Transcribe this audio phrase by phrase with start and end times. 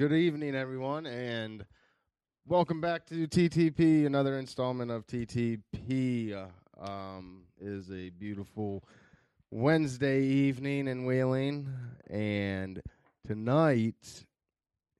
[0.00, 1.62] good evening, everyone, and
[2.46, 4.06] welcome back to TTP.
[4.06, 8.82] Another installment of TTP uh, um, is a beautiful
[9.50, 11.68] Wednesday evening in Wheeling,
[12.08, 12.80] and
[13.26, 14.24] tonight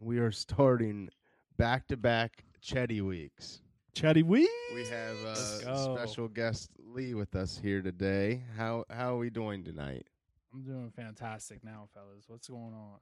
[0.01, 1.09] we are starting
[1.57, 3.63] back-to-back Chetty weeks.
[3.95, 4.51] Chatty Wee.
[4.75, 8.43] We have Let's uh, special guest Lee with us here today.
[8.55, 10.07] How how are we doing tonight?
[10.53, 12.25] I'm doing fantastic now, fellas.
[12.29, 12.99] What's going on?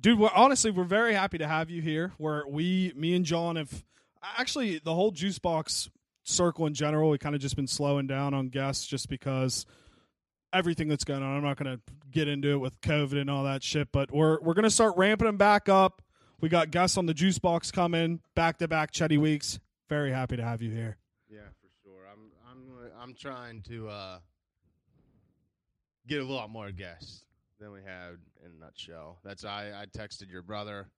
[0.00, 2.12] Dude, we're, honestly, we're very happy to have you here.
[2.18, 3.84] Where we, me and John have
[4.36, 5.90] actually the whole juice box
[6.24, 9.66] circle in general, we kind of just been slowing down on guests just because
[10.52, 11.36] everything that's going on.
[11.36, 14.40] I'm not going to get into it with COVID and all that shit, but we're
[14.40, 16.00] we're going to start ramping them back up.
[16.40, 19.58] We got guests on the juice box coming back to back Chetty weeks.
[19.88, 20.96] Very happy to have you here.
[21.28, 22.06] Yeah, for sure.
[22.10, 24.18] I'm I'm I'm trying to uh,
[26.06, 27.24] get a lot more guests
[27.64, 29.18] than we had in a nutshell.
[29.24, 30.88] That's I I texted your brother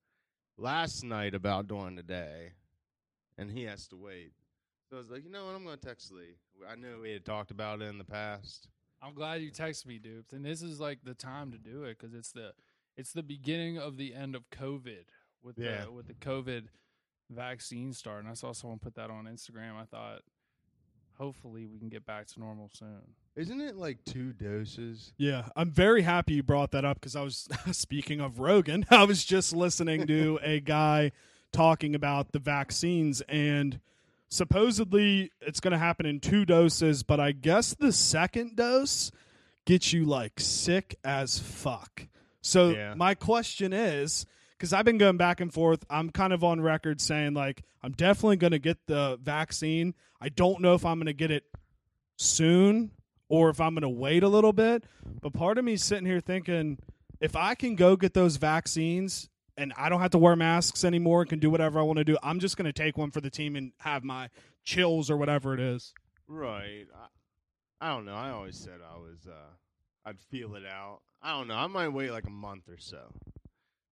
[0.59, 2.53] last night about doing today,
[3.39, 4.33] and he has to wait.
[4.91, 5.55] So I was like, you know what?
[5.55, 6.37] I'm going to text Lee.
[6.69, 8.69] I knew we had talked about it in the past.
[9.03, 10.33] I'm glad you texted me, dupes.
[10.33, 12.53] And this is like the time to do it because it's the
[12.97, 15.07] it's the beginning of the end of COVID
[15.43, 15.85] with Yeah.
[15.85, 16.65] the with the COVID
[17.31, 18.21] vaccine start.
[18.21, 19.75] And I saw someone put that on Instagram.
[19.77, 20.23] I thought,
[21.19, 23.15] hopefully, we can get back to normal soon.
[23.37, 25.13] Isn't it like two doses?
[25.19, 28.87] Yeah, I'm very happy you brought that up because I was speaking of Rogan.
[28.91, 31.13] I was just listening to a guy
[31.53, 33.79] talking about the vaccines and
[34.31, 39.11] supposedly it's going to happen in two doses, but I guess the second dose
[39.67, 42.07] gets you like sick as fuck.
[42.41, 42.95] So Yeah.
[42.95, 45.85] my question is because I've been going back and forth.
[45.91, 49.95] I'm kind of on record saying like I'm definitely going to get the vaccine.
[50.23, 51.45] I don't know if I'm going to get it
[52.17, 52.93] soon
[53.29, 54.85] or if I'm going to wait a little bit.
[55.21, 56.79] But part of me is sitting here thinking
[57.21, 61.23] if I can go get those vaccines and I don't have to wear masks anymore
[61.23, 63.21] and can do whatever I want to do, I'm just going to take one for
[63.21, 64.29] the team and have my
[64.65, 65.93] chills or whatever it is.
[66.29, 66.87] Right.
[67.81, 68.15] I, I don't know.
[68.15, 69.27] I always said I was.
[69.27, 69.51] uh
[70.09, 71.01] I'd feel it out.
[71.21, 71.57] I don't know.
[71.57, 73.13] I might wait like a month or so.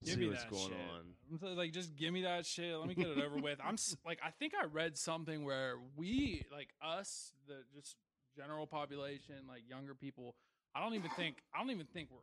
[0.05, 1.51] Give see me what's that going shit.
[1.51, 1.57] on.
[1.57, 2.77] Like, just give me that shit.
[2.77, 3.59] Let me get it over with.
[3.65, 7.97] I'm like, I think I read something where we, like us, the just
[8.37, 10.35] general population, like younger people.
[10.75, 12.19] I don't even think I don't even think we're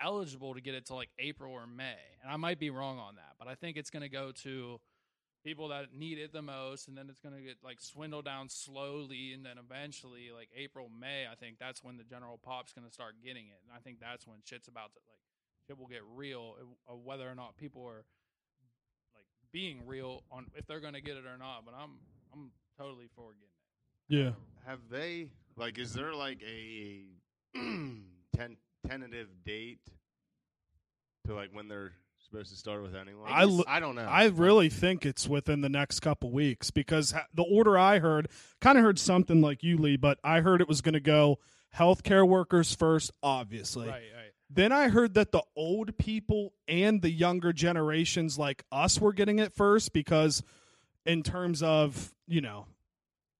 [0.00, 3.16] eligible to get it till like April or May, and I might be wrong on
[3.16, 3.34] that.
[3.38, 4.80] But I think it's going to go to
[5.44, 8.48] people that need it the most, and then it's going to get like swindled down
[8.48, 12.86] slowly, and then eventually, like April, May, I think that's when the general pop's going
[12.86, 15.22] to start getting it, and I think that's when shit's about to like
[15.66, 16.54] shit will get real
[16.88, 18.04] uh, whether or not people are
[19.14, 21.64] like being real on if they're going to get it or not.
[21.64, 21.98] But I'm
[22.32, 23.55] I'm totally for getting it.
[24.08, 24.30] Yeah.
[24.66, 25.78] Have they like?
[25.78, 27.02] Is there like a
[27.54, 28.56] ten,
[28.88, 29.80] tentative date
[31.26, 33.30] to like when they're supposed to start with anyone?
[33.30, 34.02] I l- I don't know.
[34.02, 38.28] I really think it's within the next couple weeks because ha- the order I heard
[38.60, 41.38] kind of heard something like you, Lee, but I heard it was going to go
[41.76, 43.86] healthcare workers first, obviously.
[43.88, 44.32] Right, right.
[44.48, 49.40] Then I heard that the old people and the younger generations like us were getting
[49.40, 50.42] it first because,
[51.04, 52.66] in terms of, you know,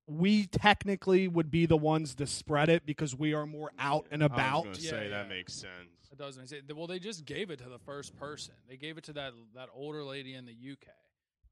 [0.09, 4.23] we technically would be the ones to spread it because we are more out and
[4.23, 4.65] I was about.
[4.65, 5.29] gonna Yeah, say that yeah.
[5.35, 5.73] makes sense.
[6.13, 6.63] It does make sense.
[6.75, 8.55] Well, they just gave it to the first person.
[8.69, 10.87] They gave it to that that older lady in the UK,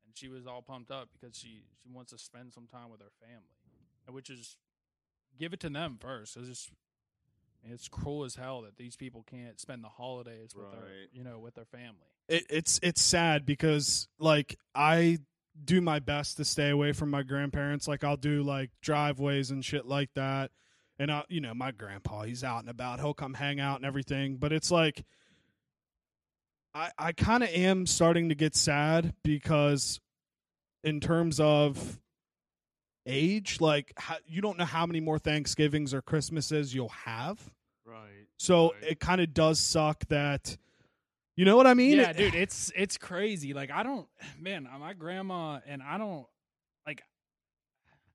[0.06, 3.00] and she was all pumped up because she she wants to spend some time with
[3.00, 3.56] her family,
[4.06, 4.56] and which is
[5.38, 6.36] give it to them first.
[6.36, 6.70] It's just
[7.66, 11.08] it's cruel as hell that these people can't spend the holidays with their Right.
[11.12, 12.06] you know with their family.
[12.28, 15.18] it, it's it's sad because like I
[15.62, 17.86] do my best to stay away from my grandparents.
[17.86, 20.50] Like I'll do like driveways and shit like that.
[20.98, 23.00] And I, you know, my grandpa, he's out and about.
[23.00, 24.36] He'll come hang out and everything.
[24.36, 25.04] But it's like,
[26.74, 30.00] I I kind of am starting to get sad because,
[30.82, 31.98] in terms of
[33.06, 37.40] age, like how, you don't know how many more Thanksgivings or Christmases you'll have.
[37.84, 38.26] Right.
[38.38, 38.90] So Right.
[38.92, 40.56] it kind of does suck that.
[41.36, 41.96] You know what I mean?
[41.98, 43.54] yeah, It- dude, it's it's crazy.
[43.54, 44.06] Like I don't,
[44.38, 46.26] man, my grandma and I don't
[46.86, 47.02] like.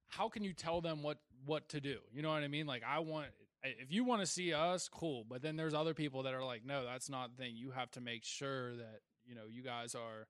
[0.08, 1.98] How can you tell them what what to do?
[2.14, 2.66] You know what I mean?
[2.66, 3.28] Like I want,
[3.64, 5.26] if you want to see us, cool.
[5.30, 7.56] But then there's other people that are like, no, that's not the thing.
[7.56, 10.28] You have to make sure that you know you guys are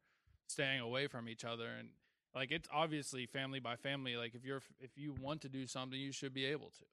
[0.48, 1.90] staying away from each other and
[2.34, 4.16] like it's obviously family by family.
[4.18, 6.86] Like if you're if you want to do something, you should be able to.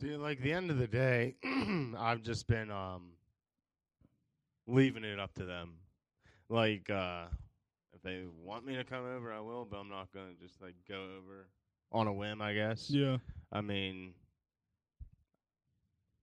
[0.00, 1.36] See, like the end of the day,
[1.98, 3.12] I've just been um
[4.70, 5.74] leaving it up to them.
[6.48, 7.24] Like, uh
[7.94, 10.74] if they want me to come over, I will, but I'm not gonna just like
[10.88, 11.48] go over
[11.92, 12.40] on a whim.
[12.40, 12.88] I guess.
[12.88, 13.18] Yeah.
[13.52, 14.14] I mean,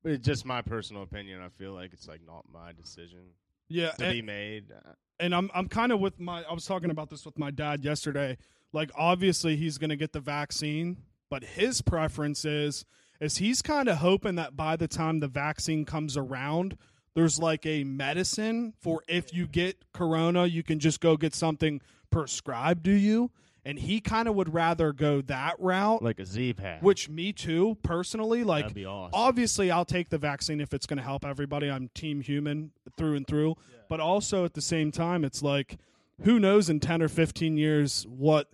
[0.03, 1.41] it's just my personal opinion.
[1.41, 3.31] I feel like it's like not my decision.
[3.69, 4.71] Yeah, to and, be made.
[5.19, 7.83] and I'm I'm kind of with my I was talking about this with my dad
[7.83, 8.37] yesterday.
[8.73, 10.97] Like obviously he's going to get the vaccine,
[11.29, 12.85] but his preference is
[13.19, 16.77] is he's kind of hoping that by the time the vaccine comes around,
[17.17, 21.81] there's like a medicine for if you get corona, you can just go get something
[22.11, 23.31] prescribed to you.
[23.65, 26.81] And he kind of would rather go that route, Like a Z pack.
[26.83, 28.43] which me too personally.
[28.43, 29.11] Like That'd be awesome.
[29.13, 31.69] obviously I'll take the vaccine if it's going to help everybody.
[31.71, 33.55] I'm team human through and through.
[33.89, 35.77] But also at the same time, it's like,
[36.21, 38.47] who knows in 10 or 15 years what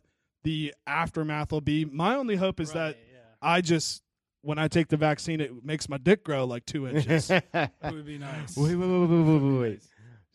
[0.44, 1.84] the aftermath will be.
[1.86, 3.20] My only hope is that yeah.
[3.42, 4.03] I just,
[4.44, 7.30] when I take the vaccine, it makes my dick grow like two inches.
[7.30, 8.56] wait, it would be nice.
[8.56, 9.82] wait, wait, wait, wait, wait, wait.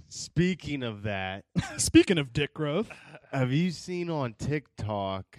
[0.08, 1.44] Speaking of that,
[1.76, 2.90] Speaking of dick growth,
[3.30, 5.38] have you seen on TikTok?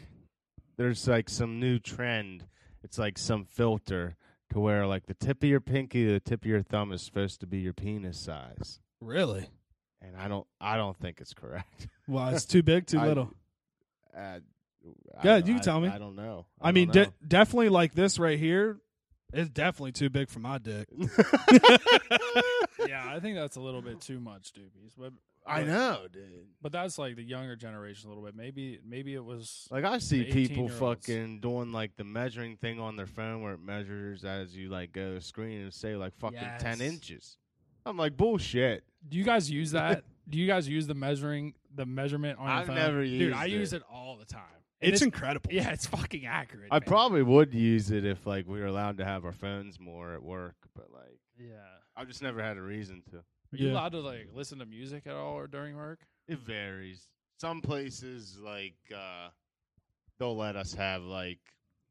[0.77, 2.45] There's like some new trend.
[2.83, 4.15] It's like some filter
[4.53, 7.39] to where like the tip of your pinky, the tip of your thumb is supposed
[7.41, 9.49] to be your penis size, really?
[10.01, 11.87] and I don't, I don't think it's correct.
[12.07, 13.33] Well, it's too big, too I- little.
[14.15, 14.39] Uh,
[14.83, 15.87] Go I- ahead, you I- tell me.
[15.89, 16.45] I don't know.
[16.61, 18.77] I, mean, don't de- definitely like this right here.
[19.31, 20.87] It's definitely too big for my dick.
[22.87, 24.93] yeah, I think that's a little bit too much, doobies.
[24.97, 25.13] But
[25.45, 26.23] I know, dude.
[26.61, 28.35] But that's like the younger generation a little bit.
[28.35, 32.95] Maybe maybe it was Like I see people fucking doing like the measuring thing on
[32.95, 36.39] their phone where it measures as you like go to screen and say like fucking
[36.59, 37.37] ten inches.
[37.85, 38.83] I'm like bullshit.
[39.07, 40.03] Do you guys use that?
[40.29, 42.75] Do you guys use the measuring the measurement on your I've phone?
[42.75, 43.51] never Dude, used I it.
[43.51, 44.41] use it all the time.
[44.81, 45.51] And It's incredible.
[45.51, 46.69] yeah, it's fucking accurate.
[46.71, 46.87] I man.
[46.87, 50.23] probably would use it if like we were allowed to have our phones more at
[50.23, 51.55] work, but like yeah.
[51.97, 53.17] I've just never had a reason to.
[53.17, 53.23] Are
[53.57, 53.73] you Yeah.
[53.73, 55.99] allowed to like listen to music at all or during work?
[56.27, 57.09] It varies.
[57.41, 59.29] Some places like uh
[60.17, 61.39] they'll let us have like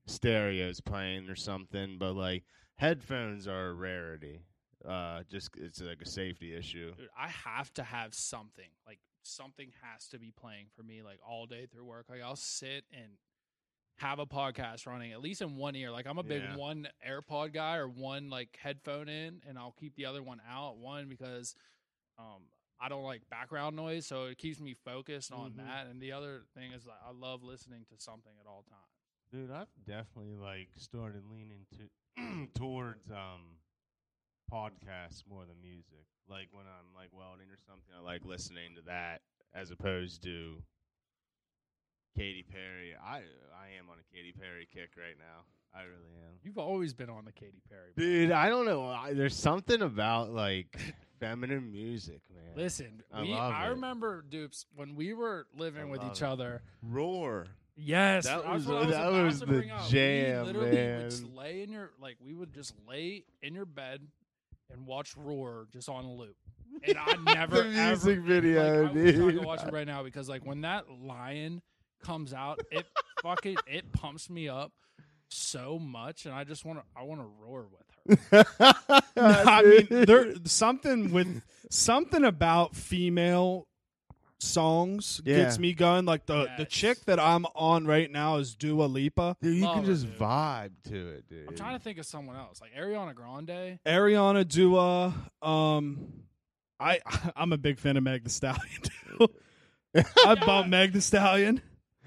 [0.06, 2.44] stereos playing or something, but like
[2.76, 4.40] headphones are a rarity.
[4.88, 6.94] Uh just it's like a safety issue.
[6.96, 8.68] Dude, I have to have something.
[8.86, 12.06] Like something has to be playing for me like all day through work.
[12.08, 13.12] Like I'll sit and
[13.98, 15.90] have a podcast running at least in one ear.
[15.90, 16.56] Like I'm a big Yeah.
[16.56, 20.78] one AirPod guy or one like headphone in and I'll keep the other one out.
[20.78, 21.54] One because
[22.18, 22.42] um
[22.80, 25.56] I don't like background noise, so it keeps me focused on Mhm.
[25.56, 25.86] that.
[25.88, 28.82] And the other thing is like I love listening to something at all times.
[29.32, 31.88] Dude, I've definitely like started leaning to
[32.54, 33.57] towards um
[34.50, 36.04] podcasts more than music.
[36.28, 39.20] Like when I'm like welding or something, I like listening to that
[39.54, 40.62] as opposed to
[42.16, 42.94] Katy Perry.
[43.02, 45.44] I I am on a Katy Perry kick right now.
[45.74, 46.34] I really am.
[46.42, 47.90] You've always been on the Katy Perry.
[47.94, 48.04] bro.
[48.04, 48.86] Dude, I don't know.
[48.86, 50.78] I, there's something about like
[51.20, 52.56] feminine music, man.
[52.56, 53.70] Listen, I we, I it.
[53.70, 56.26] remember dupes when we were living I with each it.
[56.28, 56.62] other.
[56.82, 57.46] Roar.
[57.80, 61.02] Yes, That was- was that was the jam, we literally man.
[61.02, 64.00] would just lay in your like we would just lay in your bed
[64.70, 66.36] and watch Roar just on a loop.
[66.86, 69.86] And I never the music ever, video, like, I wish I could watch it right
[69.86, 71.60] now because like when that lion
[72.04, 72.86] comes out, it
[73.22, 74.70] fucking it pumps me up
[75.28, 77.66] so much, and I just want to I want to roar
[78.06, 78.44] with her.
[79.16, 83.67] I mean, there something with something about female
[84.40, 86.04] songs gets me going.
[86.04, 89.36] Like the the chick that I'm on right now is Dua Lipa.
[89.42, 90.18] Dude, you Love can her, just dude.
[90.18, 91.48] vibe to it, dude.
[91.48, 93.78] I'm trying to think of someone else like Ariana Grande.
[93.86, 95.12] Ariana Dua.
[95.42, 96.12] Um,
[96.80, 97.00] I
[97.36, 98.82] I'm a big fan of Meg Thee Stallion.
[99.18, 99.28] Too.
[100.26, 101.60] I bump Meg Thee Stallion.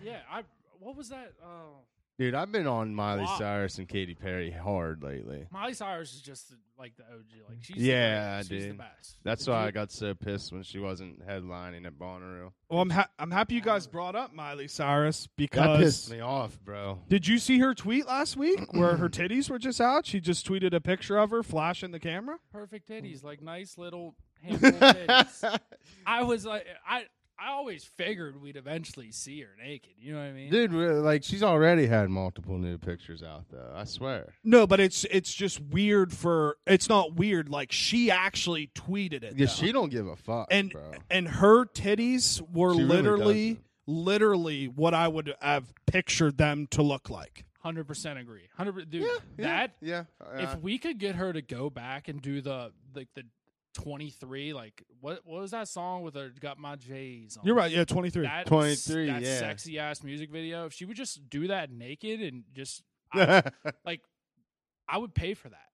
[0.03, 0.43] Yeah, I
[0.79, 1.33] what was that?
[1.43, 1.79] Oh,
[2.21, 3.35] Dude, I've been on Miley Wow.
[3.39, 5.47] Cyrus and Katy Perry hard lately.
[5.49, 7.49] Miley Cyrus is just like the OG.
[7.49, 8.49] Like she's Yeah, the greatest.
[8.51, 8.77] she's the dude.
[8.77, 9.17] best.
[9.23, 12.51] That's Did why you- I got so pissed when she wasn't headlining at Bonnaroo.
[12.69, 13.91] Well, I'm ha- I'm happy you guys oh.
[13.91, 16.99] brought up Miley Cyrus That because pissed me off, bro.
[17.09, 20.05] Did you see her tweet last week where her titties were just out?
[20.05, 22.37] She just tweeted a picture of her flashing the camera.
[22.51, 24.13] perfect titties, like nice little
[24.43, 25.59] handful of titties.
[26.05, 27.05] I was like, I
[27.43, 29.93] I always figured we'd eventually see her naked.
[29.97, 30.51] You know what I mean?
[30.51, 30.71] Dude,
[31.03, 33.71] like she's already had multiple new pictures out though.
[33.73, 34.33] I swear.
[34.43, 37.49] No, but it's it's just weird for it's not weird.
[37.49, 39.33] Like she actually tweeted it.
[39.35, 39.51] Yeah, though.
[39.51, 40.91] she don't give a fuck, and bro.
[41.09, 43.65] and her titties were She literally doesn't.
[43.87, 47.45] literally what I would have pictured them to look like.
[47.59, 48.49] Hundred percent agree.
[48.57, 49.03] Hundred, dude.
[49.03, 49.07] Yeah,
[49.37, 50.03] yeah, that yeah.
[50.35, 53.23] if we could get her to go back and do the like the.
[53.73, 57.71] 23 like what what was that song with her got my j's on You're right.
[57.71, 58.23] Yeah, 23.
[58.23, 59.39] that 23, that yeah.
[59.39, 63.43] sexy ass music video if she would just do that naked and just I,
[63.85, 64.01] like
[64.87, 65.69] I would pay for that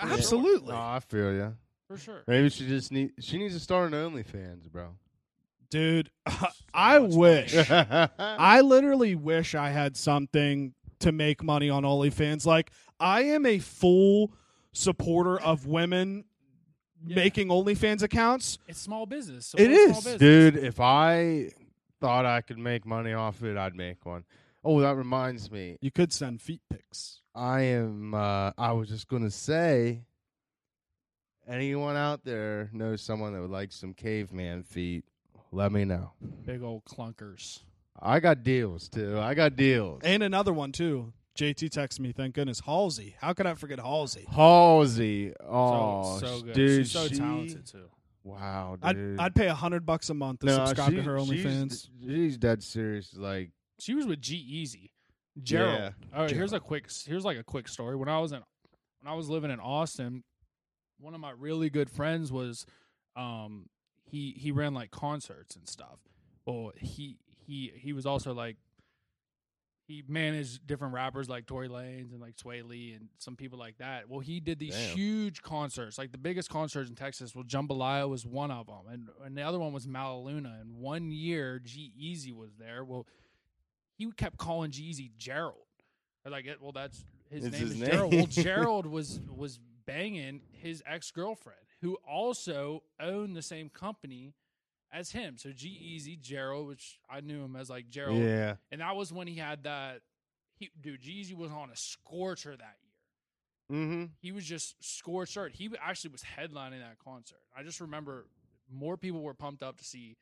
[0.00, 0.16] For sure.
[0.16, 0.72] Absolutely.
[0.72, 1.50] no, I feel ya.
[1.88, 2.22] for sure.
[2.26, 4.96] Maybe she just need she needs to start an OnlyFans, bro.
[5.70, 6.10] Dude,
[6.74, 12.44] I wish I I literally wish I had something to make money on OnlyFans.
[12.44, 14.32] Like I am a full
[14.72, 16.24] supporter of women
[17.06, 17.16] Yeah.
[17.16, 18.58] making OnlyFans accounts.
[18.68, 19.46] It's small business.
[19.46, 20.18] So it's small business.
[20.18, 21.50] Dude, if I
[22.00, 24.24] thought I could make money off it, I'd make one.
[24.62, 25.78] Oh, that reminds me.
[25.80, 27.22] You could send feet pics.
[27.34, 30.02] I am uh I was just gonna say
[31.48, 35.04] anyone out there knows someone that would like some caveman feet,
[35.52, 36.12] let me know.
[36.44, 37.60] Big old clunkers.
[38.00, 39.18] I got deals too.
[39.18, 40.00] I got deals.
[40.04, 41.12] And another one too.
[41.40, 42.12] JT texted me.
[42.12, 43.16] Thank goodness, Halsey.
[43.20, 44.26] How could I forget Halsey?
[44.30, 45.32] Halsey.
[45.42, 46.54] Oh so good.
[46.54, 46.86] dude.
[46.86, 47.86] She's so she- talented too.
[48.22, 49.18] Wow, I'd dude.
[49.18, 51.88] I'd pay a hundred bucks a month to No, subscribe to her she's- OnlyFans.
[52.04, 53.14] She's dead serious.
[53.16, 54.90] Like She was with G-Eazy.
[55.42, 55.78] Gerald.
[55.78, 55.90] Yeah.
[56.14, 57.96] All right, here's a quick here's like a quick story.
[57.96, 58.42] When I was in
[59.00, 60.22] when I was living in Austin,
[60.98, 62.66] one of my really good friends was
[63.16, 63.70] um
[64.04, 66.00] he he ran like concerts and stuff.
[66.44, 67.16] Well, he
[67.46, 68.56] he he was also like
[69.90, 73.78] he managed different rappers like Tory Lanez and like Swae Lee and some people like
[73.78, 74.08] that.
[74.08, 74.96] Well, he did these Damn.
[74.96, 77.34] huge concerts, like the biggest concerts in Texas.
[77.34, 80.58] Well, JMBLYA was one of them, and and the other one was Mala Luna.
[80.60, 82.84] And one year, G-Eazy was there.
[82.84, 83.04] Well,
[83.96, 85.56] he kept calling G-Eazy Gerald.
[86.24, 87.90] Like, "Eh, well, that's his It's name his is name.
[87.90, 88.14] Gerald.
[88.14, 94.34] Well, Gerald was was banging his ex girlfriend, who also owned the same company
[94.92, 95.36] as him.
[95.38, 98.56] So G-Eazy Gerald, which I knew him as like Gerald, yeah.
[98.70, 100.00] and that was when he had that.
[100.56, 103.80] He, dude, Jeezy was on a scorcher that year.
[103.80, 104.04] Mm-hmm.
[104.20, 105.52] He was just scorched earth.
[105.54, 107.38] He actually was headlining that concert.
[107.56, 108.26] I just remember
[108.70, 110.16] more people were pumped up to see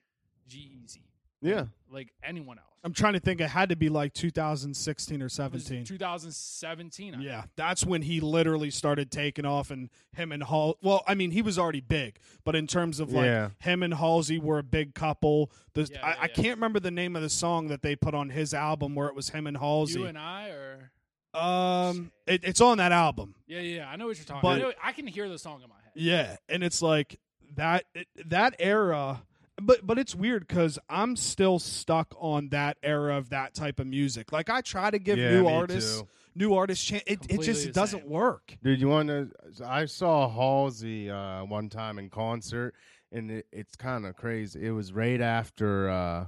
[0.46, 1.02] G-Eazy,
[1.40, 1.66] Yeah.
[1.90, 2.64] like anyone else.
[2.84, 3.40] I'm trying to think.
[3.40, 5.84] It had to be like 2016 or 17.
[5.84, 7.14] 2017.
[7.16, 10.78] I Yeah, that's when he literally started taking off, and him and Hall.
[10.80, 13.50] Well, I mean, he was already big, but in terms of like Yeah.
[13.58, 15.50] him and Halsey were a big couple.
[15.74, 18.14] The, Yeah, I, yeah, I can't remember the name of the song that they put
[18.14, 19.98] on his album where it was him and Halsey.
[20.00, 20.92] You and I, or
[21.34, 23.34] um, it, it's on that album.
[23.46, 24.40] yeah, yeah, yeah, I know what you're talking.
[24.42, 25.92] But- I, know, I can hear the song in my head.
[25.94, 27.18] Yeah, and it's like
[27.56, 27.84] that
[28.26, 29.22] that era.
[29.60, 33.86] But but it's weird because I'm still stuck on that era of that type of
[33.86, 34.30] music.
[34.32, 36.08] Like I try to give Yeah, new me artists too.
[36.36, 37.02] new artists chance.
[37.06, 38.08] It, it Completely just the doesn't same.
[38.10, 38.56] work.
[38.62, 39.30] Dude, you want to?
[39.66, 42.74] I saw Halsey uh, one time in concert,
[43.10, 44.64] and it, it's kind of crazy.
[44.64, 46.26] It was right after uh,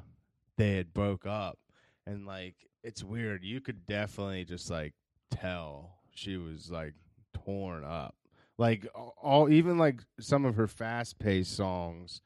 [0.56, 1.58] they had broke up,
[2.06, 3.44] and like it's weird.
[3.44, 4.94] You could definitely just like
[5.30, 6.94] tell she was like
[7.44, 8.16] torn up.
[8.58, 12.20] Like all- all, even like some of her fast paced songs,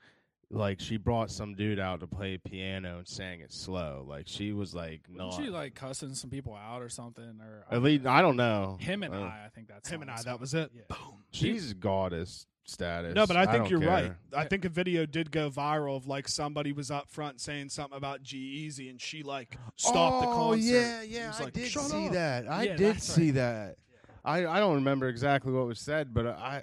[0.51, 4.05] like she brought some dude out to play piano and sang it slow.
[4.09, 7.41] Like she was like Wasn't she like cussing some people out or something?
[7.41, 10.11] Or at least I don't know him and Uh, I, I think that's Him and
[10.11, 10.71] I, that was it.
[10.75, 10.83] Yeah.
[10.89, 11.25] Boom.
[11.31, 13.15] She's goddess status.
[13.15, 13.89] No, but I think don't you're care.
[13.89, 14.13] right.
[14.35, 17.97] I think a video did go viral of like somebody was up front saying something
[17.97, 20.63] about G-Eazy, and she like stopped the Oh, concert.
[20.73, 22.51] yeah, yeah, was I like, did "Shut see up." that.
[22.51, 23.35] I Yeah, did see right.
[23.35, 23.77] that.
[24.25, 26.63] I I don't remember exactly what was said, but I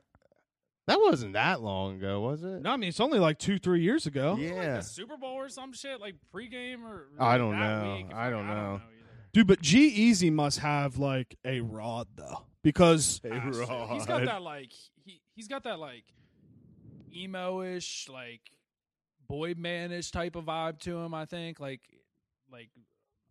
[0.87, 2.61] that wasn't that long ago, was it?
[2.61, 4.33] No, I mean it's only like two, three years ago.
[4.33, 7.93] Like Yeah, the Super Bowl or some shit, like pregame or I don't that know.
[7.95, 8.07] week?
[8.13, 8.81] I don't know.
[8.83, 8.85] either.
[9.33, 13.61] Dude, but G-Eazy must have like a rod though, because Hey, Has to.
[13.61, 14.07] He's Rod.
[14.07, 14.71] got that like
[15.05, 16.03] he he's got that like
[17.13, 18.41] emo-ish like
[19.27, 21.13] boy manish type of vibe to him.
[21.13, 21.81] I think like
[22.51, 22.69] like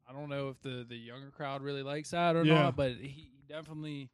[0.08, 2.62] I don't know if the the younger crowd really likes that or Yeah.
[2.62, 4.10] not, but he definitely.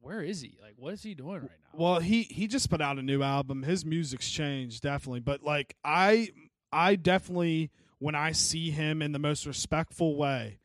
[0.00, 0.56] Where is he?
[0.62, 1.78] Like, what is he doing right now?
[1.78, 3.62] well, he he just put out a new album.
[3.62, 6.30] His music's changed definitely, but like I
[6.72, 10.58] I definitely when I see him in the most respectful way,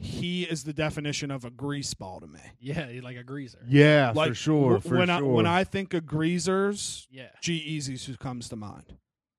[0.00, 2.40] he is the definition of a greaseball to me.
[2.60, 3.58] yeah, like a greaser.
[3.68, 4.80] Yeah, Like for sure.
[4.80, 5.16] For when sure.
[5.16, 8.96] I when I think of greasers, Yeah, G-Eazy's who comes to mind.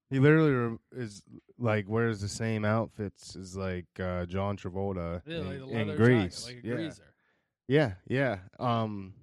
[0.10, 1.24] he literally is
[1.58, 5.96] like wears the same outfits as like uh, John Travolta yeah in, like in leather
[5.98, 6.44] Grease.
[6.44, 6.74] jacket, like a yeah.
[6.76, 7.04] greaser.
[7.68, 8.40] Yeah, yeah.
[8.60, 9.14] Um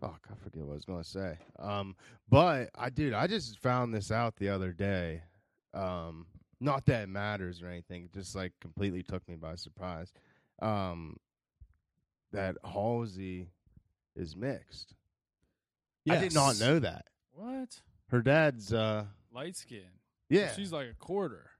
[0.00, 1.38] fuck, I forget what I was gonna say.
[1.58, 1.96] Um
[2.28, 5.22] but I dude, I just found this out the other day.
[5.74, 6.26] Um
[6.60, 10.12] not that it matters or anything, it just like completely took me by surprise.
[10.60, 11.16] Um
[12.32, 13.48] that Halsey
[14.14, 14.94] is mixed.
[16.08, 17.06] I did not know that.
[17.32, 17.80] What?
[18.08, 19.82] Her dad's uh Light skin.
[20.28, 20.52] yeah.
[20.54, 21.50] She's like a quarter.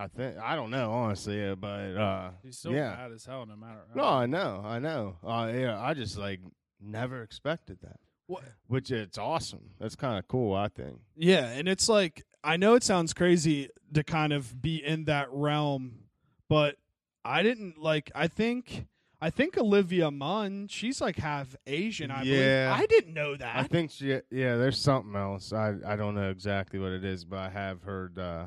[0.00, 2.94] I think I don't know honestly, uh, but uh She's still yeah.
[2.96, 3.80] bad as hell, no matter.
[3.94, 5.16] No, I know, I know.
[5.22, 6.40] Uh, yeah, I just like
[6.80, 7.98] never expected that.
[8.26, 8.44] What?
[8.68, 9.70] Which it's awesome.
[9.78, 10.54] That's kind of cool.
[10.54, 11.00] I think.
[11.16, 15.28] Yeah, and it's like I know it sounds crazy to kind of be in that
[15.32, 16.04] realm,
[16.48, 16.76] but
[17.24, 18.10] I didn't like.
[18.14, 18.86] I think
[19.20, 22.10] I think Olivia Munn, she's like half Asian.
[22.10, 22.68] I Yeah.
[22.72, 22.82] believe.
[22.82, 23.56] I didn't know that.
[23.56, 24.12] I think she.
[24.30, 25.52] Yeah, there's something else.
[25.52, 28.46] I I don't know exactly what it is, but I have heard uh,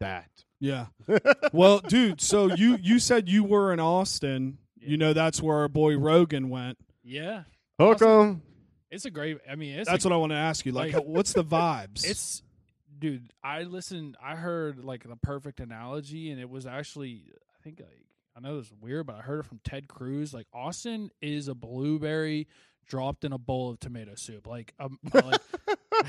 [0.00, 0.28] that.
[0.60, 0.86] yeah.
[1.52, 4.58] Well, dude, so you you said you were in Austin.
[4.78, 4.88] Yeah.
[4.90, 6.78] You know that's where our boy Rogan went.
[7.02, 7.44] Yeah.
[7.80, 8.42] Hook 'em.
[8.90, 9.38] It's a great.
[9.50, 10.72] I mean, it's That's a, what I want to ask you.
[10.72, 12.04] Like, like- what's the vibes?
[12.08, 12.42] It's,
[12.98, 13.30] dude.
[13.42, 14.16] I listened.
[14.22, 17.24] I heard like the perfect analogy, and it was actually.
[17.58, 20.32] I think like I know this is weird, but I heard it from Ted Cruz.
[20.34, 22.46] Like Austin is a blueberry
[22.86, 24.46] dropped in a bowl of tomato soup.
[24.46, 25.40] Like um, like,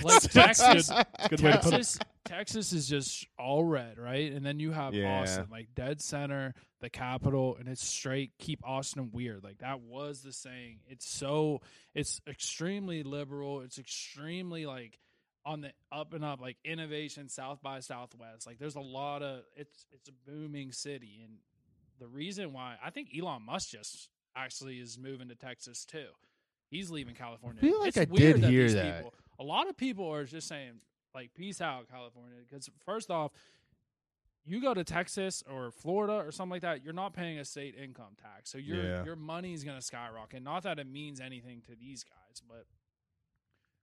[0.03, 0.89] like Texas.
[0.89, 1.77] a good way to put it.
[1.77, 4.31] Texas, Texas is just all red, right?
[4.31, 5.21] And then you have Yeah.
[5.21, 9.43] Austin, like dead center, the capital, and it's straight keep Austin weird.
[9.43, 10.79] Like that was the saying.
[10.87, 11.61] It's so
[11.93, 13.61] it's extremely liberal.
[13.61, 14.99] It's extremely like
[15.45, 18.45] on the up and up, like innovation, South by Southwest.
[18.45, 21.37] Like there's a lot of it's it's a booming city, and
[21.99, 26.07] the reason why I think Elon Musk just actually is moving to Texas too.
[26.69, 27.61] He's leaving California.
[27.61, 28.95] feel like it's I weird did that hear that.
[28.97, 30.81] People, a lot of people are just saying
[31.15, 33.31] like peace out California because first off
[34.45, 37.75] you go to Texas or Florida or something like that, you're not paying a state
[37.75, 38.49] income tax.
[38.51, 39.03] So your Yeah.
[39.05, 40.41] your money is going to skyrocket.
[40.43, 42.65] Not that it means anything to these guys, but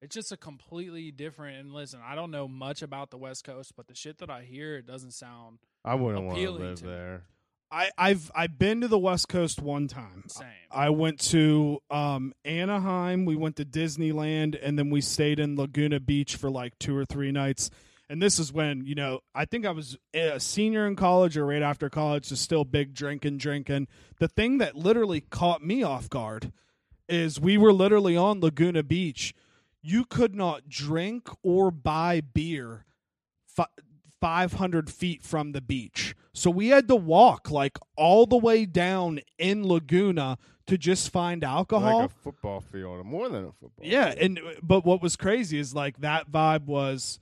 [0.00, 3.74] it's just a completely different and listen, I don't know much about the West Coast,
[3.76, 7.18] but the shit that I hear it doesn't sound I wouldn't want to live there.
[7.18, 7.22] me.
[7.70, 10.24] I, I've I've been to the West Coast one time.
[10.28, 10.46] same.
[10.70, 13.24] I went to um, Anaheim.
[13.24, 17.04] We went to Disneyland, and then we stayed in Laguna Beach for like two or
[17.04, 17.70] three nights.
[18.08, 21.46] And this is when you know I think I was a senior in college or
[21.46, 23.88] right after college, so still big drinking, drinking.
[24.20, 26.52] The thing that literally caught me off guard
[27.08, 29.34] is we were literally on Laguna Beach.
[29.82, 32.86] You could not drink or buy beer
[34.24, 36.14] 500 feet from the beach.
[36.32, 41.44] So we had to walk like all the way down in Laguna to just find
[41.44, 41.98] alcohol.
[42.00, 43.84] Like a football field, or more than a football.
[43.86, 44.18] yeah, field.
[44.22, 47.20] and but what was crazy is like that vibe was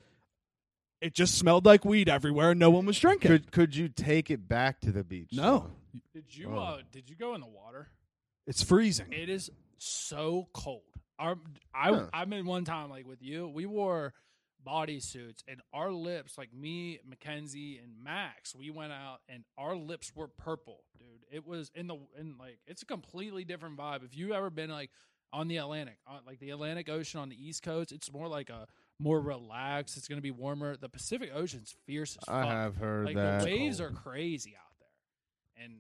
[1.01, 3.29] it just smelled like weed everywhere and no one was drinking.
[3.29, 5.31] could could you take it back to the beach?
[5.33, 5.71] No.
[5.93, 6.01] though?
[6.15, 6.59] Did you Oh.
[6.61, 7.89] uh did you go in the water?
[8.47, 9.13] It's freezing.
[9.13, 10.83] It is so cold.
[11.19, 11.37] Our
[11.75, 12.07] I Huh.
[12.15, 13.49] I've been one time like with you.
[13.49, 14.15] We wore
[14.67, 20.13] bodysuits and our lips, like me, Mackenzie, and Max, we went out and our lips
[20.15, 21.07] were purple, dude.
[21.31, 24.05] It was in the in like it's a completely different vibe.
[24.05, 24.91] If you ever been like
[25.33, 28.51] on the Atlantic, on, like the Atlantic Ocean on the East Coast, it's more like
[28.51, 28.67] a
[28.99, 29.97] more relaxed.
[29.97, 30.77] It's gonna be warmer.
[30.77, 33.41] The Pacific Ocean's fierce as I have heard like that.
[33.41, 33.93] the waves cold.
[33.93, 35.75] are crazy out there, and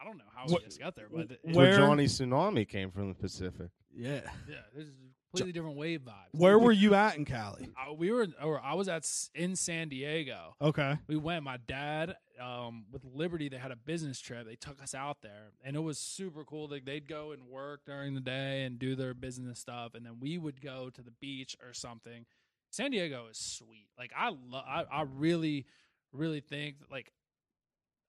[0.00, 2.68] I don't know how What- we just got there, but it, Where Where- Johnny Tsunami
[2.68, 3.70] came from the Pacific.
[3.98, 4.20] Yeah.
[4.48, 6.28] yeah, this is a completely different wave vibe.
[6.32, 7.68] Where were you at in Cali?
[7.76, 10.54] I, we were, or I was at in San Diego.
[10.60, 10.98] Okay.
[11.06, 11.42] We went.
[11.44, 14.46] My dad, um, with Liberty, they had a business trip.
[14.46, 16.68] They took us out there, and it was super cool.
[16.68, 20.18] Like they'd go and work during the day and do their business stuff, and then
[20.20, 22.26] we would go to the beach or something.
[22.70, 23.88] San Diego is sweet.
[23.98, 25.66] Like I, lo- I, I really,
[26.12, 27.12] really think like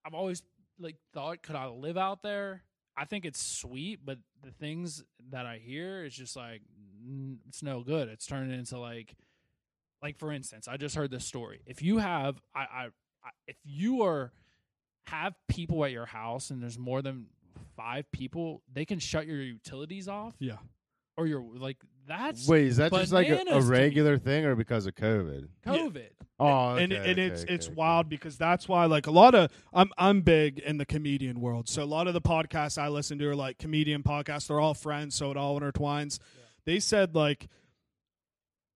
[0.04, 0.42] I've always
[0.78, 2.62] like thought, could I live out there?
[2.98, 6.62] I think it's sweet, but the things that I hear is just like
[7.48, 8.08] it's no good.
[8.08, 9.14] It's turning into like,
[10.02, 11.60] like for instance, I just heard this story.
[11.66, 12.84] If you have, I, I,
[13.24, 14.32] I if you are
[15.06, 17.26] have people at your house and there's more than
[17.76, 20.34] five people, they can shut your utilities off.
[20.40, 20.56] Yeah.
[21.16, 23.78] or your like that's Wait, is that just like a, a bananas to me.
[23.78, 25.48] regular thing, or because of COVID?
[25.66, 26.08] COVID.
[26.40, 27.74] Oh, and okay, and okay, it's okay, it's okay.
[27.74, 31.68] wild because that's why like a lot of I'm I'm big in the comedian world.
[31.68, 34.48] So a lot of the podcasts I listen to are like comedian podcasts.
[34.48, 36.18] They're all friends, so it all intertwines.
[36.64, 37.48] They said like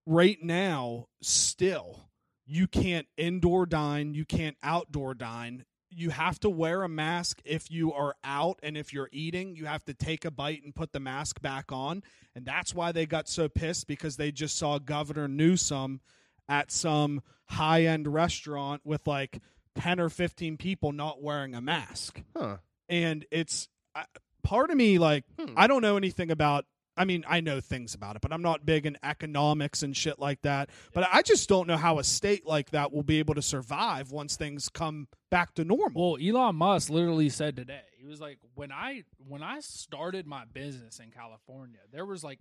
[0.06, 2.08] right now still
[2.46, 5.64] you can't indoor dine, you can't outdoor dine.
[5.94, 9.66] You have to wear a mask if you are out and if you're eating, you
[9.66, 12.02] have to take a bite and put the mask back on.
[12.34, 16.00] And that's why they got so pissed because they just saw Governor Newsom
[16.48, 19.40] at some high end restaurant with like
[19.76, 22.22] 10 or 15 people not wearing a mask.
[22.36, 22.56] Huh.
[22.88, 24.04] And it's I,
[24.42, 25.54] part of me, like, Hmm.
[25.56, 26.64] I don't know anything about.
[27.02, 30.20] I mean, I know things about it, but I'm not big in economics and shit
[30.20, 30.70] like that.
[30.94, 34.12] But I just don't know how a state like that will be able to survive
[34.12, 36.12] once things come back to normal.
[36.12, 40.44] Well, Elon Musk literally said today, he was like, when I when I started my
[40.44, 42.38] business in California, there was like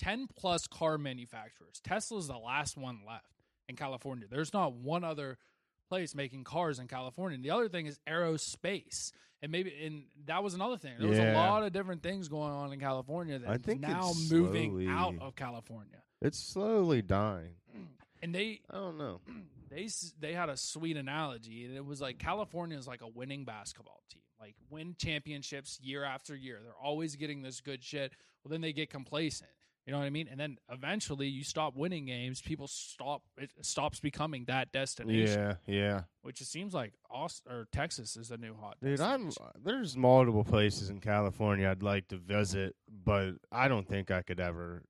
[0.00, 1.80] ten plus car manufacturers.
[1.84, 4.26] Tesla's the last one left in California.
[4.28, 5.38] There's not one other
[5.88, 7.36] place making cars in California.
[7.36, 9.12] And the other thing is aerospace.
[9.40, 10.94] And maybe and that was another thing.
[10.98, 13.80] There was a lot of different things going on in California that I that's think
[13.80, 16.02] now moving slowly- out of California.
[16.20, 17.54] It's slowly dying.
[18.20, 19.20] And they I don't know.
[19.70, 23.44] they they had a sweet analogy and it was like California is like a winning
[23.44, 28.50] basketball team like win championships year after year they're always getting this good shit well
[28.50, 29.50] then they get complacent
[29.88, 30.28] You know what I mean?
[30.30, 35.40] And then eventually you stop winning games, people stop it stops becoming that destination.
[35.40, 36.00] Yeah, yeah.
[36.20, 38.76] Which it seems like Austin or Texas is a new hot.
[38.82, 39.30] Dude, I'm
[39.64, 44.40] there's multiple places in California I'd like to visit, but I don't think I could
[44.40, 44.82] ever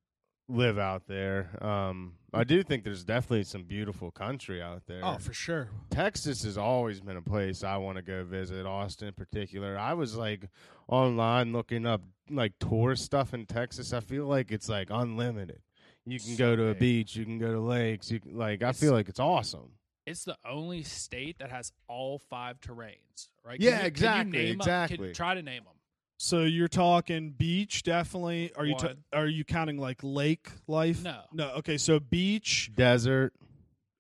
[0.49, 1.51] live out there.
[1.65, 5.03] Um, I do think there's definitely some beautiful country out there.
[5.05, 5.69] Oh, for sure.
[5.91, 8.67] Texas has always been a place I want to go visit.
[8.67, 9.79] Austin in particular.
[9.79, 10.49] I was like
[10.89, 13.93] online looking up like tourist stuff in Texas.
[13.93, 15.61] I feel like it's like unlimited.
[16.07, 17.17] You can So go to a beach.
[17.17, 18.11] You can go to lakes.
[18.11, 19.73] You can, like I feel like it's awesome.
[20.07, 23.61] It's the only state that has all five terrains, right?
[23.61, 24.55] Yeah, you- exactly, name 'em?
[24.57, 24.97] exactly.
[25.09, 25.75] Can- try to name them.
[26.21, 28.53] So you're talking beach, definitely.
[28.55, 29.05] Are you ta- One.
[29.13, 31.03] are you counting like lake life?
[31.03, 31.21] No.
[31.33, 31.51] No.
[31.59, 33.35] Okay, so beach, Desert,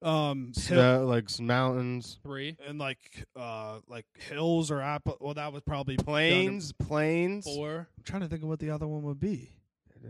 [0.03, 5.17] um, hill, snow, like s- mountains, Three, and like uh like hills or apple.
[5.21, 7.45] Well, that was probably plains, plains.
[7.45, 7.89] four.
[7.97, 9.51] I'm trying to think of what the other one would be.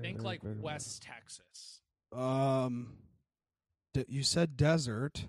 [0.03, 1.81] Think like West Texas.
[2.13, 2.93] Um,
[3.95, 5.27] d- you said desert.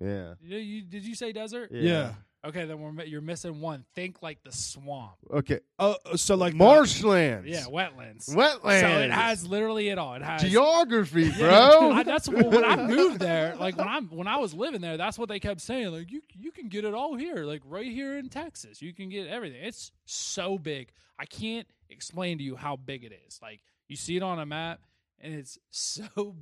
[0.00, 0.34] Yeah.
[0.40, 1.70] Did you, did you say desert?
[1.72, 2.14] Yeah.
[2.46, 3.84] Okay, then we're you're missing one.
[3.94, 5.16] Think like the swamp.
[5.30, 5.60] Okay.
[5.78, 7.48] Oh, so like the- Marshlands.
[7.48, 8.28] Yeah, wetlands.
[8.30, 8.80] Wetlands.
[8.80, 10.14] So it has literally it all.
[10.14, 11.90] It has geography, Yeah, bro.
[11.92, 13.56] I, that's well, when I moved there.
[13.56, 15.88] Like when I'm when I was living there, that's what they kept saying.
[15.88, 18.80] Like you you can get it all here, like right here in Texas.
[18.80, 19.62] You can get everything.
[19.62, 20.90] It's so big.
[21.18, 23.40] I can't explain to you how big it is.
[23.42, 24.80] Like you see it on a map,
[25.20, 26.36] and it's so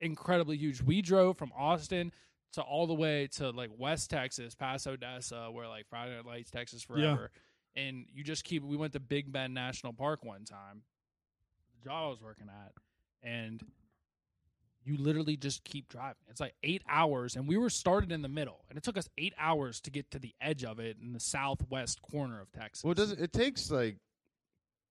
[0.00, 0.82] incredibly huge.
[0.82, 2.12] We drove from Austin
[2.52, 6.50] to all the way to like West Texas, past Odessa, where like Friday Night Lights,
[6.50, 7.30] Texas forever.
[7.76, 8.64] And you just keep.
[8.64, 10.82] We went to Big Bend National Park one time,
[11.80, 12.72] the job I was working at,
[13.22, 13.62] and
[14.84, 16.16] you literally just keep driving.
[16.28, 19.08] It's like eight hours, and we were started in the middle, and it took us
[19.18, 22.82] eight hours to get to the edge of it in the southwest corner of Texas.
[22.82, 23.98] well, does it, it takes like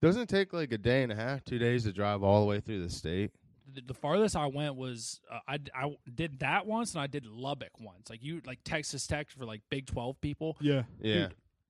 [0.02, 2.48] doesn't it take like a day and a half, two days to drive all the
[2.48, 3.32] way through the state?
[3.74, 7.26] The, the farthest I went was uh, I, I did that once, and I did
[7.26, 8.10] Lubbock once.
[8.10, 10.58] Like you, like Texas Tech for like Big Twelve people.
[10.62, 10.84] Yeah.
[11.02, 11.28] Yeah.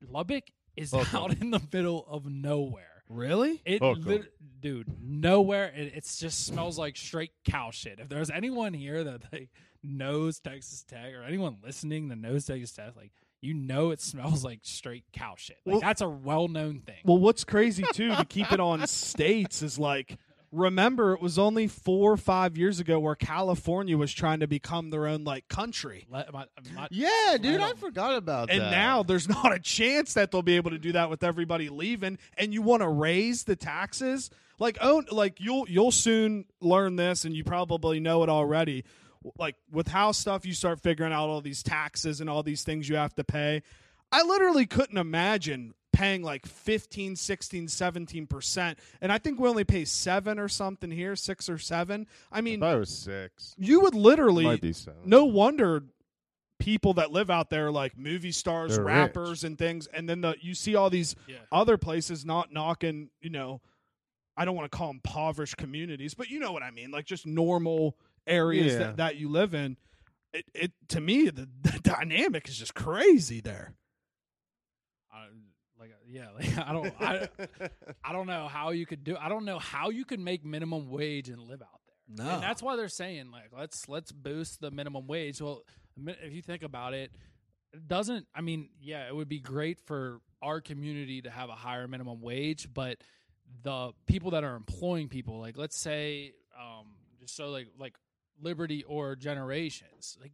[0.09, 0.43] Lubbock
[0.75, 1.17] is Okay.
[1.17, 2.85] out in the middle of nowhere.
[3.09, 3.61] Really?
[3.65, 3.99] It, Okay.
[4.01, 5.73] lit- dude, nowhere.
[5.75, 7.99] It it's just smells like straight cow shit.
[7.99, 9.49] If there's anyone here that like
[9.83, 14.43] knows Texas Tech or anyone listening that knows Texas Tech, like you know, it smells
[14.43, 15.57] like straight cow shit.
[15.65, 16.97] Like Well- that's a well known thing.
[17.03, 20.17] Well, what's crazy too to keep it on states is like
[20.51, 24.89] remember it was only four or five years ago where California was trying to become
[24.89, 26.05] their own like country.
[26.09, 27.77] Let- my- my- Yeah, dude, I Right on.
[27.77, 28.63] forgot about And that.
[28.65, 31.69] And now there's not a chance that they'll be able to do that with everybody
[31.69, 32.17] leaving.
[32.37, 34.29] And you want to raise the taxes?
[34.57, 38.83] Like oh, like you'll you'll soon learn this, and you probably know it already.
[39.37, 42.89] Like with how stuff you start figuring out all these taxes and all these things
[42.89, 43.61] you have to pay.
[44.11, 49.83] I literally couldn't imagine paying like 15 16 17% and i think we only pay
[49.85, 53.55] 7 or something here 6 or 7 i I mean thought it was six.
[53.57, 55.01] you would literally Might be seven.
[55.05, 55.83] no wonder
[56.59, 59.43] people that live out there like movie stars They're rappers rich.
[59.45, 61.37] and things and then the, you see all these yeah.
[61.51, 63.61] other places not knocking you know
[64.37, 67.05] i don't want to call them impoverished communities but you know what i mean like
[67.05, 67.97] just normal
[68.27, 68.79] areas Yeah.
[68.79, 69.77] that, that you live in
[70.33, 73.73] it, it to me the, the dynamic is just crazy there
[75.11, 75.25] I,
[75.79, 77.27] like yeah, like, I don't I,
[78.03, 79.15] I don't know how you could do.
[79.17, 82.25] I don't know how you could make minimum wage and live out there.
[82.25, 85.41] no And that's why they're saying like let's let's boost the minimum wage.
[85.41, 85.63] Well,
[85.97, 87.11] if you think about it,
[87.73, 88.27] it doesn't.
[88.35, 92.21] I mean, yeah, it would be great for our community to have a higher minimum
[92.21, 92.97] wage, but
[93.63, 96.87] the people that are employing people, like let's say, um,
[97.19, 97.95] just so like like
[98.41, 100.31] Liberty or Generations, like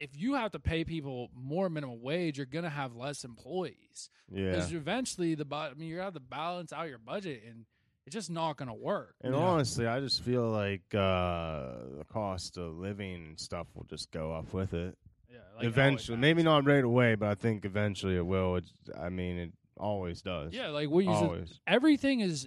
[0.00, 4.50] if you have to pay people more minimum wage, you're gonna have less employees yeah.
[4.50, 7.64] because eventually the bu- I mean you have to balance out your budget and
[8.06, 9.14] it's just not gonna work.
[9.22, 9.40] And Yeah.
[9.40, 14.32] honestly, I just feel like uh, the cost of living and stuff will just go
[14.32, 14.96] up with it
[15.28, 16.16] Yeah, like eventually.
[16.16, 16.20] has.
[16.20, 18.56] Maybe not right away, but I think eventually it will.
[18.56, 20.54] It's, I mean, it always does.
[20.54, 21.60] Yeah, like we use always.
[21.66, 22.46] everything is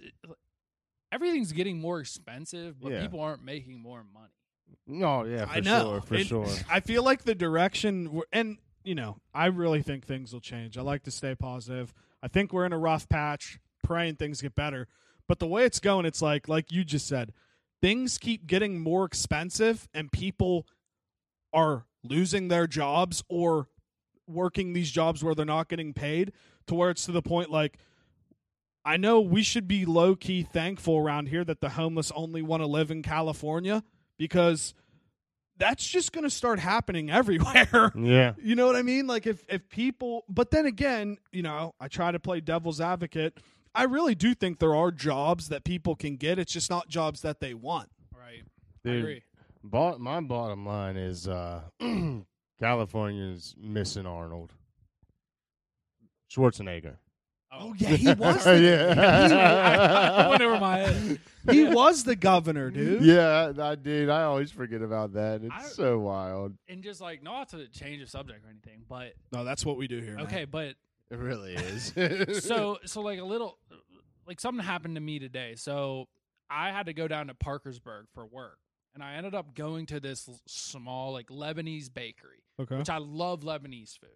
[1.11, 3.01] everything's getting more expensive, but Yeah.
[3.01, 4.27] people aren't making more money.
[4.87, 5.81] No, yeah, for I know.
[5.83, 6.47] sure, for And sure.
[6.69, 10.77] I feel like the direction, we're, and you know, I really think things will change.
[10.77, 11.93] I like to stay positive.
[12.23, 14.87] I think we're in a rough patch, praying things get better.
[15.27, 17.33] But the way it's going, it's like, like you just said,
[17.81, 20.65] things keep getting more expensive, and people
[21.53, 23.67] are losing their jobs or
[24.27, 26.31] working these jobs where they're not getting paid
[26.67, 27.77] to where it's to the point like
[28.85, 32.61] I know we should be low key thankful around here that the homeless only want
[32.61, 33.83] to live in California
[34.19, 34.75] because
[35.57, 37.91] that's just going to start happening everywhere.
[37.95, 39.07] yeah, you know what I mean?
[39.07, 43.39] Like if if people but then again, you know, I try to play devil's advocate.
[43.73, 46.37] I really do think there are jobs that people can get.
[46.37, 47.89] It's just not jobs that they want.
[48.15, 48.43] Right.
[48.85, 49.23] I agree.
[49.63, 51.61] bo- my bottom line is uh,
[52.59, 54.53] California's missing Arnold
[56.35, 56.97] Schwarzenegger.
[57.51, 57.57] Oh.
[57.69, 58.43] oh yeah, he was.
[58.43, 61.19] The, yeah, I went over my head.
[61.49, 63.01] he was the governor, dude.
[63.01, 64.09] yeah, I, I did.
[64.09, 65.41] I always forget about that.
[65.43, 66.53] It's I- so wild.
[66.67, 69.87] And just like not to change the subject or anything, but No, that's what we
[69.87, 70.15] do here.
[70.15, 70.25] man.
[70.27, 70.75] okay, but
[71.09, 71.93] It really is.
[72.43, 73.57] so so like a little
[74.27, 75.55] like something happened to me today.
[75.55, 76.07] So
[76.51, 78.59] I had to go down to Parkersburg for work,
[78.93, 82.75] and I ended up going to this l- small like Lebanese bakery, Okay.
[82.77, 84.09] which I love Lebanese food.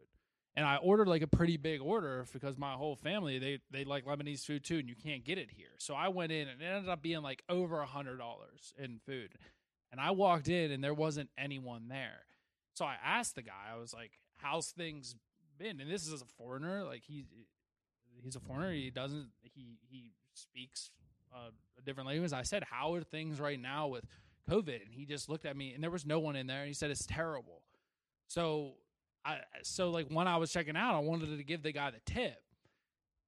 [0.56, 4.06] And I ordered like a pretty big order because my whole family they they like
[4.06, 5.76] Lebanese food too, and you can't get it here.
[5.80, 9.00] So I went in and it ended up being like over a hundred dollars in
[9.06, 9.30] food.
[9.92, 12.26] And I walked in and there wasn't anyone there.
[12.76, 15.16] So I asked the guy, I was like, "How's things
[15.58, 17.26] been?" And this is a foreigner, like he
[18.22, 18.74] he's a foreigner.
[18.74, 20.92] He doesn't he he speaks
[21.34, 22.34] uh, a different language.
[22.34, 24.06] I said, "How are things right now with
[24.50, 26.60] COVID?" And he just looked at me, and there was no one in there.
[26.60, 27.64] And he said, "It's terrible."
[28.28, 28.76] So
[29.26, 32.02] I so like when I was checking out, I wanted to give the guy the
[32.06, 32.38] tip.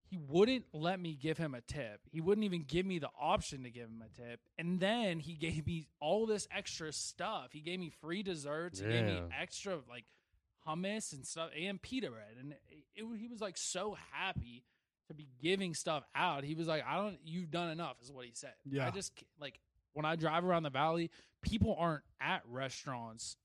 [0.08, 2.01] He wouldn't let me give him a tip.
[2.12, 4.39] He wouldn't even give me the option to give him a tip.
[4.58, 7.49] And then he gave me all this extra stuff.
[7.51, 8.79] He gave me free desserts.
[8.79, 10.05] He gave me extra like
[10.67, 12.38] hummus and stuff and pita bread.
[12.39, 12.62] And it,
[12.95, 14.63] it, he was like so happy
[15.08, 16.43] to be giving stuff out.
[16.43, 17.17] He was like, "I don't.
[17.23, 18.53] You've done enough," is what he said.
[18.65, 18.88] Yeah.
[18.88, 19.60] I just like
[19.93, 21.10] when I drive around the valley,
[21.41, 23.38] people aren't at restaurants,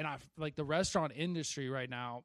[0.00, 2.24] and I like the restaurant industry right now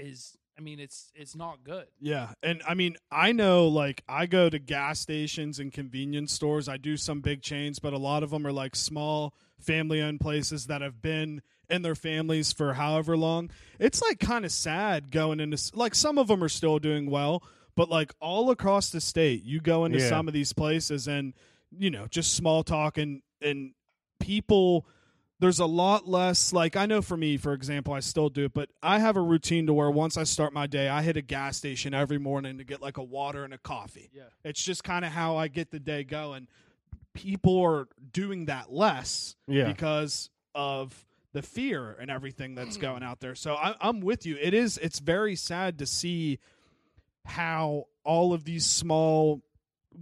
[0.00, 0.36] is.
[0.58, 1.86] I mean, it's it's not good.
[1.98, 6.68] Yeah, and I mean, I know like I go to gas stations and convenience stores.
[6.68, 10.66] I do some big chains, but a lot of them are like small family-owned places
[10.66, 13.48] that have been in their families for however long.
[13.78, 17.42] It's like kind of sad going into like some of them are still doing well,
[17.74, 20.08] but like all across the state, you go into Yeah.
[20.10, 21.32] some of these places and
[21.70, 23.72] you know, just small talk and and
[24.20, 24.86] people
[25.42, 28.54] there's a lot less like I know for me, for example, I still do it,
[28.54, 31.20] but I have a routine to where once I start my day, I hit a
[31.20, 34.08] gas station every morning to get like a water and a coffee.
[34.14, 34.22] Yeah.
[34.44, 36.46] It's just kind of how I get the day going.
[37.12, 39.64] People are doing that less yeah.
[39.64, 43.34] because of the fear and everything that's going out there.
[43.34, 44.38] So I, I'm with you.
[44.40, 44.78] It is.
[44.78, 46.38] It's very sad to see
[47.24, 49.42] how all of these small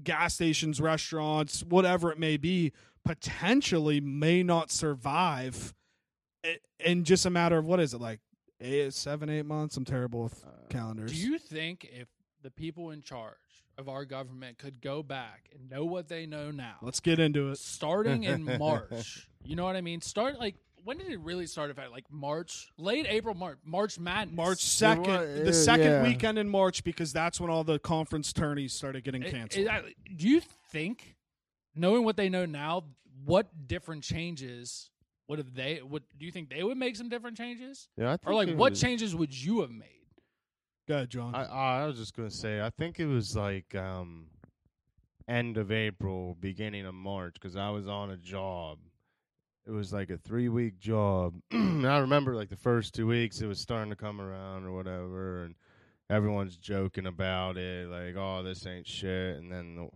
[0.05, 2.72] gas stations, restaurants, whatever it may be,
[3.05, 5.75] potentially may not survive
[6.45, 8.21] i- in just a matter of what is it like
[8.61, 9.77] eight, seven, eight months.
[9.77, 11.13] I'm terrible with calendars.
[11.13, 12.09] Do you think if
[12.43, 13.37] the people in charge
[13.79, 17.51] of our government could go back and know what they know now, Let's get into
[17.51, 17.59] it.
[17.59, 20.01] starting in March, you know what I mean?
[20.01, 21.71] Start like when did it really start?
[21.71, 24.35] About like March, late April, March, March Madness.
[24.35, 25.05] March second,
[25.45, 26.03] the uh, second yeah.
[26.03, 29.67] weekend in March, because that's when all the conference tourneys started getting It- canceled.
[29.67, 31.17] it- I- do you think,
[31.74, 32.85] knowing what they know now,
[33.24, 34.90] what different changes
[35.28, 35.80] would have they?
[35.83, 38.70] Would do you think they would make some different changes, Yeah, I or like what
[38.72, 39.87] was- changes would you have made?
[40.88, 41.35] Go ahead, John.
[41.35, 44.26] I I was just gonna say I think it was like um
[45.28, 48.78] end of April, beginning of March, because I was on a job.
[49.66, 51.35] It was like a three week job.
[51.52, 54.72] and I remember like the first two weeks, it was starting to come around or
[54.72, 55.54] whatever, and
[56.09, 59.88] everyone's joking about it, like, "Oh, this ain't shit." And then the,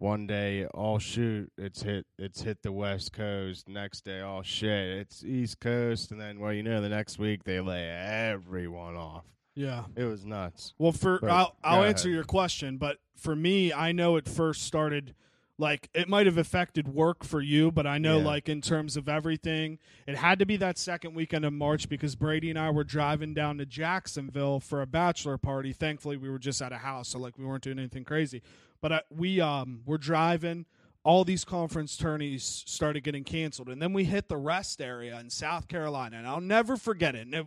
[0.00, 3.68] one day, oh shoot, it's hit, it's hit the West Coast.
[3.68, 6.10] Next day, oh shit, it's East Coast.
[6.10, 9.24] And then, well, you know, the next week they lay everyone off.
[9.54, 9.84] yeah.
[9.96, 10.72] It was nuts.
[10.78, 12.14] Well, for But I'll I'll answer ahead.
[12.16, 15.14] your question, but for me, I know it first started
[15.58, 18.24] like it might have affected work for you, but I know Yeah.
[18.24, 22.16] like in terms of everything, it had to be that second weekend of March because
[22.16, 25.74] Brady and I were driving down to Jacksonville for a bachelor party.
[25.74, 28.40] Thankfully, we were just at a house, so like we weren't doing anything crazy.
[28.82, 30.66] But I, we um were driving.
[31.02, 35.30] All these conference tourneys started getting canceled, and then we hit the rest area in
[35.30, 37.22] South Carolina, and I'll never forget it.
[37.22, 37.46] And it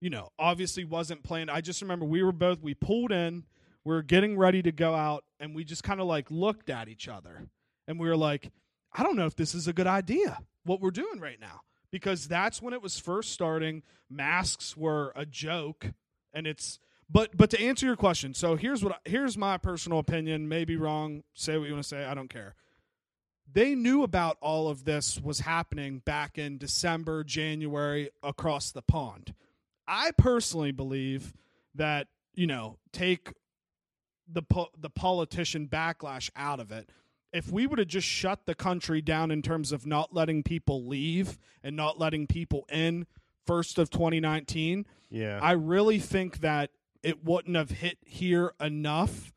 [0.00, 1.50] you know, obviously wasn't planned.
[1.50, 3.44] I just remember we were both we pulled in,
[3.84, 6.88] we were getting ready to go out, and we just kind of like looked at
[6.88, 7.46] each other,
[7.86, 8.50] and we were like,
[8.92, 12.28] I don't know if this is a good idea what we're doing right now because
[12.28, 13.82] that's when it was first starting.
[14.08, 15.86] Masks were a joke,
[16.32, 16.78] and it's
[17.10, 20.48] but but to answer your question, so here's what here's my personal opinion.
[20.48, 21.22] Maybe wrong.
[21.34, 22.04] Say what you want to say.
[22.04, 22.54] I don't care.
[23.52, 29.34] They knew about all of this was happening back in December, January across the pond.
[29.88, 31.34] I personally believe
[31.74, 33.32] that you know take
[34.32, 36.90] the po- the politician backlash out of it.
[37.32, 40.86] If we would have just shut the country down in terms of not letting people
[40.86, 43.06] leave and not letting people in
[43.46, 45.38] first of 2019, Yeah.
[45.42, 46.70] I really think that
[47.02, 49.32] it wouldn't have hit here enough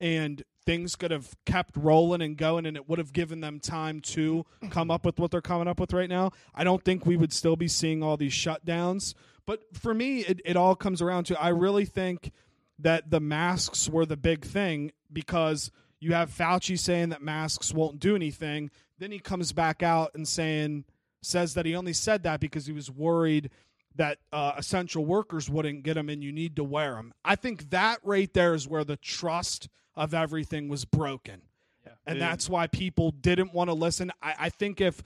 [0.00, 4.00] and things could have kept rolling and going and it would have given them time
[4.00, 7.16] to come up with what they're coming up with right now, I don't think we
[7.16, 9.14] would still be seeing all these shutdowns.
[9.46, 12.32] But for me, it, it all comes around to I really think
[12.78, 15.70] that the masks were the big thing because
[16.00, 18.70] you have Fauci saying that masks won't do anything.
[18.98, 20.84] Then he comes back out and saying,
[21.22, 23.50] says that he only said that because he was worried
[23.96, 27.12] that uh, essential workers wouldn't get them and you need to wear them.
[27.24, 31.42] I think that right there is where the trust of everything was broken.
[31.84, 31.92] Yeah.
[32.06, 32.22] And Dude.
[32.22, 34.10] that's why people didn't want to listen.
[34.22, 35.02] I, I think if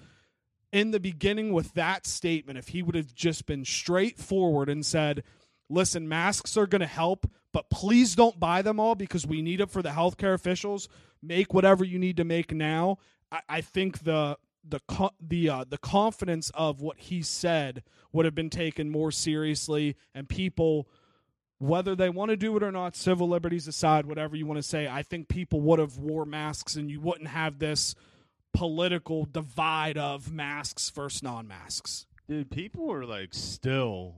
[0.73, 5.25] in the beginning with that statement, if he would have just been straightforward and said,
[5.69, 9.61] listen, masks are going to help, but please don't buy them all because we need
[9.61, 10.89] it for the healthcare officials.
[11.23, 12.99] Make whatever you need to make now.
[13.33, 18.35] I, I think the the the uh, the confidence of what he said would have
[18.35, 20.89] been taken more seriously, and people,
[21.59, 24.63] whether they want to do it or not, civil liberties aside, whatever you want to
[24.63, 27.95] say, I think people would have wore masks, and you wouldn't have this
[28.53, 32.07] political divide of masks versus non-masks.
[32.27, 34.15] dude people are like still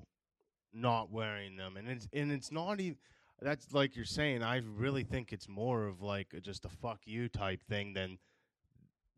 [0.73, 2.97] not wearing them and it's and it's not even
[3.43, 7.29] that's like you're saying i really think it's more of like just a fuck you
[7.29, 8.19] type thing than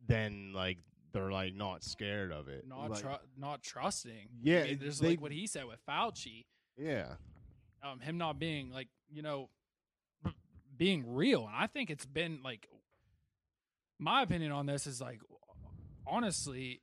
[0.06, 0.78] than like
[1.12, 4.28] they're like not scared of it not Like, tru- not trusting.
[4.42, 6.46] Yeah, I mean, there's they- like what he said with Fauci,
[6.76, 7.14] yeah
[7.82, 9.48] um, him not being like you know
[10.24, 10.30] b-
[10.76, 12.68] being real, and I think it's been like
[13.98, 15.20] my opinion on this is like
[16.06, 16.80] honestly.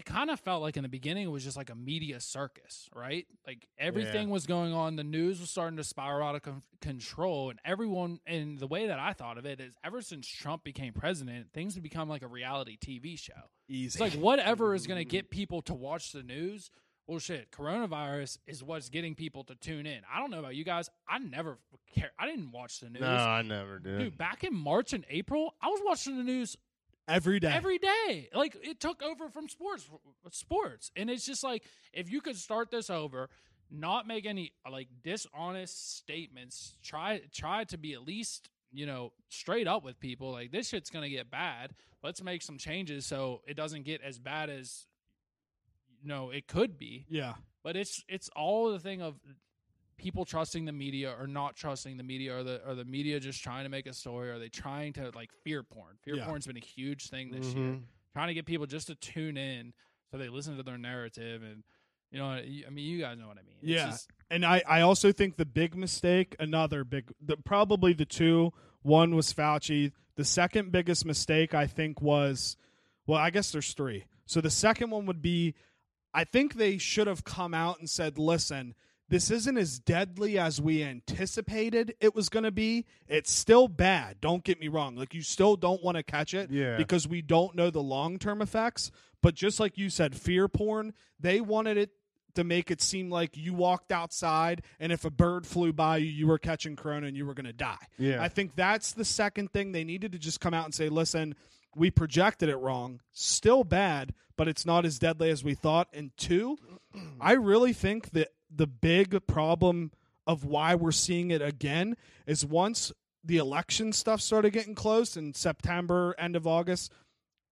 [0.00, 2.88] It kind of felt like in the beginning it was just like a media circus,
[2.96, 3.26] right?
[3.46, 7.50] Like everything was going on, the news was starting to spiral out of con- control,
[7.50, 8.18] and everyone.
[8.26, 11.74] And the way that I thought of it is, ever since Trump became president, things
[11.74, 13.34] have become like a reality TV show.
[13.68, 13.88] Easy.
[13.88, 16.70] It's like whatever is going to get people to watch the news.
[17.06, 20.00] Well, shit, coronavirus is what's getting people to tune in.
[20.10, 20.88] I don't know about you guys.
[21.06, 21.58] I never
[21.94, 22.12] care.
[22.18, 23.02] I didn't watch the news.
[23.02, 26.56] no i never did Dude, back in March and April, I was watching the news
[27.10, 27.52] every day.
[27.52, 28.28] every day.
[28.34, 29.88] Like it took over from sports,
[30.30, 33.28] sports, and it's just like if you could start this over,
[33.70, 36.74] not make any like dishonest statements.
[36.82, 40.32] Try try to be at least you know straight up with people.
[40.32, 41.72] Like this shit's gonna get bad.
[42.02, 44.86] Let's make some changes so it doesn't get as bad as
[46.00, 47.06] you know it could be.
[47.08, 47.34] yeah.
[47.62, 49.16] But it's it's all the thing of
[50.00, 53.42] people trusting the media or not trusting the media or the or the media just
[53.42, 54.30] trying to make a story.
[54.30, 55.96] Are they trying to like fear porn?
[56.02, 56.26] Fear Yeah.
[56.26, 57.64] porn's been a huge thing this year.
[57.74, 57.82] Mhm.
[58.14, 59.72] Trying to get people just to tune in
[60.10, 61.62] so they listen to their narrative and
[62.10, 63.56] you know I mean you guys know what I mean.
[63.62, 63.86] It's Yeah.
[63.90, 68.52] just- And I, I also think the big mistake, another big, the, probably the two.
[68.82, 69.90] One was Fauci.
[70.14, 72.56] The second biggest mistake, I think, was,
[73.06, 74.04] well, I guess there's three.
[74.26, 75.54] So the second one would be,
[76.14, 78.74] I think they should have come out and said, listen,
[79.10, 82.86] this isn't as deadly as we anticipated it was going to be.
[83.08, 84.20] It's still bad.
[84.20, 84.96] Don't get me wrong.
[84.96, 86.76] Like, you still don't want to catch it Yeah.
[86.76, 88.90] because we don't know the long term effects.
[89.22, 91.90] But just like you said, fear porn, they wanted it
[92.36, 96.06] to make it seem like you walked outside and if a bird flew by you,
[96.06, 97.76] you were catching corona and you were going to die.
[97.98, 98.22] Yeah.
[98.22, 101.34] I think that's the second thing they needed to just come out and say, listen,
[101.74, 103.00] we projected it wrong.
[103.12, 105.88] Still bad, but it's not as deadly as we thought.
[105.92, 106.56] And two,
[107.20, 109.92] I really think that the big problem
[110.26, 112.92] of why we're seeing it again is once
[113.24, 116.92] the election stuff started getting close in September, end of August,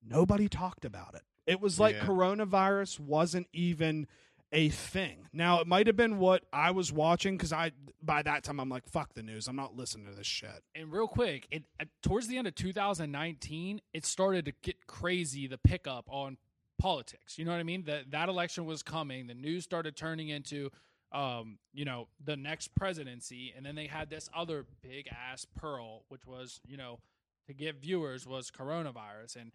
[0.06, 1.22] nobody talked about it.
[1.46, 2.06] It was like Yeah.
[2.06, 4.06] coronavirus wasn't even
[4.52, 5.28] a thing.
[5.32, 8.68] Now it might have been what I was watching because I by that time I'm
[8.70, 9.46] like fuck the news.
[9.48, 10.62] I'm not listening to this shit.
[10.74, 15.46] and real quick, it uh, towards the end of 2019, it started to get crazy
[15.46, 16.38] the pickup on
[16.78, 17.38] politics.
[17.38, 17.82] You know what I mean?
[17.84, 19.26] That that election was coming.
[19.26, 20.70] The news started turning into
[21.12, 26.04] um, you know, the next presidency and then they had this other big ass pearl
[26.08, 26.98] which was, you know,
[27.46, 29.52] to give viewers was coronavirus and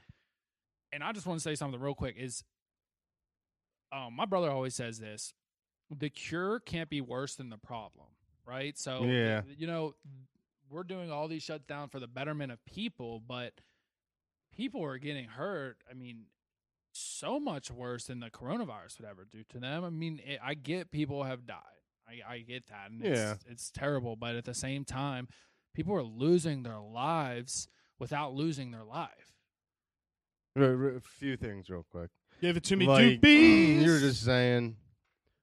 [0.92, 2.44] and I just want to say something real quick is
[3.92, 5.34] um my brother always says this.
[5.96, 8.08] The cure can't be worse than the problem,
[8.48, 8.78] right?
[8.78, 9.42] So Yeah.
[9.58, 9.94] you know,
[10.70, 13.54] we're doing all these shutdowns for the betterment of people, but
[14.56, 15.78] people are getting hurt.
[15.90, 16.26] I mean,
[16.94, 19.84] so much worse than the coronavirus would ever do to them.
[19.84, 21.58] I mean, it, I get people have died.
[22.08, 23.34] I, I get that, and Yeah.
[23.34, 24.16] it's, it's terrible.
[24.16, 25.28] But at the same time,
[25.74, 27.68] people are losing their lives
[28.00, 29.32] without losing their life.
[30.56, 32.10] A few things real quick.
[32.42, 33.82] Give it to me, like, doobies.
[33.82, 34.76] you were just saying,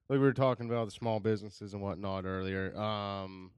[0.09, 2.77] like we were talking about the small businesses and whatnot earlier.
[2.77, 3.51] Um,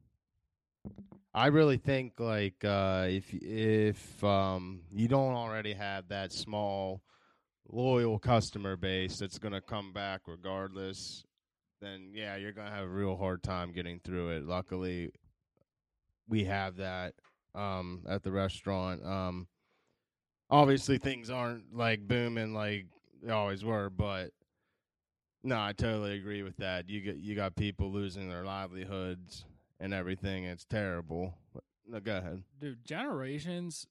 [1.34, 7.02] I really think like uh, if if um, you don't already have that small
[7.72, 11.24] loyal customer base that's gonna come back regardless,
[11.80, 14.44] then yeah, you're gonna have a real hard time getting through it.
[14.44, 15.10] Luckily,
[16.28, 17.14] we have that
[17.54, 19.04] um, at the restaurant.
[19.04, 19.48] Um,
[20.50, 22.86] obviously, things aren't like booming like
[23.22, 24.30] they always were, but
[25.42, 26.88] no, I totally agree with that.
[26.88, 29.44] You get you got people losing their livelihoods
[29.80, 30.44] and everything.
[30.44, 31.34] It's terrible.
[31.52, 32.44] But, no, go ahead.
[32.60, 33.86] Dude, generations,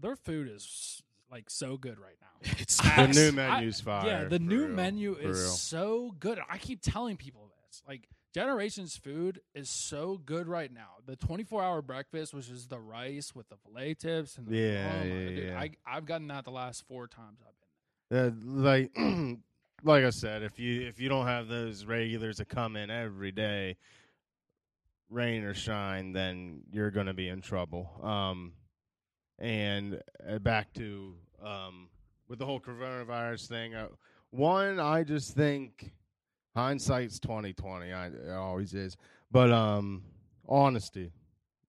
[0.00, 1.02] their food is
[1.34, 2.52] like so good right now.
[2.58, 4.06] It's The new menu's fire.
[4.06, 6.38] yeah, the new real, menu is so good.
[6.48, 7.82] I keep telling people this.
[7.88, 10.88] Like Generations food is so good right now.
[11.06, 14.92] The 24 hour breakfast, which is the rice with the filet tips and the Yeah,
[14.92, 15.60] oh yeah, dude, yeah.
[15.60, 17.54] I I've gotten that the last four times I've
[18.10, 18.56] been.
[18.56, 18.90] Uh, like
[19.84, 23.32] like I said, if you if you don't have those regulars that come in every
[23.32, 23.76] day,
[25.10, 27.88] rain or shine, then you're going to be in trouble.
[28.02, 28.52] Um,
[29.38, 31.14] and uh, back to
[31.44, 31.88] um,
[32.28, 33.74] with the whole coronavirus thing.
[33.74, 33.88] Uh,
[34.30, 35.92] one, I just think
[36.56, 37.92] hindsight's twenty twenty.
[37.92, 38.96] I it always is,
[39.30, 40.02] but um,
[40.48, 41.12] honesty,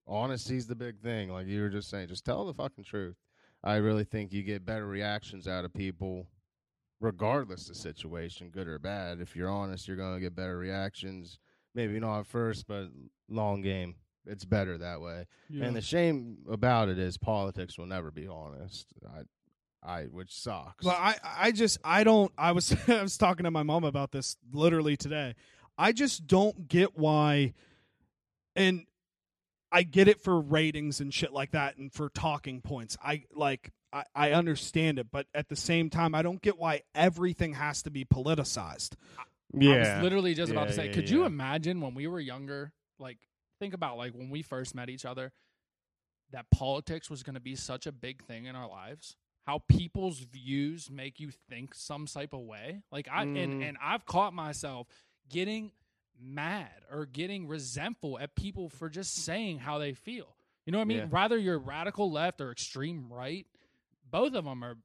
[0.07, 1.29] honesty's the big thing.
[1.29, 3.15] Like you were just saying, just tell the fucking truth.
[3.63, 6.27] I really think you get better reactions out of people
[6.99, 9.19] regardless of situation, good or bad.
[9.19, 11.39] If you're honest, you're going to get better reactions.
[11.73, 12.87] Maybe not at first, but
[13.29, 13.95] long game.
[14.25, 15.25] It's better that way.
[15.65, 18.87] And the shame about it is politics will never be honest.
[19.05, 19.21] I,
[19.85, 20.83] I, which sucks.
[20.83, 24.11] Well, I I just I don't I was I was talking to my mom about
[24.11, 25.35] this literally today.
[25.77, 27.53] I just don't get why
[28.55, 28.85] and
[29.71, 32.97] I get it for ratings and shit like that and for talking points.
[33.03, 36.81] I like I, I understand it, but at the same time I don't get why
[36.93, 38.95] everything has to be politicized.
[39.53, 42.19] yeah, I was literally just about to say, yeah, could you imagine when we were
[42.19, 42.73] younger?
[42.99, 43.17] Like,
[43.59, 45.33] think about like when we first met each other,
[46.31, 49.15] that politics was going to be such a big thing in our lives.
[49.45, 52.81] How people's views make you think some type of way.
[52.91, 53.69] Like I and Mhm.
[53.69, 54.87] and I've caught myself
[55.29, 55.71] getting
[56.19, 60.35] mad or getting resentful at people for just saying how they feel.
[60.65, 60.97] You know what I mean?
[60.97, 61.07] Yeah.
[61.11, 63.45] Rather you're radical left or extreme right,
[64.09, 64.77] both of them are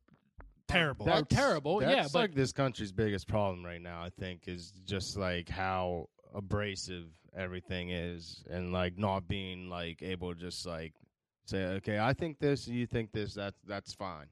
[0.68, 1.06] Terrible.
[1.06, 1.80] They're That's- terrible.
[1.80, 4.04] That's yeah, but like this country's biggest problem right now.
[4.04, 10.32] I think is just like how abrasive everything is, and like not being like able
[10.32, 10.94] to just like
[11.46, 13.34] say, okay, I think this, you think this.
[13.34, 14.28] That's that's fine.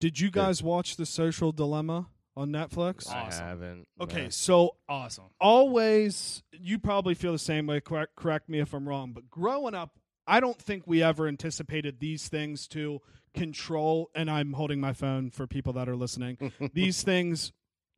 [0.00, 3.08] Did you guys watch The Social Dilemma on Netflix?
[3.10, 3.44] Awesome.
[3.44, 3.88] I haven't.
[4.00, 4.28] Okay, no.
[4.30, 5.24] so awesome.
[5.40, 9.74] always you probably feel the same way correct, correct me if i'm wrong but growing
[9.74, 13.00] up i don't think we ever anticipated these things to
[13.34, 16.36] control and i'm holding my phone for people that are listening
[16.74, 17.52] these things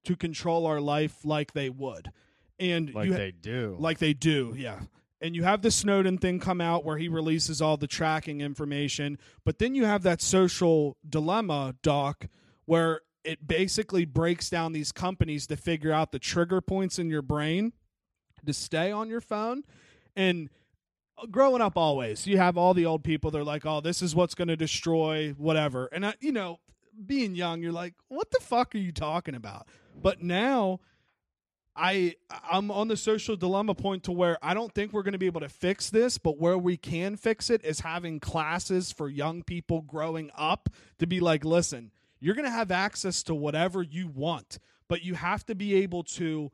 [0.04, 2.10] to control our life like they would
[2.58, 3.76] and like you ha- they do.
[3.78, 4.80] like they do yeah
[5.20, 9.18] and you have the snowden thing come out where he releases all the tracking information
[9.44, 12.26] but then you have that social dilemma doc
[12.66, 17.22] where it basically breaks down these companies to figure out the trigger points in your
[17.22, 17.72] brain
[18.46, 19.62] to stay on your phone.
[20.16, 20.48] And
[21.30, 24.34] growing up always you have all the old people they're like oh this is what's
[24.34, 25.86] going to destroy whatever.
[25.92, 26.60] And I, you know
[27.06, 29.68] being young you're like what the fuck are you talking about?
[30.00, 30.80] But now
[31.76, 32.16] I
[32.50, 35.26] I'm on the social dilemma point to where I don't think we're going to be
[35.26, 39.42] able to fix this, but where we can fix it is having classes for young
[39.42, 40.68] people growing up
[40.98, 44.58] to be like, listen, you're going to have access to whatever you want,
[44.88, 46.50] but you have to be able to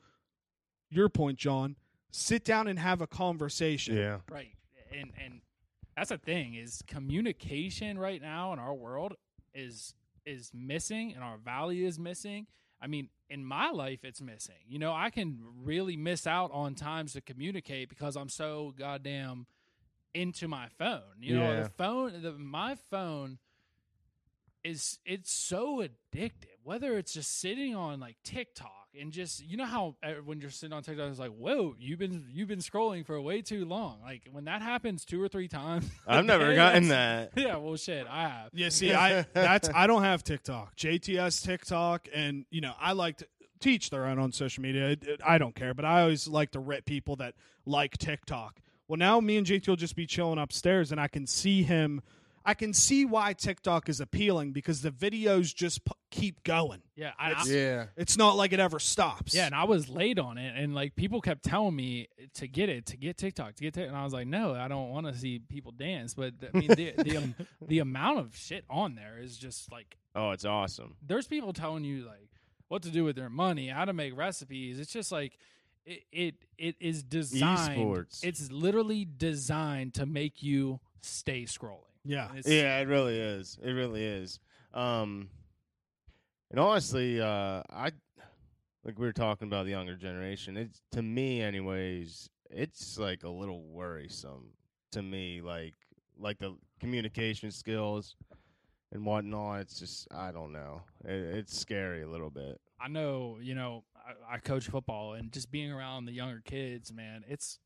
[0.91, 1.77] your point, John,
[2.11, 3.97] sit down and have a conversation.
[3.97, 4.19] yeah.
[4.31, 4.53] Right.
[4.93, 5.41] And and
[5.97, 9.14] that's the thing is communication right now in our world
[9.55, 9.95] is
[10.25, 12.47] is missing and our value is missing.
[12.87, 14.55] I mean, in my life it's missing.
[14.68, 19.47] You know, I can really miss out on times to communicate because I'm so goddamn
[20.14, 21.03] into my phone.
[21.20, 23.39] You know, the phone the my phone
[24.62, 26.61] is it's so addictive.
[26.62, 30.51] Whether it's just sitting on like TikTok and just you know how uh, when you're
[30.51, 34.01] sitting on TikTok, it's like, whoa, you've been you've been scrolling for way too long.
[34.03, 37.32] Like when that happens two or three times, I've never gotten that.
[37.36, 38.51] Yeah, well, shit, I have.
[38.53, 40.76] Yeah, see, I that's I don't have TikTok.
[40.76, 43.26] JTS TikTok, and you know I like to
[43.61, 44.90] teach their own on social media.
[44.90, 47.34] It- it- I don't care, but I always like to rip people that
[47.64, 48.61] like TikTok.
[48.88, 52.03] Well, now me and JT will just be chilling upstairs, and I can see him.
[52.49, 56.80] I can see why TikTok is appealing because the videos just p- keep going.
[56.94, 57.86] Yeah, I, It's- Yeah.
[57.97, 59.34] It's not like it ever stops.
[59.34, 62.68] yeah, and I was late on it, and like people kept telling me to get
[62.68, 65.07] it, to get TikTok, to get TikTok, and I was like, no, I don't want
[65.09, 66.14] to see people dance.
[66.14, 67.34] But I mean, the the, um,
[67.66, 70.94] the amount of shit on there is just like Oh, it's awesome.
[71.05, 72.30] there's people telling you like
[72.68, 74.78] what to do with their money, how to make recipes.
[74.78, 75.36] It's just like
[75.84, 77.78] it it, it is designed.
[77.80, 78.20] Esports.
[78.22, 81.82] It's literally designed to make you stay scrolling.
[82.07, 82.28] Yeah.
[82.34, 83.59] It's, Yeah, it really is.
[83.62, 84.40] It really is.
[84.72, 85.28] Um,
[86.50, 87.90] and honestly, uh, I
[88.84, 90.57] like we were talking about the younger generation.
[90.57, 92.30] It's to me, anyways.
[92.50, 94.50] It's like a little worrisome
[94.92, 95.74] to me like
[96.18, 98.16] like the communication skills
[98.92, 99.61] and whatnot.
[99.61, 100.82] It's just I don't know.
[101.04, 102.61] It, it's scary a little bit.
[102.80, 106.92] I know, you know, I, I coach football and just being around the younger kids,
[106.92, 107.59] man, it's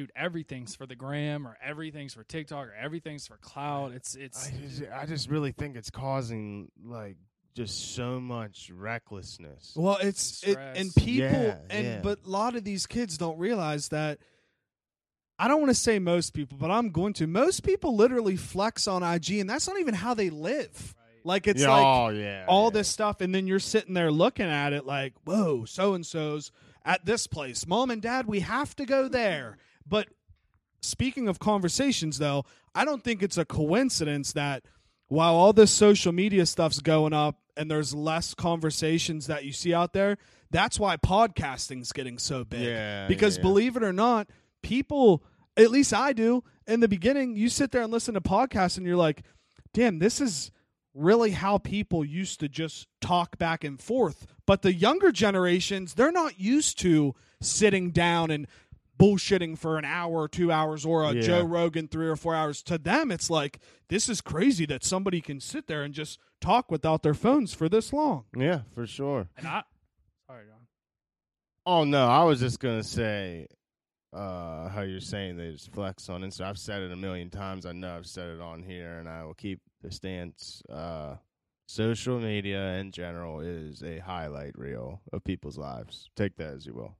[0.00, 3.92] dude, everything's for the gram or everything's for TikTok or everything's for cloud.
[3.92, 7.16] It's it's I just, I just really think it's causing like
[7.54, 9.74] just so much recklessness.
[9.76, 12.00] Well, it's And it, and people Yeah, and yeah.
[12.02, 14.18] but a lot of these kids don't realize that.
[15.38, 17.26] I don't want to say most people, but I'm going to.
[17.26, 20.94] Most people literally flex on IG, and that's not even how they live.
[21.24, 22.70] Like it's yeah, like oh, yeah, all yeah.
[22.70, 26.52] this stuff, and then you're sitting there looking at it like, whoa, so and so's
[26.84, 27.66] at this place.
[27.66, 29.58] Mom and dad, we have to go there.
[29.90, 30.08] But
[30.80, 34.64] speaking of conversations, though, I don't think it's a coincidence that
[35.08, 39.74] while all this social media stuff's going up and there's less conversations that you see
[39.74, 40.16] out there,
[40.50, 42.62] that's why podcasting's getting so big.
[42.62, 43.42] Yeah, because yeah.
[43.42, 44.28] believe it or not,
[44.62, 45.22] people,
[45.56, 48.86] at least I do, in the beginning, you sit there and listen to podcasts and
[48.86, 49.22] you're like,
[49.74, 50.52] damn, this is
[50.94, 54.26] really how people used to just talk back and forth.
[54.46, 58.46] But the younger generations, they're not used to sitting down and
[59.00, 61.22] bullshitting for an hour or two hours or a Yeah.
[61.22, 62.62] Joe Rogan three or four hours.
[62.64, 66.70] To them, it's like, this is crazy that somebody can sit there and just talk
[66.70, 68.24] without their phones for this long.
[68.36, 69.28] Yeah, for sure.
[69.36, 69.62] and I
[70.26, 70.66] sorry, John.
[71.66, 73.46] Oh no, I was just gonna say
[74.12, 76.42] uh how you're saying they just flex on Insta.
[76.42, 77.64] I've said it a million times.
[77.66, 80.62] I know I've said it on here and I will keep the stance.
[80.68, 81.16] Uh
[81.66, 86.10] social media in general is a highlight reel of people's lives.
[86.16, 86.96] Take that as you will.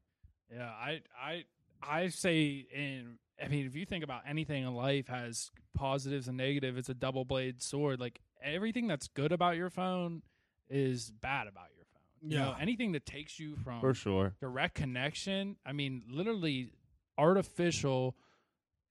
[0.55, 1.45] Yeah, I I
[1.83, 6.37] I say in I mean if you think about anything in life has positives and
[6.37, 8.01] negatives, it's a double bladed sword.
[8.01, 10.23] Like everything that's good about your phone
[10.69, 12.31] is bad about your phone.
[12.31, 12.63] You know, Yeah.
[12.63, 14.35] anything that takes you from For sure.
[14.41, 16.73] direct connection, I mean literally
[17.19, 18.17] artificial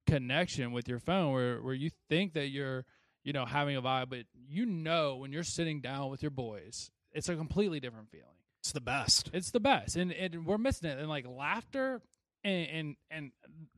[0.07, 2.85] connection with your phone where where you think that you're,
[3.23, 6.91] you know, having a vibe, but you know when you're sitting down with your boys,
[7.11, 8.25] it's a completely different feeling.
[8.61, 9.29] It's the best.
[9.33, 10.97] It's the best, and, and we're missing it.
[10.99, 12.01] And like laughter,
[12.43, 13.31] and, and and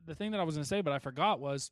[0.05, 1.71] the thing that I was gonna say, but I forgot was,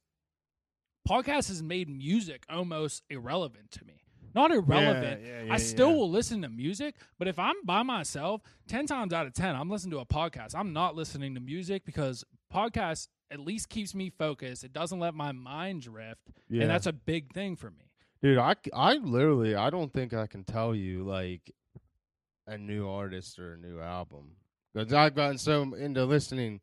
[1.07, 4.03] podcast has made music almost irrelevant to me.
[4.35, 5.21] Not irrelevant.
[5.25, 5.95] Yeah, yeah, I still yeah.
[5.95, 9.69] will listen to music, but if I'm by myself, ten times out of ten, I'm
[9.69, 10.53] listening to a podcast.
[10.55, 12.23] I'm not listening to music because
[12.53, 14.63] podcast at least keeps me focused.
[14.63, 16.61] It doesn't let my mind drift, Yeah.
[16.63, 17.91] and that's a big thing for me.
[18.21, 21.51] Dude, I, I literally I don't think I can tell you like
[22.45, 24.35] a new artist or a new album
[24.73, 26.59] because I've gotten so into listening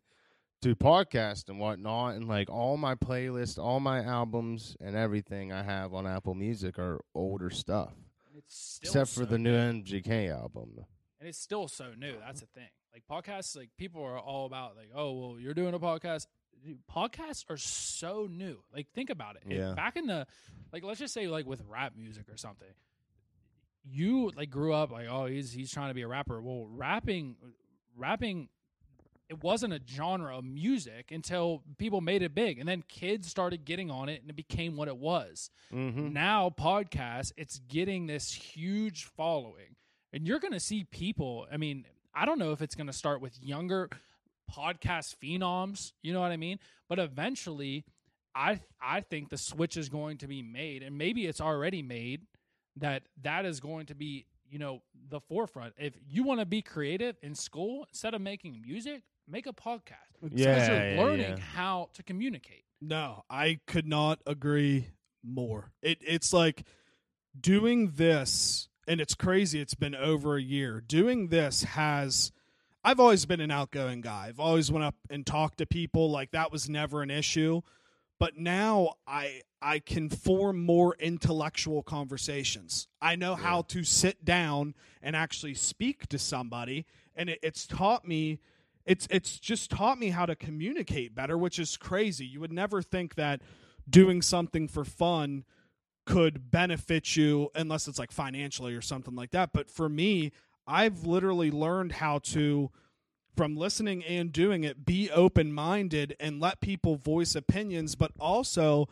[0.62, 5.62] to podcasts and whatnot, and like all my playlists, all my albums, and everything I
[5.62, 7.92] have on Apple Music are older stuff,
[8.36, 10.84] It's still except for the new MGK album.
[11.20, 12.14] and it's still so new.
[12.18, 12.68] That's the thing.
[12.92, 16.26] Like podcasts, like people are all about like, oh well, you're doing a podcast.
[16.64, 18.56] Dude, podcasts are so new.
[18.74, 19.42] Like think about it.
[19.46, 19.74] If Yeah.
[19.74, 20.26] back in the,
[20.72, 22.68] like let's just say like with rap music or something,
[23.84, 26.40] you like grew up like oh he's he's trying to be a rapper.
[26.40, 27.36] Well, rapping,
[27.96, 28.48] rapping.
[29.28, 33.64] It wasn't a genre of music until people made it big, and then kids started
[33.64, 35.50] getting on it, and it became what it was.
[35.72, 36.12] Mm-hmm.
[36.12, 39.74] now podcast it's getting this huge following
[40.12, 42.92] and you're going to see people i mean i don't know if it's going to
[42.92, 43.90] start with younger
[44.56, 46.60] podcast phenoms you know what i mean?
[46.88, 47.84] But eventually
[48.34, 52.22] i i think the switch is going to be made and maybe it's already made
[52.76, 55.74] that that is going to be you know the forefront.
[55.78, 60.20] If you want to be creative in school instead of making music make a podcast
[60.22, 61.44] because Yeah, you're yeah, learning yeah.
[61.54, 64.88] how to communicate No, I could not agree
[65.24, 65.72] more.
[65.82, 66.64] It it's like
[67.38, 70.80] doing this and it's crazy it's been over a year.
[70.80, 72.32] Doing this has
[72.84, 74.26] I've always been an outgoing guy.
[74.28, 77.62] I've always went up and talked to people like that was never an issue.
[78.20, 82.86] But now I I can form more intellectual conversations.
[83.00, 88.06] I know how to sit down and actually speak to somebody and it, it's taught
[88.06, 88.38] me
[88.86, 92.24] it's it's just taught me how to communicate better, which is crazy.
[92.24, 93.42] You would never think that
[93.88, 95.44] doing something for fun
[96.06, 99.52] could benefit you unless it's like financially or something like that.
[99.52, 100.32] But for me,
[100.66, 102.70] I've literally learned how to
[103.36, 108.88] from listening and doing it be open-minded and let people voice opinions, but also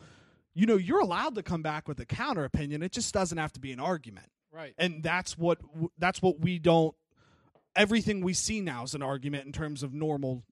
[0.57, 2.81] you know, you're allowed to come back with a counter opinion.
[2.81, 4.27] It just doesn't have to be an argument.
[4.51, 5.59] right And that's what
[5.97, 6.95] that's what we don't
[7.75, 10.43] everything we see now is an argument in terms of normal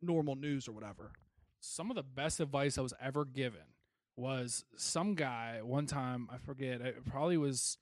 [0.00, 1.12] normal news or whatever.
[1.60, 3.60] some of the best advice I was ever given
[4.16, 7.78] was some guy one time I forget it probably was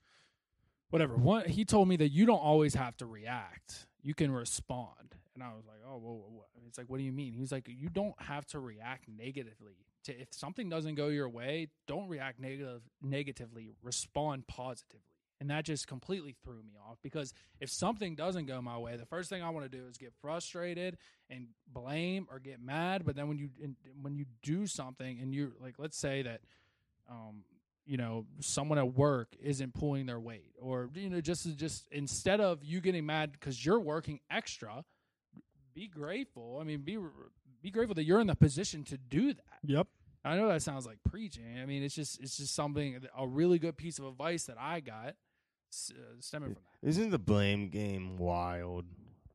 [0.90, 5.16] whatever one he told me that you don't always have to react you can respond
[5.34, 6.46] and I was like oh well, what?
[6.68, 10.20] it's like what do you mean he's like you don't have to react negatively to
[10.20, 15.00] if something doesn't go your way, don't react negative negatively, respond positively.
[15.40, 19.06] And that just completely threw me off because if something doesn't go my way, the
[19.06, 20.98] first thing I want to do is get frustrated
[21.30, 23.06] and blame or get mad.
[23.06, 23.48] But then when you
[24.02, 26.42] when you do something and you like, let's say that,
[27.08, 27.44] um,
[27.86, 32.40] you know, someone at work isn't pulling their weight, or you know, just just instead
[32.42, 34.84] of you getting mad because you're working extra,
[35.74, 36.58] be grateful.
[36.60, 36.98] I mean, be
[37.62, 39.58] be grateful that you're in the position to do that.
[39.64, 39.86] Yep.
[40.22, 41.58] I know that sounds like preaching.
[41.60, 44.80] I mean, it's just it's just something a really good piece of advice that I
[44.80, 45.14] got
[45.90, 46.88] uh, stemming from that.
[46.88, 48.86] Isn't the blame game wild?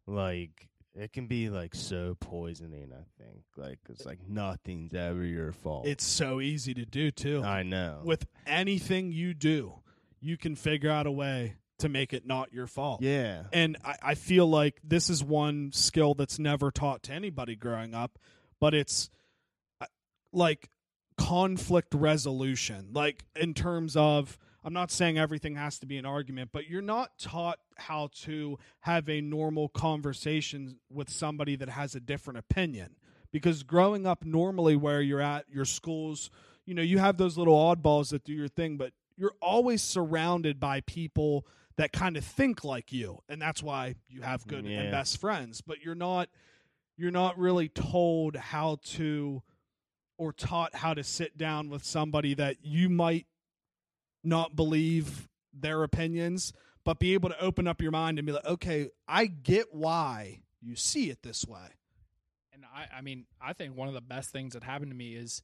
[0.08, 2.92] Like it can be like so poisoning.
[2.94, 5.88] I think like it's like nothing's ever your fault.
[5.88, 7.44] It's so easy to do too.
[7.44, 8.02] I know.
[8.04, 9.74] With anything you do,
[10.22, 13.02] you can figure out a way to make it not your fault.
[13.02, 13.44] yeah.
[13.52, 17.94] And I, I feel like this is one skill that's never taught to anybody growing
[17.94, 18.18] up,
[18.62, 19.10] but it's
[19.82, 19.86] uh,
[20.32, 20.70] like
[21.18, 22.92] conflict resolution.
[22.94, 26.82] Like in terms of, I'm not saying everything has to be an argument, but you're
[26.82, 32.96] not taught how to have a normal conversation with somebody that has a different opinion.
[33.32, 36.32] Because growing up normally where you're at, your schools,
[36.66, 40.60] you know, you have those little oddballs that do your thing, but you're always surrounded
[40.60, 41.46] by people
[41.78, 44.80] that kind of think like you and that's why you have mm, good Yeah.
[44.80, 46.30] and best friends but you're not
[46.98, 49.44] you're not really told how to
[50.18, 53.26] or taught how to sit down with somebody that you might
[54.26, 56.54] not believe their opinions
[56.84, 60.42] but be able to open up your mind and be like okay i get why
[60.62, 61.68] you see it this way
[62.54, 65.14] And I, I mean, I think one of the best things that happened to me
[65.16, 65.44] is,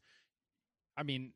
[0.98, 1.34] I mean,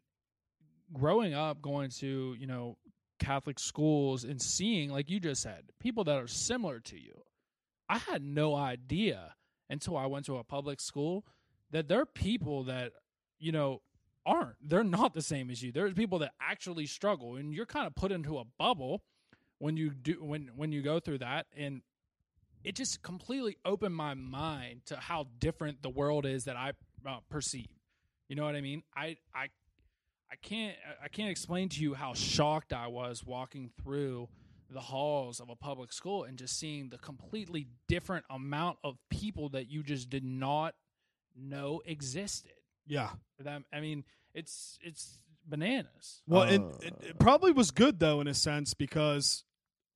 [0.93, 2.77] growing up, going to you know
[3.19, 7.23] Catholic schools and seeing, like you just said, people that are similar to you.
[7.87, 9.35] I had no idea
[9.69, 11.25] until I went to a public school
[11.71, 12.93] that there are people that
[13.39, 13.81] you know
[14.25, 14.55] aren't.
[14.61, 15.71] They're not the same as you.
[15.71, 19.03] There's people that actually struggle, and you're kind of put into a bubble
[19.59, 21.81] when you do when when you go through that and
[22.65, 26.71] it just completely opened my mind to how different the world is that I
[27.07, 27.67] uh, perceive.
[28.27, 28.81] You know what I mean?
[28.95, 29.49] I I
[30.31, 34.29] I can't I can't explain to you how shocked I was walking through
[34.71, 39.49] the halls of a public school and just seeing the completely different amount of people
[39.49, 40.73] that you just did not
[41.35, 42.53] know existed.
[42.87, 43.09] Yeah
[43.39, 46.21] That I mean, it's it's bananas.
[46.27, 46.77] Well, and Uh.
[46.81, 49.43] it, it probably was good though in a sense because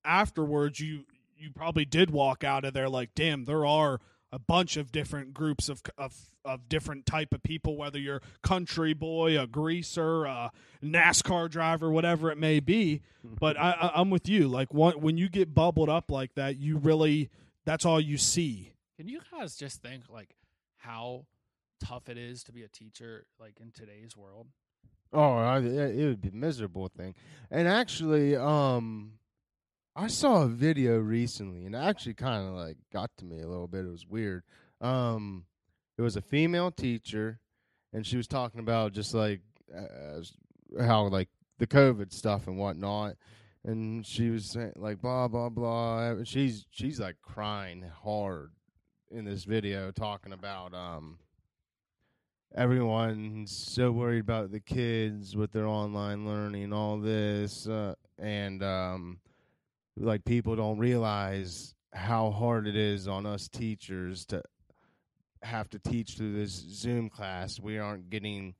[0.04, 1.04] afterwards you
[1.36, 3.98] you probably did walk out of there like, damn, there are
[4.32, 6.14] a bunch of different groups of of
[6.44, 10.50] of different type of people, whether you're country boy, a greaser, a
[10.82, 13.02] NASCAR driver, whatever it may be.
[13.22, 14.48] But I, I, I'm with you.
[14.48, 17.28] Like one, when you get bubbled up like that, you really
[17.66, 18.72] that's all you see.
[18.96, 20.34] Can you guys just think like
[20.76, 21.26] how
[21.84, 24.48] tough it is to be a teacher like in today's world?
[25.12, 27.14] Oh, I, it would be a miserable thing.
[27.50, 29.14] And actually, um,
[29.96, 33.48] I saw a video recently, and it actually kind of like got to me a
[33.48, 33.86] little bit.
[33.86, 34.44] It was weird.
[34.80, 35.46] Um,
[35.98, 37.40] it was a female teacher,
[37.92, 39.40] and she was talking about just like
[40.80, 41.28] how like
[41.58, 43.16] the COVID stuff and whatnot.
[43.64, 46.10] And she was saying like blah blah blah.
[46.10, 48.52] And she's she's like crying hard
[49.10, 51.18] in this video, talking about um
[52.54, 59.18] everyone's so worried about the kids with their online learning, all this, uh, and um,
[59.96, 64.42] like people don't realize how hard it is on us teachers to
[65.42, 67.58] have to teach through this Zoom class.
[67.60, 68.54] We aren't getting,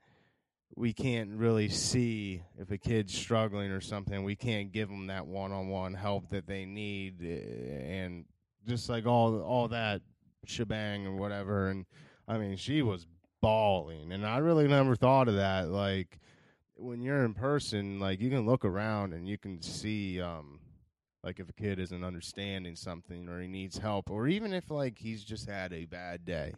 [0.77, 4.25] we can't really see if a kid's struggling or something.
[4.25, 8.25] We can't give them that one-on-one help that they need, uh, and
[8.67, 10.03] just like all all that
[10.47, 11.69] shebang or whatever.
[11.69, 11.87] And
[12.27, 13.07] I mean, she was
[13.41, 16.19] bawling and i really never thought of that like
[16.77, 20.61] when you're in person like you can look around and you can see um
[21.23, 24.99] like if a kid isn't understanding something or he needs help or even if like
[24.99, 26.53] he's just had a bad day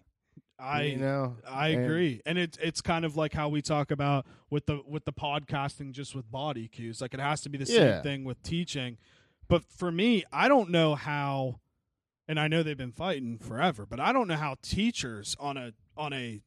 [0.58, 3.90] I you know I And- agree, and it's it's kind of like how we talk
[3.90, 7.00] about with the with the podcasting, just with body cues.
[7.00, 7.94] Like it has to be the Yeah.
[7.94, 8.96] same thing with teaching.
[9.48, 11.58] But for me, I don't know how,
[12.28, 15.72] and I know they've been fighting forever, but I don't know how teachers on a
[15.96, 16.42] on a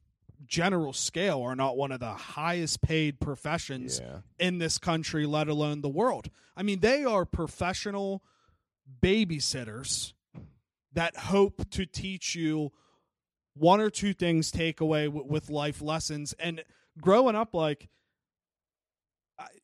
[0.46, 5.48] general scale are not one of the highest paid professions yeah in this country, let
[5.48, 6.28] alone the world.
[6.56, 8.22] I mean, they are professional
[9.02, 10.12] babysitters
[10.92, 12.70] that hope to teach you
[13.54, 16.34] one or two things take away w- with life lessons.
[16.38, 16.62] And
[17.00, 17.88] growing up, like,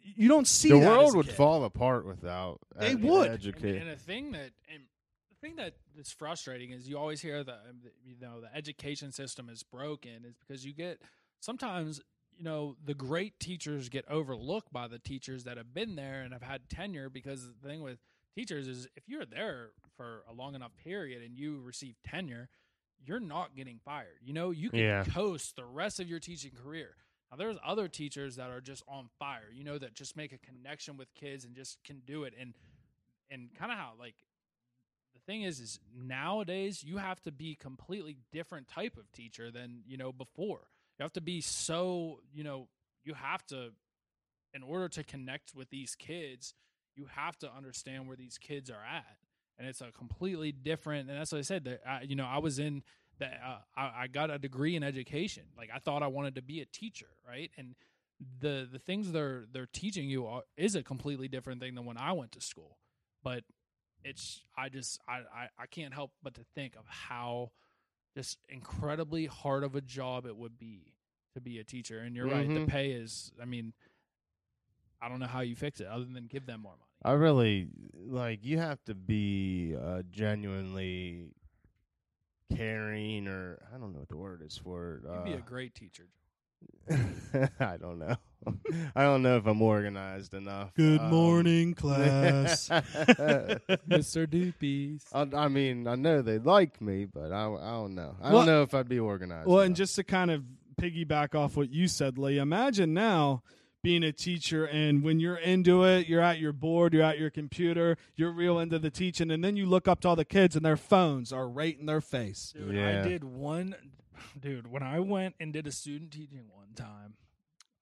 [0.03, 1.35] you don't see the that as world a would kid.
[1.35, 3.27] fall apart without They ed- would.
[3.27, 4.83] And, educate and a thing that and
[5.43, 9.13] the thing that is frustrating is you always hear um, the you know the education
[9.13, 11.01] system is broken is because you get
[11.41, 12.01] sometimes
[12.37, 16.33] you know the great teachers get overlooked by the teachers that have been there and
[16.33, 17.99] have had tenure because the thing with
[18.35, 22.49] teachers is if you're there for a long enough period and you receive tenure
[23.05, 25.05] you're not getting fired you know you can Yeah.
[25.05, 26.95] coast the rest of your teaching career
[27.31, 30.39] now there's other teachers that are just on fire you know that just make a
[30.39, 32.55] connection with kids and just can do it and
[33.31, 34.15] and kind of how like
[35.15, 39.83] the thing is is nowadays you have to be completely different type of teacher than
[39.87, 40.61] you know before.
[40.99, 42.69] You have to be so you know
[43.05, 43.71] you have to
[44.55, 46.55] in order to connect with these kids
[46.95, 49.17] you have to understand where these kids are at.
[49.59, 52.39] And it's a completely different and that's what i said that I, you know i
[52.39, 52.83] was in
[53.19, 55.45] that uh, I, I got a degree in education.
[55.57, 57.51] Like i thought i wanted to be a teacher right?
[57.57, 57.75] And
[58.41, 61.97] the the things they're they're teaching you are, is a completely different thing than when
[61.99, 62.79] i went to school.
[63.23, 63.45] But
[64.05, 67.51] it's i just I, I i can't help but to think of how
[68.17, 70.95] just incredibly hard of a job it would be
[71.35, 72.67] to be a teacher and you're right the Mhm.
[72.69, 73.73] pay is i mean
[75.01, 77.67] i don't know how you fix it other than give them more money I really
[77.95, 81.33] like you have to be uh, genuinely
[82.55, 85.03] caring, or I don't know what the word is for it.
[85.13, 86.07] you'd be a Uh, great teacher
[87.61, 88.17] I don't know.
[88.97, 90.75] I don't know if I'm organized enough.
[90.75, 92.69] Good Um, morning, class.
[92.69, 98.17] mr doopies I, I mean, I know they like me, but I, I don't know.
[98.21, 99.49] I Well- don't know if I'd be organized.
[99.49, 100.43] Well, and just to kind of
[100.81, 103.43] piggyback off what you said, Lee, imagine now
[103.83, 107.31] being a teacher and when you're into it, you're at your board, you're at your
[107.31, 110.55] computer, you're real into the teaching, and then you look up to all the kids
[110.57, 112.55] and their phones are right in their face.
[112.57, 113.01] Dude, Yeah.
[113.05, 113.75] I did one.
[114.41, 117.15] Dude, when I went and did a student teaching one time,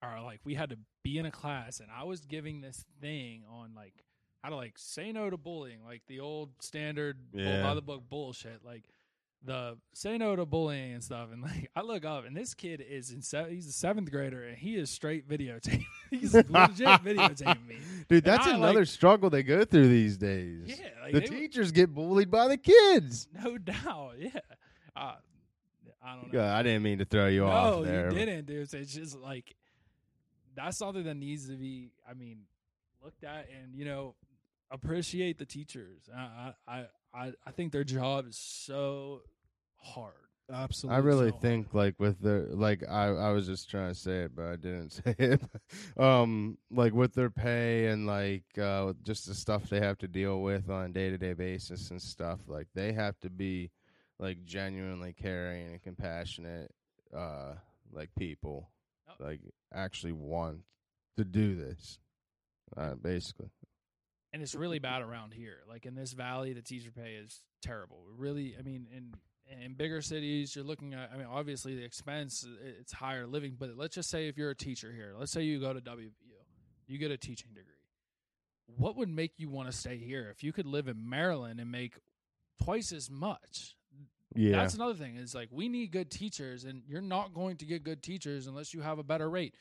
[0.02, 3.44] or like we had to be in a class, and I was giving this thing
[3.50, 3.94] on like
[4.42, 7.62] how to like say no to bullying, like the old standard Yeah.
[7.62, 8.84] by the book bullshit, like
[9.42, 11.28] the say no to bullying and stuff.
[11.32, 14.42] And like I look up, and this kid is in se- he's a seventh grader,
[14.44, 15.84] and he is straight videotaping.
[16.10, 16.48] he's legit
[17.04, 17.76] videotaping me.
[18.08, 20.62] dude, that's I, another like- struggle they go through these days.
[20.66, 23.28] Yeah, like the teachers get bullied by the kids.
[23.42, 24.14] no doubt.
[24.18, 24.30] Yeah,
[24.96, 25.14] uh,
[26.02, 26.44] I don't know.
[26.44, 28.10] I didn't mean to throw you no, off there.
[28.10, 28.72] you didn't, dude.
[28.72, 29.54] It's just like
[30.54, 31.90] that's something that needs to be.
[32.08, 32.42] I mean,
[33.02, 34.14] looked at and you know
[34.70, 36.08] appreciate the teachers.
[36.14, 36.84] I I
[37.14, 39.22] I I think their job is so
[39.76, 40.14] hard.
[40.52, 40.96] Absolutely.
[40.96, 41.42] I really so hard.
[41.42, 44.56] think like with their like I I was just trying to say it but I
[44.56, 45.40] didn't say it.
[45.96, 50.42] um like with their pay and like uh just the stuff they have to deal
[50.42, 53.70] with on a day-to-day basis and stuff like they have to be
[54.18, 56.72] like genuinely caring and compassionate
[57.16, 57.54] uh
[57.92, 58.79] like people Yep.
[59.20, 59.40] Like
[59.72, 60.60] actually want
[61.16, 61.98] to do this.
[62.76, 63.50] Uh basically.
[64.32, 65.58] and it's really bad around here.
[65.68, 68.04] Like in this valley, the teacher pay is terrible.
[68.16, 69.14] Really, I mean, in
[69.64, 71.10] in bigger cities, you're looking at.
[71.12, 72.46] I mean, obviously the expense
[72.78, 75.58] it's higher living, but let's just say if you're a teacher here, let's say you
[75.60, 76.10] go to WVU,
[76.86, 77.74] you get a teaching degree.
[78.76, 81.72] What would make you want to stay here if you could live in Maryland and
[81.72, 81.94] make
[82.62, 83.74] twice as much?
[84.34, 84.56] Yeah.
[84.56, 85.16] That's another thing.
[85.16, 88.72] Is like we need good teachers, and you're not going to get good teachers unless
[88.74, 89.54] you have a better rate.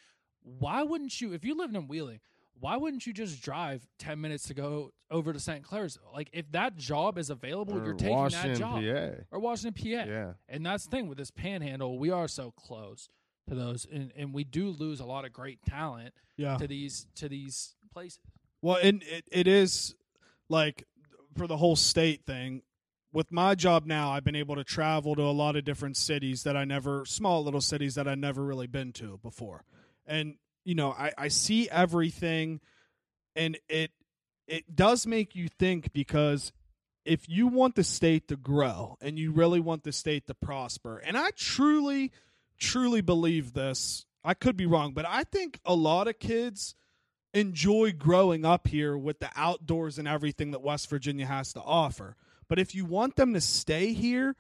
[0.44, 1.34] Why wouldn't you?
[1.34, 2.20] If you lived in Wheeling,
[2.60, 5.64] why wouldn't you just drive ten minutes to go over to St.
[5.64, 5.98] Clair's?
[6.14, 8.84] Like if that job is available, Or you're taking Washington, that job.
[8.84, 9.24] PA.
[9.32, 10.10] Or Washington, PA.
[10.10, 10.34] Yeah.
[10.48, 13.10] And that's the thing with this Panhandle, we are so close
[13.48, 16.58] to those, and, and we do lose a lot of great talent Yeah.
[16.58, 18.20] to these to these places.
[18.62, 19.96] Well, and it, it is
[20.50, 20.86] like
[21.36, 22.62] for the whole state thing.
[23.12, 26.44] With my job now, I've been able to travel to a lot of different cities
[26.44, 29.64] that I never, small little cities that I never really been to before,
[30.06, 32.60] and you know, I, I see everything,
[33.36, 33.92] and it
[34.48, 36.52] it does make you think because
[37.06, 40.98] if you want the state to grow and you really want the state to prosper,
[40.98, 42.12] and I truly,
[42.60, 44.06] truly believe this.
[44.24, 46.76] I could be wrong, but I think a lot of kids
[47.34, 52.16] enjoy growing up here with the outdoors and everything that West Virginia has to offer.
[52.50, 54.36] But if you want them to stay here,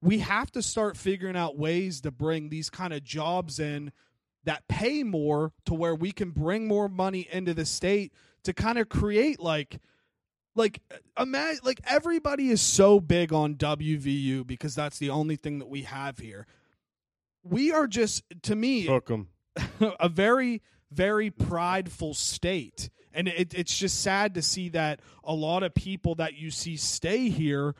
[0.00, 3.90] we have to start figuring out ways to bring these kind of jobs in
[4.44, 8.12] that pay more to where we can bring more money into the state
[8.44, 9.78] to kind of create like
[10.54, 15.58] like uh, imagine like everybody is so big on WVU because that's the only thing
[15.58, 16.46] that we have here.
[17.42, 18.86] We are just to me
[19.80, 25.62] a very very prideful state and it, it's just sad to see that a lot
[25.62, 27.74] of people that you see stay here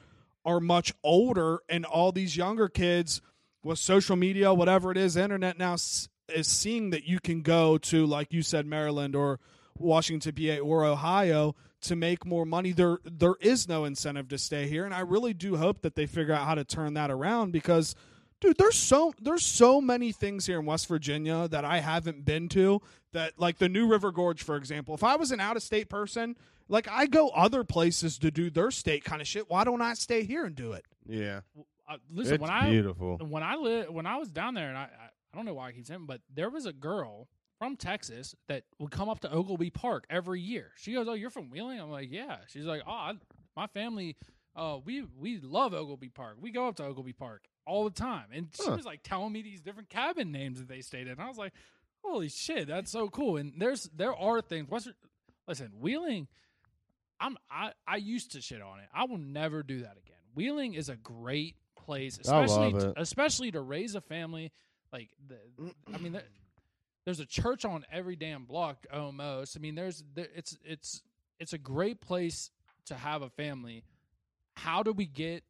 [0.44, 3.20] are much older and all these younger kids
[3.62, 6.08] with social media whatever it is internet now is
[6.42, 9.40] seeing that you can go to like you said maryland or
[9.78, 12.72] washington pa or ohio to make more money.
[12.72, 14.84] There there is no incentive to stay here.
[14.84, 17.94] And i really do hope that they figure out how to turn that around because
[18.40, 22.48] dude there's so there's so many things here in west virginia that i haven't been
[22.48, 22.80] to
[23.12, 25.88] that like the new river gorge for example if i was an out of state
[25.88, 26.36] person
[26.68, 29.94] like i go other places to do their state kind of shit why don't i
[29.94, 31.40] stay here and do it Yeah,
[31.88, 33.16] Uh, listen, it's when I beautiful.
[33.18, 35.68] when I li- when I was down there, and I, I I don't know why
[35.68, 37.28] I keep saying, but there was a girl
[37.58, 40.72] from Texas that would come up to Oglebay Park every year.
[40.76, 43.12] She goes, "Oh, you're from Wheeling?" I'm like, "Yeah." She's like, "Oh, I,
[43.56, 44.16] my family,
[44.54, 46.36] uh, we we love Oglebay Park.
[46.40, 48.76] We go up to Oglebay Park all the time." And she Huh.
[48.76, 51.12] was like telling me these different cabin names that they stayed in.
[51.12, 51.52] And I was like,
[52.02, 54.68] "Holy shit, that's so cool!" And there's there are things.
[54.68, 54.94] Western,
[55.46, 56.28] listen, Wheeling.
[57.20, 58.88] I'm I I used to shit on it.
[58.94, 60.16] I will never do that again.
[60.34, 62.92] Wheeling is a great place, especially it.
[62.96, 64.52] especially to raise a family.
[64.92, 65.38] Like the,
[65.92, 66.22] I mean, there,
[67.04, 69.56] there's a church on every damn block almost.
[69.56, 71.02] I mean, there's there, it's it's
[71.40, 72.50] it's a great place
[72.86, 73.82] to have a family.
[74.54, 75.42] How do we get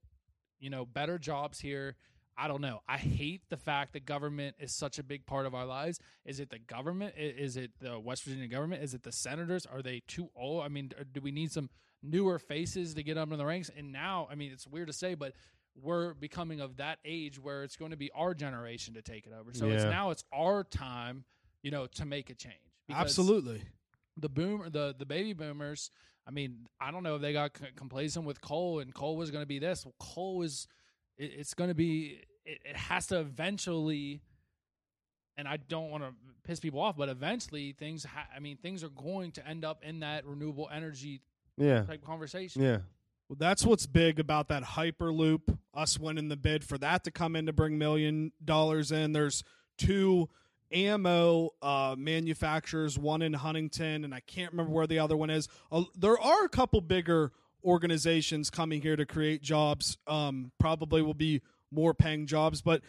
[0.61, 1.97] you know better jobs here?
[2.41, 2.83] I don't know.
[2.89, 5.99] I hate the fact that government is such a big part of our lives.
[6.25, 7.15] Is it the government?
[7.19, 8.85] Is it the West Virginia government?
[8.85, 9.67] Is it the senators?
[9.67, 10.65] Are they too old?
[10.65, 11.69] I mean, do we need some
[12.01, 13.73] newer faces to get up in the ranks?
[13.77, 15.33] And now, I mean, it's weird to say, but
[15.75, 19.33] we're becoming of that age where it's going to be our generation to take it
[19.33, 19.53] over.
[19.53, 21.25] So it's now it's our time,
[21.63, 22.55] you know, to make a change.
[22.89, 23.63] Absolutely
[24.19, 25.91] the boomer the the baby boomers
[26.29, 29.31] i mean i don't know if they got c- complacent with coal and coal was
[29.31, 30.69] going to be this well, coal is
[31.17, 34.21] it, it's going to be it, it has to eventually
[35.37, 36.11] and i don't want to
[36.45, 39.83] piss people off but eventually things ha- i mean things are going to end up
[39.83, 41.21] in that renewable energy
[41.57, 42.79] Yeah, type conversation yeah.
[43.29, 45.59] Well, that's what's big about that Hyperloop.
[45.75, 49.13] Us winning the bid for that to come in to bring million dollars in.
[49.13, 49.45] There's
[49.77, 50.31] two
[50.73, 55.49] ammo uh, manufacturers, one in Huntington, and I can't remember where the other one is.
[55.73, 57.33] Uh, there are a couple bigger
[57.65, 59.99] organizations coming here to create jobs.
[60.07, 62.83] Um, probably will be more paying jobs, but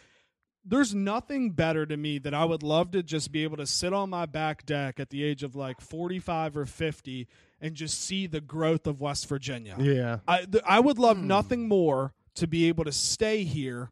[0.65, 3.93] there's nothing better to me that I would love to just be able to sit
[3.93, 7.27] on my back deck at the age of like 45 or 50
[7.61, 9.75] and just see the growth of West Virginia.
[9.79, 10.19] Yeah.
[10.27, 11.27] I th- I would love Hmm.
[11.27, 13.89] nothing more to be able to stay here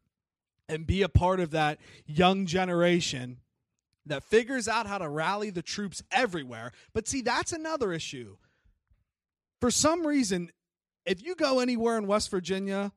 [0.69, 3.37] and be a part of that young generation
[4.07, 6.71] that figures out how to rally the troops everywhere.
[6.93, 8.37] But see, that's another issue.
[9.59, 10.51] For some reason,
[11.05, 12.91] if you go anywhere in West Virginia,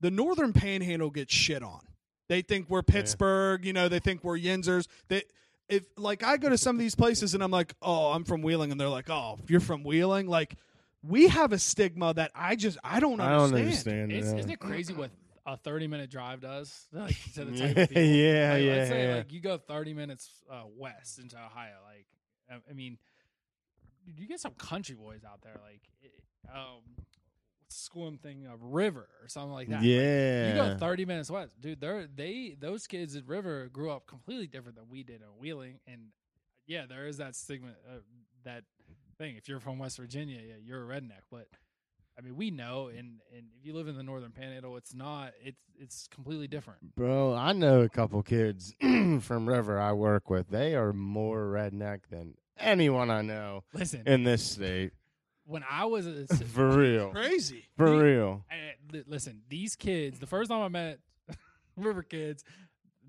[0.00, 1.80] the Northern Panhandle gets shit on.
[2.28, 4.86] They think we're Pittsburgh, you know, they think we're Yinzers.
[5.08, 5.22] They
[5.68, 8.42] if like I go to some of these places and I'm like, "Oh, I'm from
[8.42, 10.56] Wheeling." And they're like, "Oh, you're from Wheeling?" Like
[11.02, 13.66] we have a stigma that I just I don't I don't understand.
[13.66, 14.12] understand.
[14.12, 14.38] It's, yeah.
[14.38, 15.10] isn't it crazy what
[15.46, 18.02] a 30 minute drive does like, to the yeah, type of people?
[18.02, 19.16] yeah, like, yeah, let's say yeah.
[19.16, 21.74] like you go 30 minutes uh, west into Ohio.
[21.86, 22.06] Like,
[22.50, 22.98] I, I mean,
[24.16, 25.58] you get some country boys out there.
[25.64, 26.12] Like, it,
[26.52, 28.46] um, what's the schooling thing?
[28.46, 29.76] A river or something like that.
[29.76, 30.48] Like, yeah.
[30.48, 31.80] you go 30 minutes west, dude.
[31.80, 35.78] They're they those kids at River grew up completely different than we did in Wheeling,
[35.86, 36.08] and
[36.66, 37.98] yeah, there is that stigma, uh,
[38.44, 38.64] that
[39.18, 39.36] thing.
[39.36, 41.46] If you're from West Virginia, yeah, you're a redneck, but.
[42.18, 45.32] I mean, we know, and, and if you live in the Northern Panhandle, it's not.
[45.44, 46.94] It's it's completely different.
[46.94, 50.48] Bro, I know a couple kids from River I work with.
[50.48, 54.92] They are more redneck than anyone I know Listen, in this state.
[55.44, 57.10] when I was a, For real.
[57.10, 57.64] Crazy.
[57.76, 58.44] For Me- real.
[58.50, 61.00] I- listen, these kids, the first time I met
[61.76, 62.42] River kids,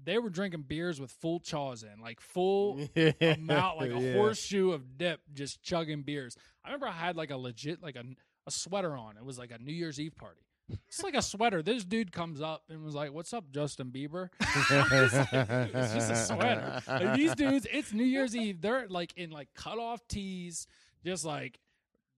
[0.03, 2.79] they were drinking beers with full chaws in, like full
[3.21, 4.13] amount, like a Yeah.
[4.15, 6.35] horseshoe of dip, just chugging beers.
[6.65, 8.03] I remember I had like a legit, like a,
[8.47, 9.17] a sweater on.
[9.17, 10.41] It was like a New Year's Eve party.
[10.87, 11.61] It's like a sweater.
[11.61, 16.81] This dude comes up and was like, "What's up, Justin Bieber?" it's just a sweater.
[16.87, 18.59] Like, these dudes, it's New Year's Eve.
[18.59, 20.67] They're like in like cut off tees,
[21.05, 21.59] just like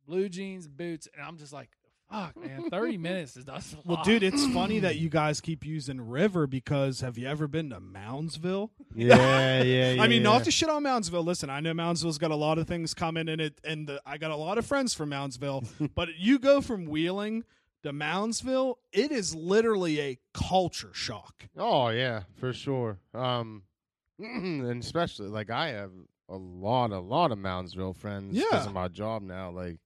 [0.07, 1.69] blue jeans, boots, and I'm just like,
[2.11, 5.65] "Fuck, man, thirty minutes is that's a Well, dude, it's funny that you guys keep
[5.65, 8.69] using River because have you ever been to Moundsville?
[8.95, 10.01] Yeah, yeah, yeah.
[10.03, 11.23] I mean, not to shit on Moundsville.
[11.25, 14.17] Listen, I know Moundsville's got a lot of things coming in it, and the, I
[14.17, 15.65] got a lot of friends from Moundsville.
[15.95, 17.43] but you go from Wheeling
[17.83, 21.45] to Moundsville, it is literally a culture shock.
[21.57, 22.97] Oh yeah, for sure.
[23.13, 23.63] Um,
[24.19, 25.91] and especially like I have
[26.27, 28.65] a lot, a lot of Moundsville friends because Yeah.
[28.67, 29.49] of my job now.
[29.51, 29.77] Like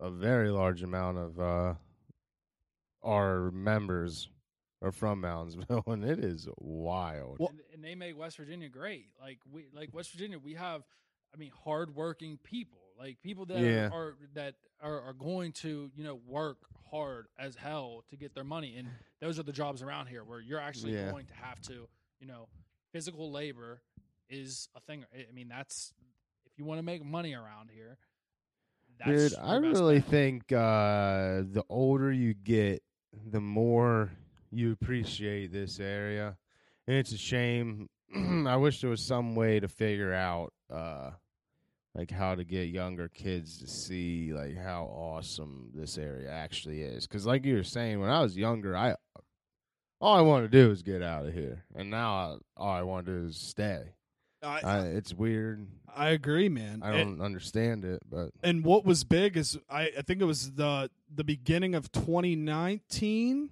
[0.00, 1.74] a very large amount of uh
[3.02, 4.28] our members
[4.82, 7.36] are from Moundsville, and it is wild.
[7.38, 9.06] Well- and, and they make West Virginia great.
[9.20, 10.82] Like we, like West Virginia, we have,
[11.34, 13.88] I mean, hardworking people, like people that Yeah.
[13.92, 16.58] are, that are, are going to, you know, work
[16.90, 18.88] hard as hell to get their money, and
[19.20, 21.10] those are the jobs around here where you're actually Yeah.
[21.10, 21.88] going to have to,
[22.20, 22.48] you know,
[22.92, 23.80] physical labor
[24.28, 25.04] is a thing.
[25.14, 25.92] I mean, that's
[26.46, 27.98] if you want to make money around here.
[29.04, 30.08] Dude, I really bet.
[30.08, 32.82] think uh the older you get,
[33.30, 34.10] the more
[34.50, 36.36] you appreciate this area.
[36.86, 37.88] And it's a shame.
[38.46, 41.10] I wish there was some way to figure out uh
[41.94, 47.06] like how to get younger kids to see like how awesome this area actually is
[47.06, 48.94] cuz like you were saying when I was younger I
[50.00, 51.64] all I wanted to do was get out of here.
[51.74, 53.94] And now I, all I want to do is stay.
[54.42, 55.66] I, I, it's weird.
[55.94, 56.80] I agree, man.
[56.82, 60.52] I don't understand it, but and what was big is I, I think it was
[60.52, 63.50] the the beginning of 2019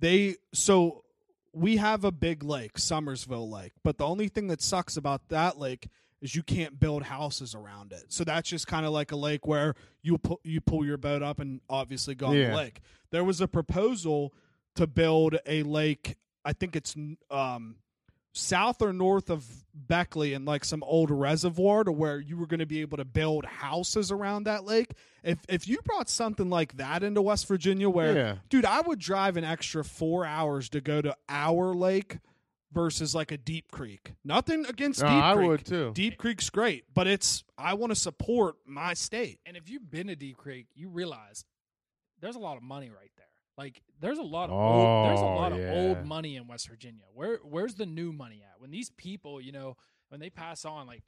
[0.00, 1.04] they so
[1.52, 5.58] we have a big lake Summersville Lake but the only thing that sucks about that
[5.58, 5.88] lake
[6.20, 9.46] is you can't build houses around it so that's just kind of like a lake
[9.46, 12.50] where you pull you pull your boat up and obviously go on Yeah.
[12.50, 12.80] the lake
[13.10, 14.32] there was a proposal
[14.74, 16.96] to build a lake I think it's
[17.30, 17.76] um
[18.34, 22.60] south or north of Beckley and like some old reservoir to where you were going
[22.60, 24.92] to be able to build houses around that lake.
[25.22, 28.36] If if you brought something like that into West Virginia where yeah.
[28.48, 32.18] dude, I would drive an extra 4 hours to go to our lake
[32.72, 34.12] versus like a Deep Creek.
[34.24, 35.48] Nothing against No, Deep I Creek.
[35.48, 35.92] would too.
[35.94, 39.38] Deep Creek's great, but it's I want to support my state.
[39.46, 41.44] And if you've been to Deep Creek, you realize
[42.20, 43.13] there's a lot of money right there.
[43.56, 46.68] Like there's a lot of old, there's a Oh, lot of old money in West
[46.68, 47.04] Virginia.
[47.14, 48.60] Where where's the new money at?
[48.60, 49.76] When these people, you know,
[50.08, 51.02] when they pass on, like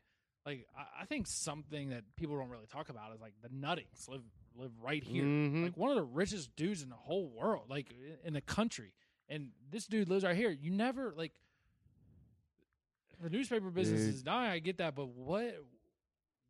[0.44, 4.06] like I, I think something that people don't really talk about is like the Nuttings
[4.08, 4.22] live
[4.56, 5.24] live right here.
[5.24, 5.64] Mhm.
[5.64, 7.92] Like one of the richest dudes in the whole world, like
[8.24, 8.92] in the country.
[9.28, 10.50] And this dude lives right here.
[10.50, 11.32] You never like
[13.20, 14.14] the newspaper business Dude.
[14.14, 14.50] is dying.
[14.52, 15.56] I get that, but what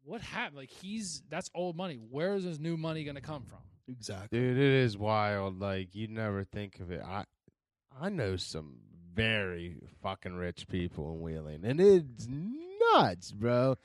[0.05, 0.57] what happened?
[0.57, 1.95] Like he's that's old money.
[1.97, 3.59] Where is his new money going to come from?
[3.89, 4.39] Exactly.
[4.39, 5.61] Dude, it is wild.
[5.61, 7.03] Like you never think of it.
[7.05, 7.25] I
[8.01, 8.77] I know some
[9.15, 13.77] very fucking rich people in Wheeling, and it's nuts, bro.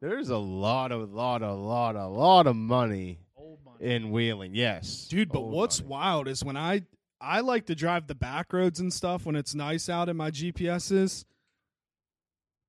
[0.00, 3.18] There's a lot of lot a lot a lot of money
[3.64, 3.94] money.
[3.94, 4.54] in Wheeling.
[4.54, 5.90] Yes, Dude, but Old what's money.
[5.90, 6.82] wild is when I
[7.20, 10.30] I like to drive the back roads and stuff when it's nice out in my
[10.30, 11.24] GPSs.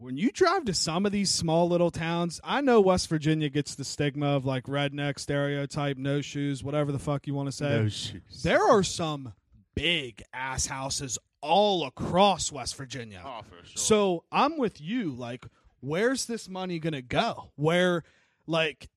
[0.02, 3.76] When you drive to some of these small little towns, I know West Virginia gets
[3.76, 7.70] the stigma of like redneck stereotype, no shoes, whatever the fuck you want to say.
[7.70, 8.42] no shoes?
[8.44, 9.34] There are some
[9.76, 13.22] big ass houses all across West Virginia.
[13.24, 13.76] Oh, for sure.
[13.76, 15.12] So I'm with you.
[15.12, 15.46] Like,
[15.82, 17.52] where's this money gonna go?
[17.56, 18.04] Where,
[18.48, 18.90] like,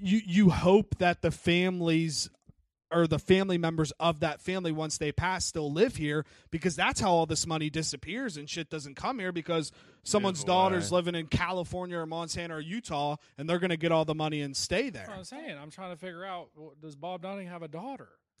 [0.00, 2.30] you you hope that the families
[2.92, 7.00] or the family members of that family once they pass still live here because that's
[7.00, 9.72] how all this money disappears and shit doesn't come here because
[10.04, 10.46] someone's away.
[10.46, 14.40] daughter's living in California or Montana or Utah and they're gonna get all the money
[14.40, 15.16] and stay That's what there.
[15.18, 15.58] I'm saying.
[15.60, 18.08] I'm trying to figure out well, does Bob Nutting have a daughter?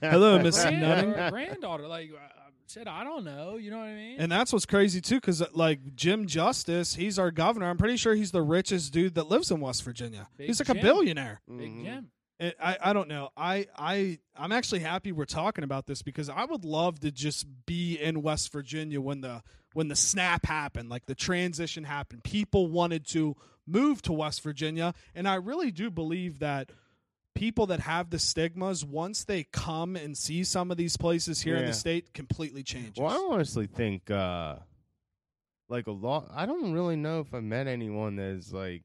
[0.00, 1.30] Hello, Miss Grand- Nutting.
[1.30, 1.86] granddaughter?
[1.86, 2.18] Like uh,
[2.68, 3.56] shit, I don't know.
[3.56, 4.16] You know what I mean?
[4.20, 7.66] And that's what's crazy too, because like Jim Justice, he's our governor.
[7.68, 10.28] I'm pretty sure he's the richest dude that lives in West Virginia.
[10.36, 11.40] Big he's like a billionaire.
[11.48, 11.84] Big Mhm.
[11.84, 12.10] Jim.
[12.40, 13.30] And I, I don't know.
[13.36, 17.46] I, I, I'm actually happy we're talking about this because I would love to just
[17.66, 19.42] be in West Virginia when the
[19.74, 22.24] when the snap happened, like the transition happened.
[22.24, 23.36] People wanted to
[23.66, 26.70] move to West Virginia, and I really do believe that
[27.34, 31.56] people that have the stigmas, once they come and see some of these places here
[31.56, 32.96] in the state, completely changes.
[32.96, 34.56] Well, I honestly think, uh,
[35.68, 36.30] like a lot.
[36.34, 38.82] I don't really know if I met anyone that's like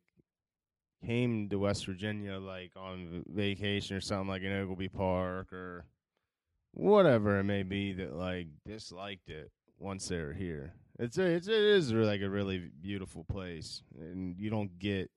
[1.06, 5.86] came to West Virginia like on vacation or something like in Oglebay Park or
[6.74, 10.74] whatever it may be that like disliked it once they were here.
[11.00, 15.10] It's a, it's it is like a really beautiful place, and you don't get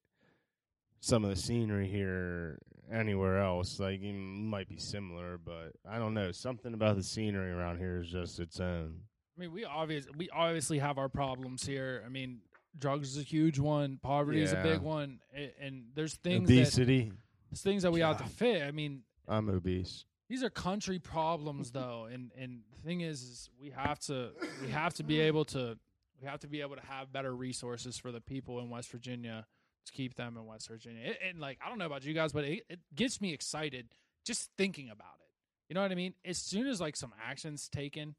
[1.00, 2.58] some of the scenery here
[2.90, 3.78] anywhere else.
[3.78, 6.32] Like it might be similar, but I don't know.
[6.32, 9.00] Something about the scenery around here is just its own.
[9.36, 12.02] I mean, we obvious we obviously have our problems here.
[12.04, 12.40] I mean,
[12.78, 13.98] drugs is a huge one.
[13.98, 14.62] Poverty is a Yeah.
[14.62, 17.04] big one, a- and there's things Obesity.
[17.08, 17.16] that
[17.50, 18.32] there's things that we have to God.
[18.32, 18.62] fit.
[18.62, 20.04] I mean, I'm obese.
[20.28, 24.68] these are country problems though and and the thing is, is we have to we
[24.70, 25.78] have to be able to
[26.20, 29.46] we have to be able to have better resources for the people in west virginia
[29.84, 32.32] to keep them in west virginia It- and like i don't know about you guys
[32.32, 33.88] but it, it gets me excited
[34.24, 35.30] just thinking about it
[35.68, 38.14] you know what i mean as soon as like some actions taken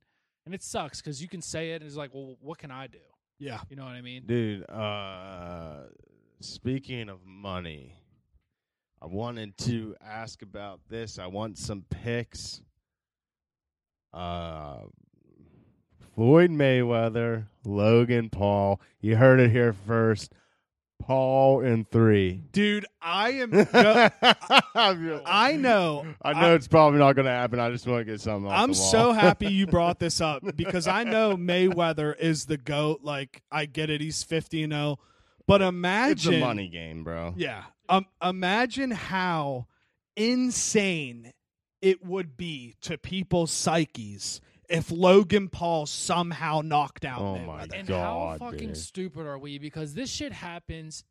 [0.45, 2.88] and it sucks because you can say it and it's like well what can i
[2.88, 2.99] do
[3.39, 3.59] yeah.
[3.69, 5.83] you know what i mean Dude, uh
[6.39, 7.95] speaking of money,
[9.01, 11.17] I wanted to ask about this.
[11.19, 12.61] I want some picks.
[14.13, 14.77] Uh
[16.15, 18.81] Floyd Mayweather, Logan Paul.
[19.01, 20.33] You heard it here first.
[21.00, 22.41] Paul in three.
[22.52, 23.52] Dude, I am.
[23.52, 24.10] Go-
[25.26, 26.06] I know.
[26.22, 26.41] I know.
[26.41, 27.60] know it's probably not going to happen.
[27.60, 28.52] I just want to get something.
[28.52, 33.02] Off I'm so happy you brought this up because I know Mayweather is the goat.
[33.04, 35.00] Like I get it, he's 50 and 0.
[35.48, 37.34] But it's imagine a money game, bro.
[37.38, 37.64] Yeah.
[37.88, 39.68] Um imagine how
[40.18, 41.32] insane
[41.82, 47.80] it would be to people's psyches if Logan Paul somehow knocked out Oh my Mayweather.
[47.80, 48.78] And God, how fucking dude.
[48.78, 49.59] stupid are we?
[49.59, 51.03] Because this shit happens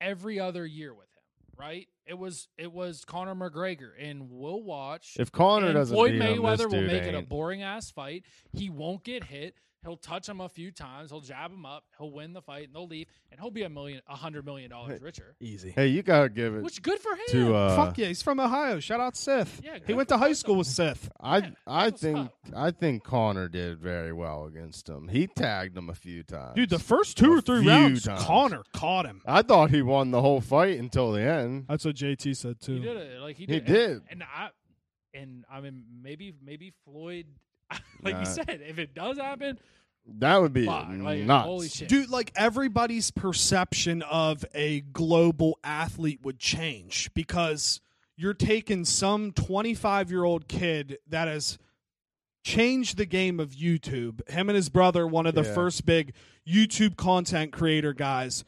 [0.00, 1.22] every other year with him,
[1.58, 1.88] right?
[2.06, 5.16] It was it was Conor McGregor, and we'll watch.
[5.18, 7.90] If Conor doesn't Floyd beat him, Mayweather this will dude make it a boring ass
[7.90, 8.24] fight.
[8.52, 9.54] He won't get hit.
[9.84, 11.10] He'll touch him a few times.
[11.10, 11.84] He'll jab him up.
[11.98, 14.70] He'll win the fight, and they'll leave, and he'll be a million, a hundred million
[14.70, 15.34] dollars richer.
[15.40, 15.70] Easy.
[15.70, 17.20] Hey, you gotta give it Which good for him.
[17.28, 17.54] to.
[17.54, 18.80] Uh, Fuck yeah, he's from Ohio.
[18.80, 19.60] Shout out Seth.
[19.62, 21.10] Yeah, he went to high school with Seth.
[21.20, 22.34] I Yeah, I think up.
[22.56, 25.08] I think Conor did very well against him.
[25.08, 26.54] He tagged him a few times.
[26.56, 28.22] Dude, the first two A or three few rounds, times.
[28.22, 29.20] Conor caught him.
[29.26, 31.66] I thought he won the whole fight until the end.
[31.68, 32.78] That's what JT said He too.
[32.80, 33.20] did it.
[33.20, 33.64] Like he He did.
[33.66, 33.90] did.
[33.90, 34.48] And, and I
[35.12, 37.26] and I mean maybe maybe Floyd
[38.02, 38.20] like Nah.
[38.20, 39.58] you said, if it does happen,
[40.18, 41.46] That would be fuck, like nuts.
[41.46, 41.88] holy shit.
[41.88, 47.80] Dude, like everybody's perception of a global athlete would change because
[48.16, 51.58] you're taking some 25 year old kid that has
[52.44, 54.28] changed the game of YouTube.
[54.28, 55.54] Him and his brother, one of the Yeah.
[55.54, 56.12] first big
[56.46, 58.44] YouTube content creator guys.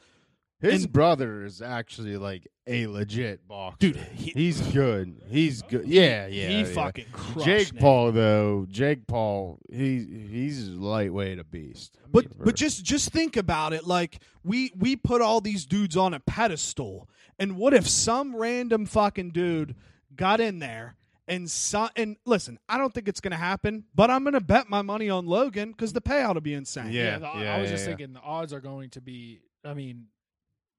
[0.60, 3.76] His and- brother is actually like a legit boxer.
[3.78, 5.20] Dude, he- he's good.
[5.28, 5.86] He's good.
[5.86, 6.48] Yeah, yeah.
[6.48, 6.64] he yeah.
[6.64, 7.80] fucking crushed Jake Nate.
[7.80, 8.66] Paul though.
[8.70, 9.58] Jake Paul.
[9.70, 11.96] He he's lightweight a beast.
[12.10, 13.86] But but just just think about it.
[13.86, 17.08] Like we we put all these dudes on a pedestal,
[17.38, 19.74] and what if some random fucking dude
[20.14, 20.96] got in there
[21.28, 24.82] and so, and listen, I don't think it's gonna happen, but I'm gonna bet my
[24.82, 26.92] money on Logan because the payout will be insane.
[26.92, 27.18] Yeah.
[27.18, 27.96] the- yeah, I was yeah, just yeah.
[27.96, 29.40] thinking the odds are going to be.
[29.64, 30.06] I mean,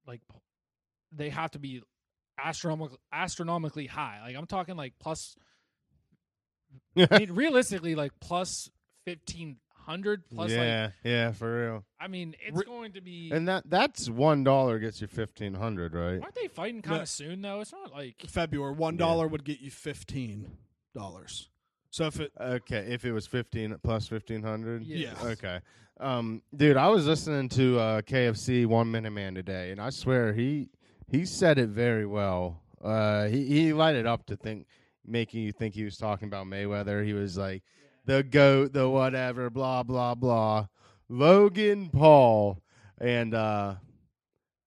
[0.05, 0.21] like
[1.11, 1.81] they have to be
[2.43, 4.19] astronomical, astronomically high.
[4.23, 5.35] Like I'm talking like plus.
[7.11, 8.69] I mean, realistically, like plus
[9.05, 10.49] fifteen hundred plus.
[10.51, 11.85] Like yeah, yeah, for real.
[11.99, 13.31] I mean, it's Re- going to be.
[13.31, 16.21] And that that's one dollar gets you fifteen hundred, right?
[16.21, 17.01] aren't they fighting kind No.
[17.03, 17.61] of soon though?
[17.61, 19.25] It's not like February one Yeah.
[19.25, 20.57] would get you fifteen
[20.93, 21.49] dollars.
[21.89, 24.83] So if it Okay, if it was fifteen plus fifteen hundred.
[24.83, 25.13] Yeah.
[25.23, 25.59] Okay.
[25.99, 30.31] Um, dude, I was listening to uh, KFC One Minute Man today, and I swear
[30.31, 30.69] he
[31.11, 32.61] he said it very well.
[32.81, 34.67] Uh, he he lighted up to think,
[35.05, 37.05] making you think he was talking about Mayweather.
[37.05, 37.63] He was like
[38.05, 40.67] the goat, the whatever, blah blah blah.
[41.09, 42.61] Logan Paul,
[42.99, 43.75] and uh,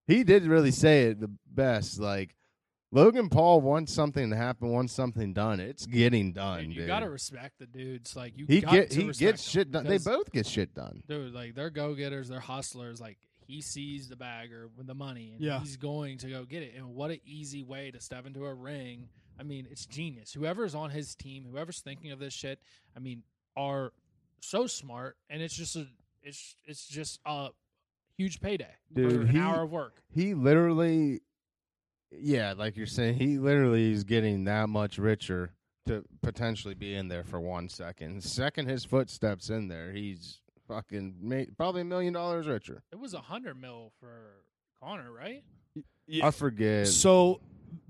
[0.06, 2.00] he did really say it the best.
[2.00, 2.34] Like
[2.92, 5.60] Logan Paul wants something to happen, wants something done.
[5.60, 6.60] It's getting done.
[6.60, 6.88] and you dude.
[6.88, 8.16] gotta respect the dudes.
[8.16, 9.84] Like you, He got get to he gets shit done.
[9.86, 11.02] They both get shit done.
[11.06, 13.00] dude, like they're go getters, they're hustlers.
[13.00, 13.18] Like
[13.50, 15.58] he sees the bag or the money, and Yeah.
[15.60, 16.74] he's going to go get it.
[16.76, 19.08] And what an easy way to step into a ring.
[19.38, 20.32] I mean, it's genius.
[20.32, 22.60] Whoever's on his team, whoever's thinking of this shit,
[22.96, 23.22] I mean,
[23.56, 23.92] are
[24.40, 25.86] so smart, and it's just a,
[26.22, 27.48] it's it's just a
[28.16, 30.02] huge payday for Dude, an he- hour of work.
[30.14, 31.20] He literally,
[32.10, 35.52] yeah, like you're saying, he literally is getting that much richer
[35.86, 38.22] to potentially be in there for one second.
[38.22, 40.39] Second his footsteps in there, he's
[40.70, 42.82] fucking ma- probably a million dollars richer.
[42.92, 44.44] It was a hundred mil for
[44.82, 45.42] Conor, right?
[46.22, 46.88] I forget.
[46.88, 47.40] So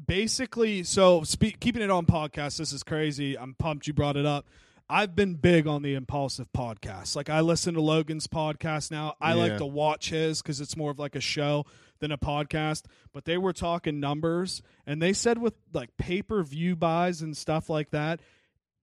[0.06, 3.38] basically, so spe- keeping it on podcast, this is crazy.
[3.38, 4.46] I'm pumped you brought it up.
[4.88, 7.14] I've been big on the impulsive podcast.
[7.14, 9.14] Like I listen to Logan's podcast now.
[9.20, 11.64] I like to watch his because it's more of like a show
[12.00, 12.86] than a podcast.
[13.12, 17.36] But they were talking numbers, and they said with like pay per view buys and
[17.36, 18.20] stuff like that,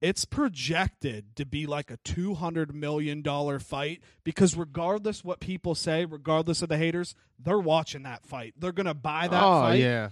[0.01, 5.75] it's projected to be like a two hundred million dollar fight because regardless what people
[5.75, 8.53] say, regardless of the haters, they're watching that fight.
[8.57, 9.79] They're gonna buy that oh fight.
[9.79, 10.09] yeah,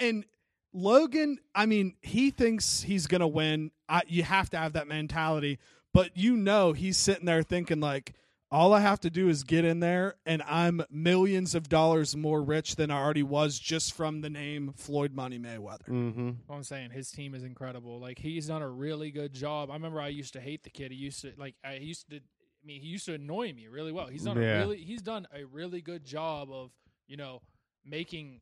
[0.00, 0.24] And
[0.72, 3.70] Logan, I mean, he thinks he's going to win.
[3.88, 5.58] I, you have to have that mentality.
[5.94, 8.12] But you know, he's sitting there thinking, like,
[8.50, 12.42] all I have to do is get in there, and I'm millions of dollars more
[12.42, 15.86] rich than I already was just from the name Floyd Money Mayweather.
[15.88, 16.30] mm-hmm.
[16.50, 18.00] I'm saying, his team is incredible.
[18.00, 19.70] Like he's done a really good job.
[19.70, 20.92] I remember I used to hate the kid.
[20.92, 22.16] He used to like I he used to.
[22.16, 24.06] I mean, he used to annoy me really well.
[24.08, 24.56] He's done Yeah.
[24.56, 26.70] a really he's done a really good job of
[27.06, 27.40] you know
[27.84, 28.40] making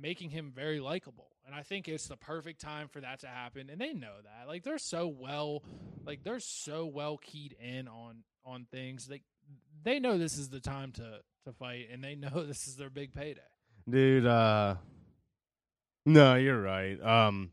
[0.00, 1.26] making him very likable.
[1.44, 3.68] And I think it's the perfect time for that to happen.
[3.70, 4.46] And they know that.
[4.46, 5.62] Like they're so well
[6.06, 9.08] like they're so well keyed in on on things.
[9.10, 9.22] Like
[9.82, 12.90] they know this is the time to to fight and they know this is their
[12.90, 13.40] big payday.
[13.88, 14.26] dude.
[14.26, 14.76] Uh,
[16.06, 17.00] no, you're right.
[17.02, 17.50] Um,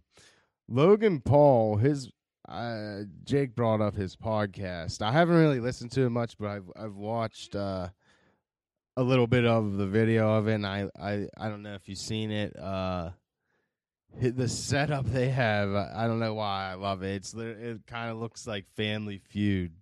[0.69, 2.09] Logan Paul, his
[2.47, 5.01] uh, Jake brought up his podcast.
[5.01, 7.89] I haven't really listened to it much, but I've I've watched uh
[8.95, 10.55] a little bit of the video of it.
[10.55, 12.57] And I I I don't know if you've seen it.
[12.57, 13.11] Uh,
[14.19, 17.15] the setup they have, I I don't know why I love it.
[17.15, 19.73] It's it kind of looks like Family Feud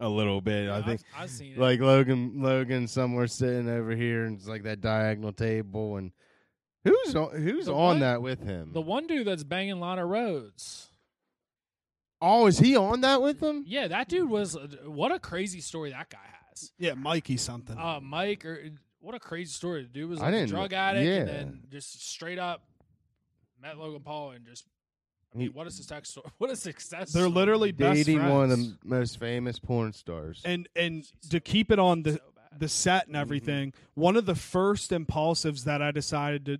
[0.00, 0.68] a little bit.
[0.70, 1.58] I I've- think I've, seen it.
[1.58, 6.12] like Logan Logan somewhere sitting over here and it's like that diagonal table and
[6.84, 8.72] who's on who's The on one- that with him?
[8.72, 10.86] the one dude that's banging Lana Rhoades.
[12.22, 13.64] Oh, is he on that with them?
[13.66, 14.56] Yeah, that dude was.
[14.84, 16.18] What a crazy story that guy
[16.50, 16.70] has.
[16.78, 17.78] Yeah, Mikey something.
[17.78, 18.62] Uh, Mike, or
[19.00, 19.82] what a crazy story.
[19.84, 21.12] The dude was I like a didn't- drug addict, yeah.
[21.20, 22.62] and then just straight up
[23.60, 24.64] met Logan Paul and just.
[25.32, 26.26] I mean, He- what a success story!
[26.38, 27.12] What a success!
[27.12, 27.34] They're story.
[27.34, 30.42] literally best Dating one of the most famous porn stars.
[30.44, 32.20] and and to keep it on the so
[32.56, 33.20] the set and mm-hmm.
[33.20, 36.58] everything, one of the first impulsives that I decided to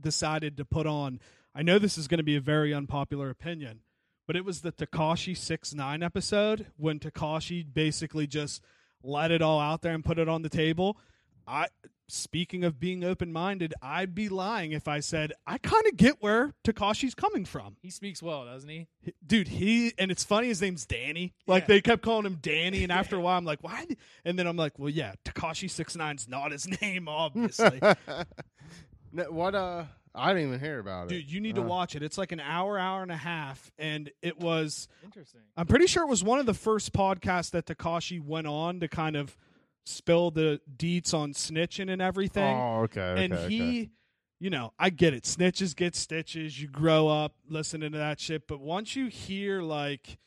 [0.00, 1.20] decided to put on.
[1.54, 3.80] I know this is going to be a very unpopular opinion,
[4.26, 8.62] but it was the Tekashi Six Nine episode when Tekashi basically just
[9.02, 10.98] let it all out there and put it on the table.
[11.46, 11.68] I
[12.08, 16.22] speaking of being open minded, I'd be lying if I said I kind of get
[16.22, 17.76] where Tekashi's coming from.
[17.82, 18.86] he speaks well, doesn't he?
[19.26, 21.34] Dude, he and it's funny his name's Danny.
[21.46, 21.66] Like Yeah.
[21.68, 23.86] they kept calling him Danny, and after a while I'm like, why?
[24.24, 27.80] And then I'm like, well, yeah, Tekashi Six Nine's not his name, obviously.
[29.12, 29.54] No, what?
[29.54, 31.08] Uh, I didn't even hear about it.
[31.10, 32.02] Dude, you need to Uh, watch it.
[32.02, 34.88] It's like an hour, hour and a half, and it was.
[35.04, 35.40] Interesting.
[35.56, 38.88] I'm pretty sure it was one of the first podcasts that Tekashi went on to
[38.88, 39.36] kind of
[39.86, 42.56] spill the deets on snitching and everything.
[42.58, 43.24] Oh, okay.
[43.24, 43.90] and okay, he okay.
[44.40, 48.46] you know i get it snitches get stitches you grow up listening to that shit
[48.48, 50.18] but once you hear like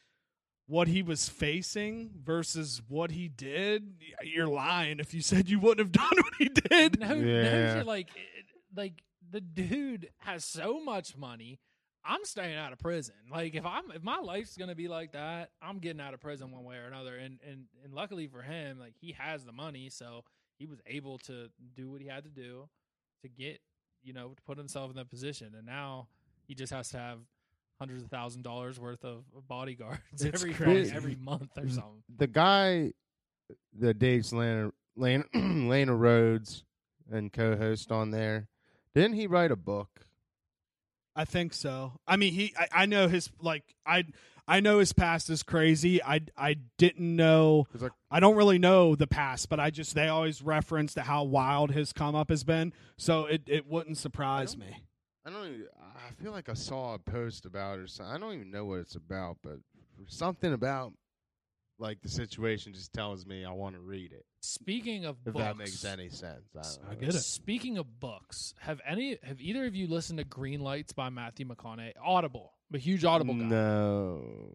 [0.65, 5.79] what he was facing versus what he did you're lying if you said you wouldn't
[5.79, 7.77] have done what he did No, no Yeah.
[7.77, 8.41] shit, like, eh,
[8.75, 8.93] like
[9.31, 11.59] the dude has so much money.
[12.05, 13.15] I'm staying out of prison.
[13.31, 16.51] Like, if I'm if my life's gonna be like that, I'm getting out of prison
[16.51, 17.15] one way or another.
[17.15, 20.23] And and and luckily for him, like he has the money, so
[20.57, 22.67] he was able to do what he had to do
[23.21, 23.59] to get,
[24.03, 25.53] you know, to put himself in that position.
[25.57, 26.07] And now
[26.47, 27.19] he just has to have
[27.77, 30.93] hundreds of thousand dollars worth of bodyguards It's every crazy.
[30.95, 32.03] every month or mm, something.
[32.17, 32.91] the guy
[33.79, 36.63] that dates Lana Lana, Lana Rhoades
[37.11, 38.47] and co-host on there.
[38.93, 40.05] Didn't he write a book?
[41.19, 44.05] I think so i mean he i, I know his like i
[44.47, 47.67] i know his past is crazy i i didn't know.
[47.73, 51.23] like, I don't really know the past, but I just they always reference to how
[51.23, 54.83] wild his come up has been, so it, it wouldn't surprise me.
[55.25, 55.45] I don't.
[55.45, 58.15] Even, I feel like I saw a post about it or something.
[58.15, 59.59] I don't even know what it's about, but
[60.07, 60.93] something about
[61.79, 64.25] like the situation just tells me I want to read it.
[64.41, 66.43] Speaking of If books, that makes any sense.
[66.55, 67.19] I, don't I get it.
[67.21, 71.45] Speaking of books, have any have either of you listened to Green Lights by Matthew
[71.47, 71.93] McConaughey?
[72.03, 72.53] Audible.
[72.71, 73.45] I'm a huge Audible guy.
[73.45, 74.53] No.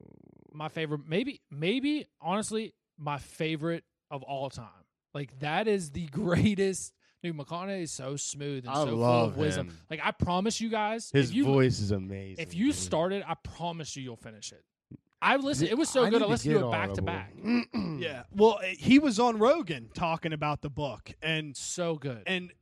[0.53, 4.69] My favorite maybe maybe honestly my favorite of all time.
[5.13, 6.93] Like that is the greatest
[7.23, 9.69] Dude, McConaughey is so smooth and I so full of wisdom.
[9.69, 9.79] him.
[9.91, 12.37] Like I promise you guys, His if you voice is amazing.
[12.47, 12.75] if you dude.
[12.75, 14.63] started, I promise you you'll finish it.
[15.25, 15.71] I listened.
[15.71, 16.23] It was so I good.
[16.23, 17.33] I listened get to it back to back.
[17.99, 22.23] Yeah, well, eh, he was on Rogan talking about the book, and So good.
[22.27, 22.53] and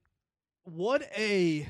[0.64, 1.68] what a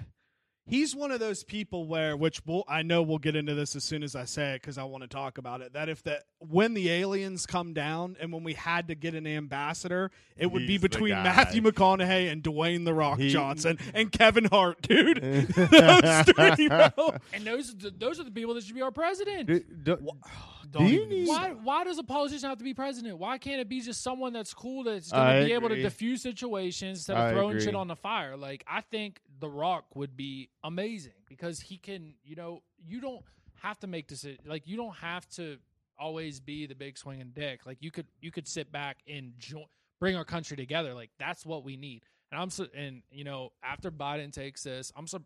[0.64, 3.84] he's one of those people where which we'll, I know we'll get into this as
[3.84, 5.72] soon as I say it because I want to talk about it.
[5.74, 9.26] That if that when the aliens come down and when we had to get an
[9.26, 11.12] ambassador, it would be He's the between.
[11.14, 15.18] Matthew McConaughey and Dwayne the Rock He- Johnson and Kevin Hart, dude.
[15.22, 16.24] those
[16.56, 16.90] three, bro.
[17.32, 19.46] and those those are the people that should be our president.
[19.46, 19.98] Dude, do-
[20.70, 23.18] Don't you need- Why why does a politician have to be president?
[23.18, 25.82] Why can't it be just someone that's cool that's going to be able to agree.
[25.82, 27.64] diffuse situations instead of I throwing agree.
[27.64, 28.38] shit on the fire?
[28.38, 33.24] Like I think The Rock would be amazing because he can, you know, you don't
[33.60, 34.46] have to make decisions.
[34.46, 35.56] Like you don't have to
[35.98, 37.66] always be the big swinging dick.
[37.66, 39.64] Like you could you could sit back and join,
[39.98, 40.94] bring our country together.
[40.94, 42.04] Like that's what we need.
[42.30, 45.20] And I'm so, and you know after Biden takes this, I'm so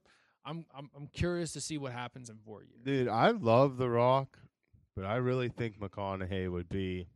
[0.46, 2.80] I'm I'm I'm curious to see what happens in four years.
[2.86, 4.38] Dude, I love The Rock,
[4.96, 7.06] but I really think McConaughey would be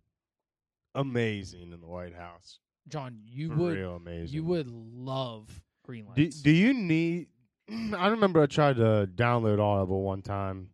[0.95, 2.59] amazing in the White House.
[2.89, 4.35] John, you For would real amazing.
[4.35, 6.43] You would love green Do, lights.
[6.43, 7.27] do you need?
[7.97, 10.71] I remember I tried to download Audible one time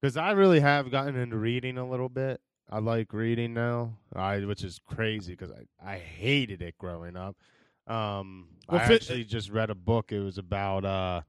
[0.00, 2.40] because I really have gotten into reading a little bit.
[2.70, 7.36] I like reading now, I which is crazy because I I hated it growing up.
[7.86, 10.12] Um, Well, I fi- actually just read a book.
[10.12, 11.20] It was about uh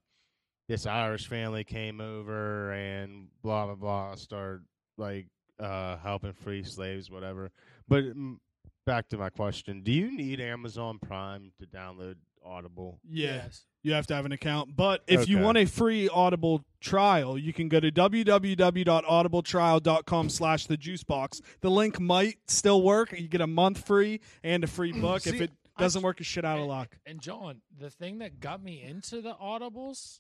[0.70, 4.64] this Irish family came over and blah blah blah started
[4.98, 5.28] like
[5.60, 7.52] uh helping free slaves, whatever.
[7.90, 8.38] But mm,
[8.86, 12.16] back to my question: Do you need Amazon Prime to download
[12.46, 13.00] Audible?
[13.04, 13.66] Yeah, Yes.
[13.84, 14.76] you have to have an account.
[14.76, 15.46] But if you Okay.
[15.46, 21.42] want a free Audible trial, you can go to www.audibletrial.com slash the juice box.
[21.62, 23.12] The link might still work.
[23.12, 25.26] You get a month free and a free book.
[25.28, 26.98] if See, it doesn't I- work, it's shit out of luck.
[27.06, 30.20] And John, the thing that got me into the audibles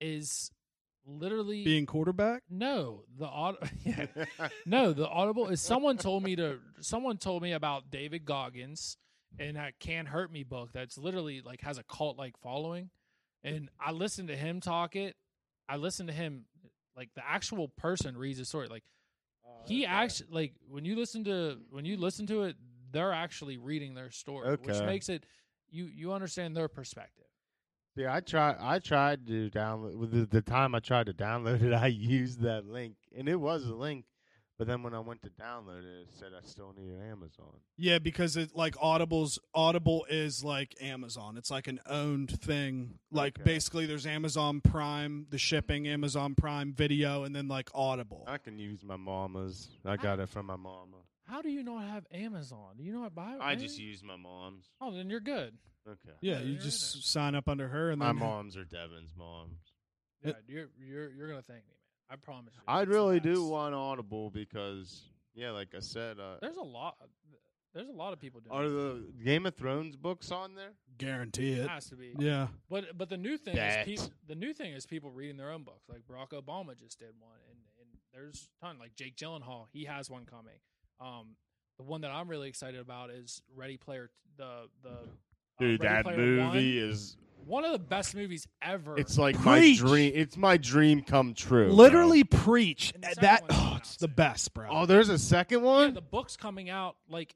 [0.00, 0.50] is
[1.08, 2.42] literally Being quarterback?
[2.50, 4.06] no the aud- yeah,
[4.66, 8.96] no the audible is someone told me to someone told me about David Goggins
[9.38, 12.90] and that Can't Hurt Me book that's literally like has a cult like following,
[13.44, 15.16] and I listened to him talk it.
[15.68, 16.44] I listened to him
[16.96, 18.84] like the actual person reads the story like
[19.44, 19.92] oh, he Okay.
[19.92, 22.56] actually like when you listen to when you listen to it,
[22.92, 25.24] they're actually reading their story, which makes it
[25.70, 27.24] you you understand their perspective.
[27.96, 28.56] Yeah, I tried.
[28.60, 29.96] I tried to download.
[29.96, 33.36] With the, the time I tried to download it, I used that link, and it
[33.36, 34.04] was a link.
[34.58, 37.60] But then when I went to download it, it said I still needed Amazon.
[37.76, 41.36] Yeah, because it like Audible's Audible is like Amazon.
[41.36, 42.98] It's like an owned thing.
[43.10, 43.44] Like Okay.
[43.44, 48.24] basically there's Amazon Prime, the shipping, Amazon Prime Video, and then like Audible.
[48.26, 49.68] I can use my mama's.
[49.84, 50.96] I got it from my mama.
[51.24, 52.76] How do you not have Amazon?
[52.78, 53.36] Do you not buy?
[53.40, 54.64] I just use my mom's.
[54.80, 55.52] Oh, then you're good.
[55.86, 56.16] Okay.
[56.22, 59.58] yeah, Yeah, you just sign up under her and My then moms are Devin's moms.
[60.24, 61.75] Yeah, It- you're you're you're gonna thank me, man.
[62.10, 62.62] I promise you.
[62.68, 63.42] I It's the really do best.
[63.50, 65.02] want Audible because,
[65.34, 66.96] yeah, like I said, uh, There's a lot.
[67.74, 68.56] There's a lot of people doing.
[68.58, 70.70] are the Game of Thrones books on there?
[70.98, 71.68] guarantee It it.
[71.68, 72.14] has to be.
[72.18, 72.46] Yeah.
[72.70, 73.86] But but the new thing Bet.
[73.86, 75.86] is peop the new thing is people reading their own books.
[75.90, 78.78] Like Barack Obama just did one, and, and there's a ton.
[78.78, 80.54] Like Jake Gyllenhaal, he has one coming.
[81.00, 81.36] Um,
[81.76, 84.08] the one that I'm really excited about is Ready Player.
[84.38, 84.94] The the uh,
[85.58, 86.56] Dude, Ready that Player movie One.
[86.90, 87.18] is.
[87.46, 88.98] One of the best movies ever.
[88.98, 89.80] It's like Preach.
[89.82, 90.12] my dream.
[90.14, 91.66] It's my dream come true.
[91.66, 91.74] bro.
[91.74, 92.92] Literally preach.
[92.94, 94.66] And the That oh, it's the best, bro.
[94.70, 95.94] Oh, there's a second yeah, one.
[95.94, 97.34] the book's coming out like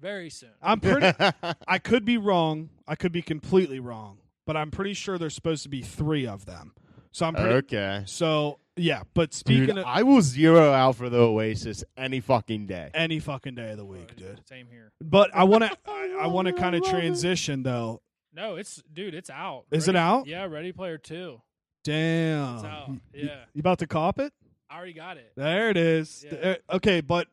[0.00, 0.50] very soon.
[0.62, 1.12] I'm pretty
[1.68, 2.70] I could be wrong.
[2.88, 6.46] I could be completely wrong, but I'm pretty sure there's supposed to be 3 of
[6.46, 6.72] them.
[7.12, 8.02] So I'm pretty okay.
[8.06, 12.66] So, yeah, but speaking Dude, of I will zero out for the Oasis any fucking
[12.66, 12.88] day.
[12.94, 14.40] any fucking day of the week, Uh, dude.
[14.48, 14.92] Same here.
[15.02, 16.96] But I want to I, I want to kind of love it.
[16.96, 18.00] transition though.
[18.32, 19.64] No, it's dude, it's out.
[19.70, 20.26] Is it out?
[20.26, 21.40] Yeah, Ready Player Two.
[21.84, 22.56] Damn.
[22.56, 22.88] It's out.
[22.88, 24.32] You- Yeah, You about to cop it?
[24.68, 25.32] I already got it.
[25.36, 26.24] There it is.
[26.24, 26.34] Yeah.
[26.40, 27.26] There- okay, but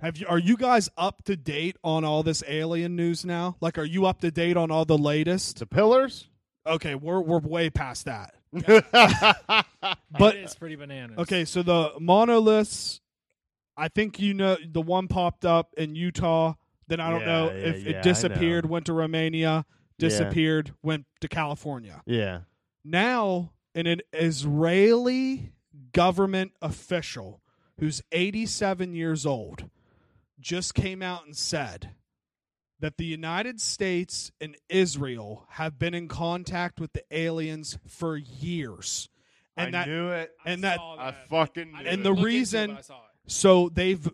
[0.00, 3.56] have you are you guys up to date on all this alien news now?
[3.60, 5.58] Like are you up to date on all the latest?
[5.58, 6.28] The Pillars.
[6.66, 8.34] Okay, we're we're way past that.
[8.52, 9.66] but
[10.10, 11.18] But it's pretty bananas.
[11.18, 13.00] okay, so the monoliths
[13.76, 16.54] I think you know the one popped up in Utah,
[16.88, 19.64] then I don't Yeah, know yeah, if yeah, I it disappeared, went to Romania,
[20.00, 22.02] disappeared, went to California.
[22.06, 22.40] yeah,
[22.84, 25.52] now an, an Israeli
[25.92, 27.40] government official
[27.78, 29.70] who's 87 years old
[30.38, 31.90] just came out and said
[32.78, 39.08] that the United States and Israel have been in contact with the aliens for years.
[39.56, 40.30] And I that knew it.
[40.44, 41.28] I and that- saw I that.
[41.28, 43.30] fucking I knew And didn't the look into it, reason- I saw it.
[43.30, 44.08] so they've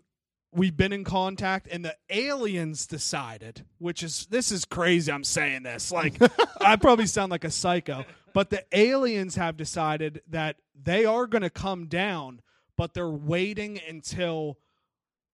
[0.51, 5.63] we've been in contact and the aliens decided which is this is crazy i'm saying
[5.63, 6.17] this like
[6.61, 11.41] i probably sound like a psycho but the aliens have decided that they are going
[11.41, 12.41] to come down
[12.77, 14.57] but they're waiting until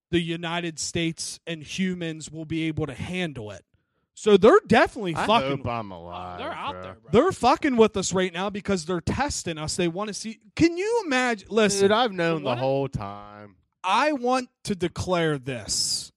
[0.09, 3.63] the united states and humans will be able to handle it
[4.15, 6.37] so they're definitely I fucking hope I'm alive.
[6.37, 6.81] they're out bro.
[6.81, 7.11] there, bro.
[7.11, 10.77] they're fucking with us right now because they're testing us they want to see can
[10.77, 13.55] you imagine listen Dude, I've known the whole time.
[13.83, 16.11] I want to declare this.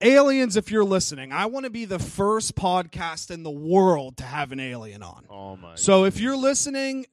[0.00, 4.24] Aliens, if you're listening, I want to be the first podcast in the world to
[4.24, 5.24] have an alien on.
[5.30, 5.76] Oh my.
[5.76, 7.06] So if you're listening,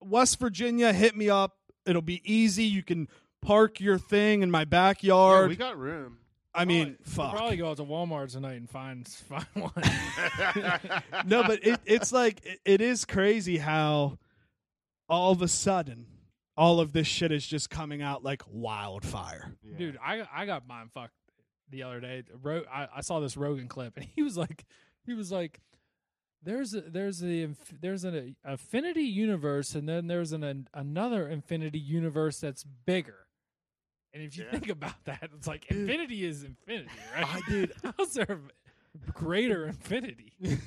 [0.00, 1.56] West Virginia, hit me up.
[1.86, 2.64] It'll be easy.
[2.64, 3.08] You can
[3.42, 5.48] park your thing in my Yeah, backyard.
[5.48, 6.18] we got room.
[6.54, 7.32] I mean, Probably- fuck.
[7.32, 9.72] We'll probably go out to Walmart tonight and find find one.
[11.26, 14.18] no, but it, it's like it, it is crazy how
[15.08, 16.06] all of a sudden
[16.56, 19.54] all of this shit is just coming out like wildfire.
[19.62, 19.76] Yeah.
[19.78, 21.12] Dude, I I got mind fucked
[21.70, 22.22] the other day.
[22.42, 24.64] Ro- I, I saw this Rogan clip, and he was like,
[25.04, 25.60] he was like,
[26.42, 27.48] there's a, there's a
[27.80, 33.26] there's an affinity universe, and then there's an, an another infinity universe that's bigger.
[34.14, 34.52] And if you Yeah.
[34.52, 35.80] think about that, it's like Dude.
[35.90, 37.26] infinity is infinity, right?
[37.26, 37.72] I did.
[37.98, 38.40] How's there
[39.12, 40.32] greater infinity?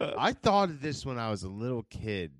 [0.00, 2.32] I thought of this when I was a little kid,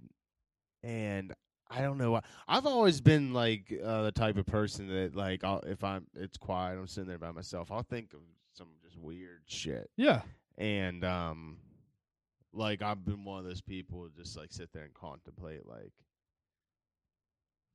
[0.83, 1.33] and
[1.71, 2.21] I don't know.
[2.47, 6.37] I've always been like uh, the type of person that, like, I'll, if I'm it's
[6.39, 7.73] quiet, I'm sitting there by myself.
[7.73, 8.21] I'll think of
[8.53, 10.23] some just weird shit, Yeah.
[10.57, 11.59] and um,
[12.53, 15.93] like I've been one of those people who just like sit there and contemplate, like,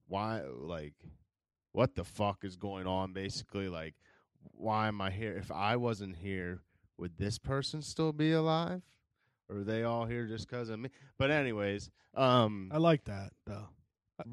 [0.08, 0.94] why, like,
[1.72, 3.14] what the fuck is going on?
[3.14, 3.96] Basically, like,
[4.54, 5.34] why am I here?
[5.38, 6.62] If I wasn't here,
[6.98, 8.82] would this person still be alive?
[9.50, 10.90] Or are they all here just because of me?
[11.18, 13.68] But anyways, um, I like that though.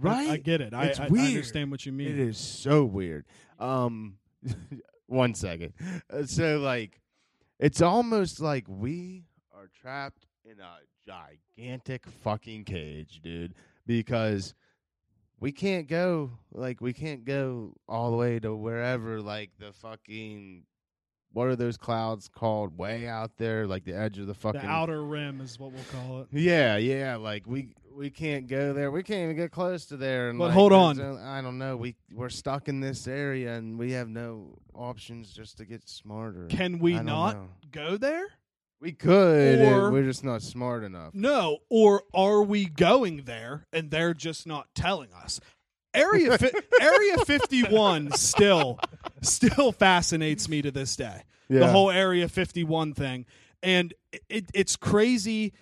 [0.05, 0.74] I- I, I get it.
[0.74, 1.27] I, It's I, I weird.
[1.28, 2.09] understand what you mean.
[2.09, 3.24] it is so weird.
[3.59, 4.19] Um,
[5.06, 5.73] one second.
[6.12, 7.01] Uh, So like,
[7.59, 9.24] it's almost like we
[9.55, 10.78] are trapped in a
[11.56, 13.55] gigantic fucking cage, dude.
[13.86, 14.55] Because
[15.40, 20.65] we can't go like we can't go all the way to wherever like the fucking
[21.32, 24.66] what are those clouds called way out there like the edge of the fucking The
[24.66, 26.28] outer rim is what we'll call it.
[26.32, 27.16] yeah, yeah.
[27.16, 27.69] Like we
[27.99, 28.91] we can't go there.
[28.91, 30.31] We can't even get close to there.
[30.31, 31.01] And But like, hold on.
[31.01, 31.77] I don't know.
[31.77, 36.47] We we're stuck in this area, and we have no options just to get smarter.
[36.49, 37.49] Can we don't know.
[37.73, 38.27] go there?
[38.81, 39.61] We could.
[39.61, 41.12] Or- we're just not smart enough.
[41.15, 45.41] No, or are we going there and they're just not telling us?
[45.93, 48.79] Area fi- Area 51 still
[49.23, 51.23] still fascinates me to this day.
[51.49, 51.61] Yeah.
[51.61, 53.27] The whole Area 51 thing.
[53.62, 53.93] And
[54.29, 55.55] it, it's crazy.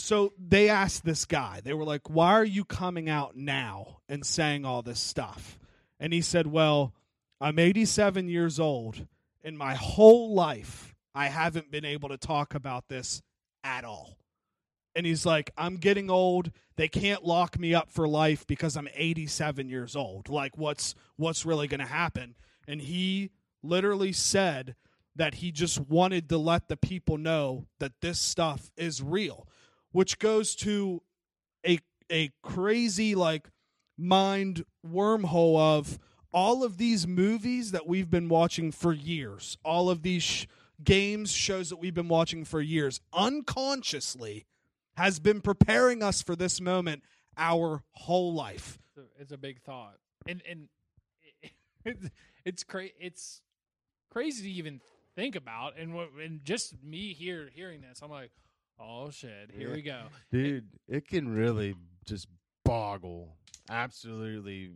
[0.00, 1.60] So they asked this guy.
[1.62, 5.58] They were like, "Why are you coming out now and saying all this stuff?"
[5.98, 6.94] And he said, "Well,
[7.40, 9.06] I'm 87 years old
[9.42, 13.22] and my whole life I haven't been able to talk about this
[13.64, 14.20] at all."
[14.94, 16.50] and he's like, I'm getting old.
[16.76, 20.28] They can't lock me up for life because I'm 87 years old.
[20.28, 22.34] Like, what's what's really going to happen?
[22.66, 23.30] And he
[23.62, 24.74] literally said
[25.16, 29.46] that he just wanted to let the people know that this stuff is real,
[29.92, 31.02] which goes to
[31.66, 31.78] a
[32.10, 33.48] a crazy like
[33.98, 35.98] mind wormhole of
[36.32, 40.46] all of these movies that we've been watching for years, all of these sh-
[40.82, 44.46] games, shows that we've been watching for years, unconsciously
[44.96, 47.02] has been preparing us for this moment
[47.36, 48.78] our whole life.
[49.18, 49.94] It's a, big thought,
[50.26, 50.68] and and
[51.84, 51.96] it,
[52.44, 53.40] it's cra- It's
[54.10, 54.80] crazy to even
[55.16, 58.30] think about, and what- and just me here hearing this, I'm like,
[58.80, 59.74] oh shit, here Yeah.
[59.74, 60.00] we go.
[60.32, 61.74] Dude, it can really
[62.06, 62.26] just
[62.64, 63.36] boggle,
[63.68, 64.70] absolutely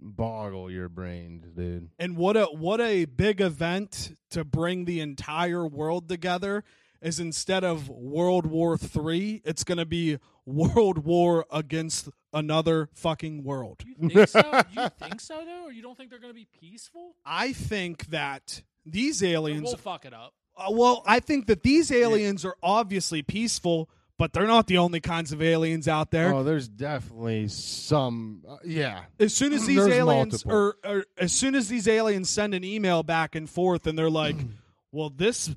[0.00, 1.90] boggle your brains, dude.
[1.98, 6.64] And what a what a big event to bring the entire world together
[7.00, 13.44] is instead of World War 3, it's going to be World War against another fucking
[13.44, 13.82] world.
[13.86, 14.62] You think so?
[14.72, 17.14] You think so though, or you don't think they're going to be peaceful?
[17.24, 20.34] I think that these aliens we'll fuck it up.
[20.58, 24.98] Uh, well, I think that these aliens are obviously peaceful, but they're not the only
[25.00, 26.34] kinds of aliens out there.
[26.34, 28.42] Oh, there's definitely some.
[28.48, 29.02] Uh, yeah.
[29.20, 30.52] as soon as these There's aliens multiple.
[30.56, 34.10] or, or as soon as these aliens send an email back and forth and they're
[34.10, 34.36] like,
[34.92, 35.54] "Well, this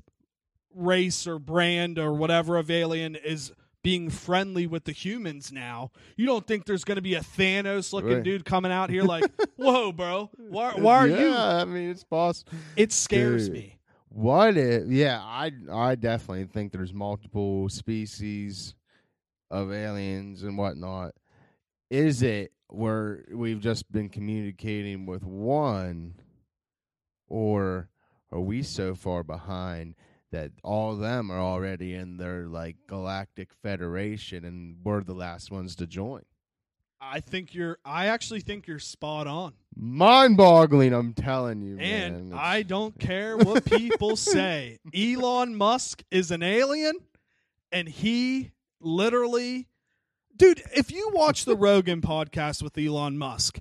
[0.74, 3.52] race or brand or whatever of alien is
[3.82, 7.92] being friendly with the humans now." You don't think there's going to be a Thanos
[7.92, 8.22] looking Right.
[8.22, 9.24] dude coming out here like,
[9.56, 10.30] "Whoa, bro.
[10.36, 12.52] Why why are yeah, you?" I mean, it's possible.
[12.76, 13.54] It scares Dude.
[13.54, 13.78] me.
[14.14, 14.88] What if?
[14.88, 18.74] Yeah, I I definitely think there's multiple species
[19.50, 21.12] of aliens and whatnot.
[21.90, 26.14] Is it where we've just been communicating with one,
[27.28, 27.88] or
[28.30, 29.94] are we so far behind
[30.30, 35.50] that all of them are already in their like galactic federation and we're the last
[35.50, 36.22] ones to join?
[37.04, 39.54] I think you're I actually think you're spot on.
[39.74, 42.38] Mind-boggling, I'm telling you, And man.
[42.38, 44.78] I don't care what people say.
[44.94, 46.94] Elon Musk is an alien,
[47.72, 49.66] and he literally,
[50.36, 50.62] dude.
[50.76, 53.58] If you watch the Rogan podcast with Elon Musk,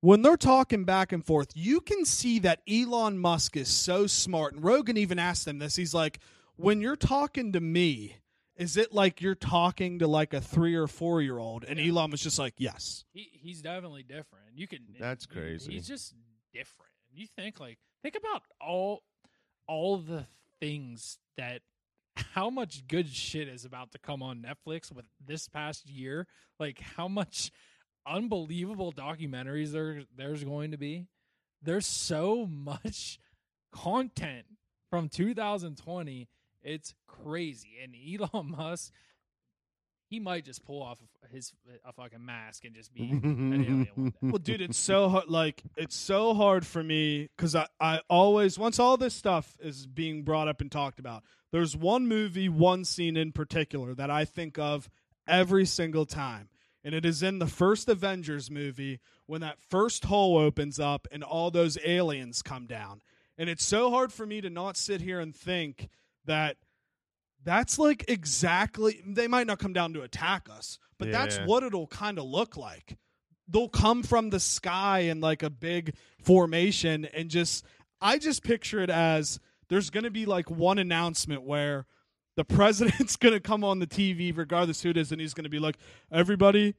[0.00, 4.54] when they're talking back and forth, you can see that Elon Musk is so smart.
[4.54, 5.76] And Rogan even asked him this.
[5.76, 6.18] He's like,
[6.56, 8.16] "When you're talking to me."
[8.62, 11.64] Is it like you're talking to like a three or four year old?
[11.64, 13.04] And Elon was just like, yes.
[13.12, 14.44] He he's definitely different.
[14.54, 14.78] You can.
[15.00, 15.72] That's he- crazy.
[15.72, 16.14] He's just
[16.52, 16.92] different.
[17.12, 19.02] You think like think about all
[19.66, 20.26] all the
[20.60, 21.62] things that
[22.34, 26.28] how much good shit is about to come on Netflix with this past year.
[26.60, 27.50] Like how much
[28.06, 31.08] unbelievable documentaries there there's going to be.
[31.60, 33.18] There's so much
[33.72, 34.46] content
[34.88, 36.28] from 2020.
[36.62, 37.78] It's crazy.
[37.82, 38.92] And Elon Musk,
[40.08, 40.98] he might just pull off
[41.30, 41.52] his
[41.84, 43.08] a fucking mask and just be
[44.20, 48.58] well dude it's so hard like it's so hard for me because I, I always
[48.58, 52.84] once all this stuff is being brought up and talked about there's one movie one
[52.84, 54.90] scene in particular that i think of
[55.26, 56.48] every single time.
[56.84, 61.22] And it is in the first avengers movie when that first hole opens up and
[61.22, 63.02] all those aliens come down.
[63.38, 65.88] And it's so hard for me to not sit here and think
[66.26, 66.56] that
[67.44, 71.88] that's like exactly they might not come down to attack us but that's what it'll
[71.88, 72.96] kind of look like.
[73.48, 77.64] They'll come from the sky in like a big formation and just
[78.00, 81.86] i just picture it as there's going to be like one announcement where
[82.36, 85.42] the president's going to come on the tv regardless who it is and he's going
[85.42, 85.76] to be like
[86.12, 86.76] everybody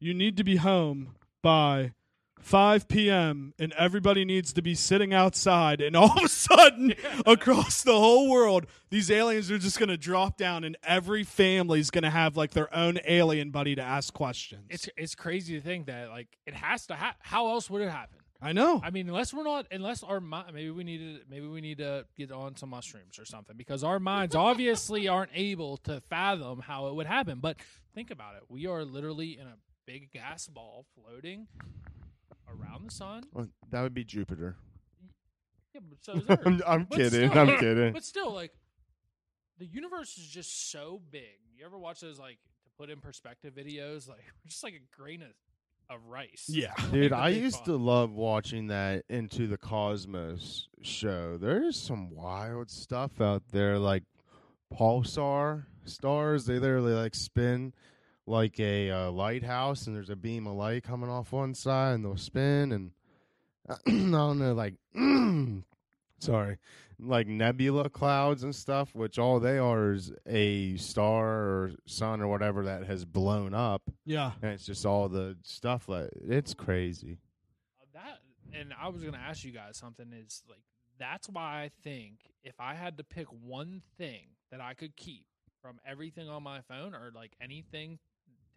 [0.00, 1.92] you need to be home by
[2.40, 3.54] 5 p.m.
[3.58, 6.94] and everybody needs to be sitting outside and all of a sudden
[7.26, 11.90] across the whole world these aliens are just going to drop down and every family's
[11.90, 15.60] going to have like their own alien buddy to ask questions It's it's crazy to
[15.60, 18.16] think that like it has to ha- how else would it happen?
[18.42, 18.80] I know.
[18.82, 21.76] I mean, unless we're not, unless our mind, maybe we need to, maybe we need
[21.76, 26.60] to get on some mushrooms or something because our minds obviously aren't able to fathom
[26.60, 27.40] how it would happen.
[27.40, 27.56] But
[27.94, 29.56] think about it: we are literally in a
[29.86, 31.48] big gas ball floating
[32.80, 33.22] around the sun.
[33.32, 34.56] Well, that would be Jupiter.
[35.74, 36.40] Yeah, but so is Earth.
[36.46, 37.30] I'm, I'm But kidding.
[37.30, 37.92] still- I'm kidding.
[37.92, 38.52] But still, like
[39.58, 41.38] the universe is just so big.
[41.56, 44.08] You ever watch those like to put in perspective videos?
[44.08, 45.28] Like just like a grain of,
[45.94, 46.46] of rice.
[46.48, 46.72] yeah.
[46.92, 47.64] Dude, Like a I big used pot.
[47.66, 51.36] to love watching that Into the Cosmos show.
[51.38, 54.04] There's some wild stuff out there, like
[54.72, 56.46] pulsar stars.
[56.46, 57.74] They literally like spin
[58.30, 62.04] like a uh, lighthouse, and there's a beam of light coming off one side, and
[62.04, 62.72] they'll spin.
[62.72, 62.90] And
[63.68, 64.74] I don't know, like,
[66.18, 66.58] sorry,
[66.98, 72.28] like nebula clouds and stuff, which all they are is a star or sun or
[72.28, 74.32] whatever that has blown up Yeah.
[74.42, 77.18] and it's just all the stuff like it's crazy.
[77.80, 78.18] Uh, that
[78.52, 80.60] and I was gonna ask you guys something is like
[80.98, 85.24] that's why I think if I had to pick one thing that I could keep
[85.62, 87.98] from everything on my phone or like anything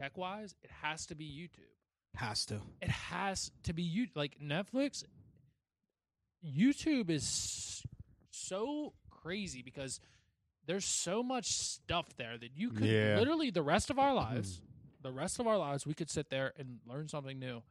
[0.04, 1.70] tech wise, it has to be YouTube.
[2.16, 2.60] Has to.
[2.82, 5.04] It has to be you like Netflix.
[6.46, 7.84] YouTube is
[8.30, 10.00] so crazy because
[10.66, 13.18] there's so much stuff there that you could Yeah.
[13.18, 14.34] literally the rest of our mm-hmm.
[14.36, 14.62] lives,
[15.02, 17.64] the rest of our lives, we could sit there and learn something new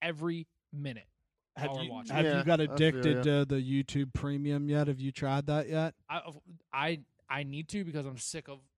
[0.00, 1.08] every minute.
[1.56, 4.88] Have you, have Yeah, you got I feel addicted to the YouTube Premium yet?
[4.88, 5.94] Have you tried that yet?
[6.08, 6.22] I
[6.72, 8.73] I I need to because I'm sick of clip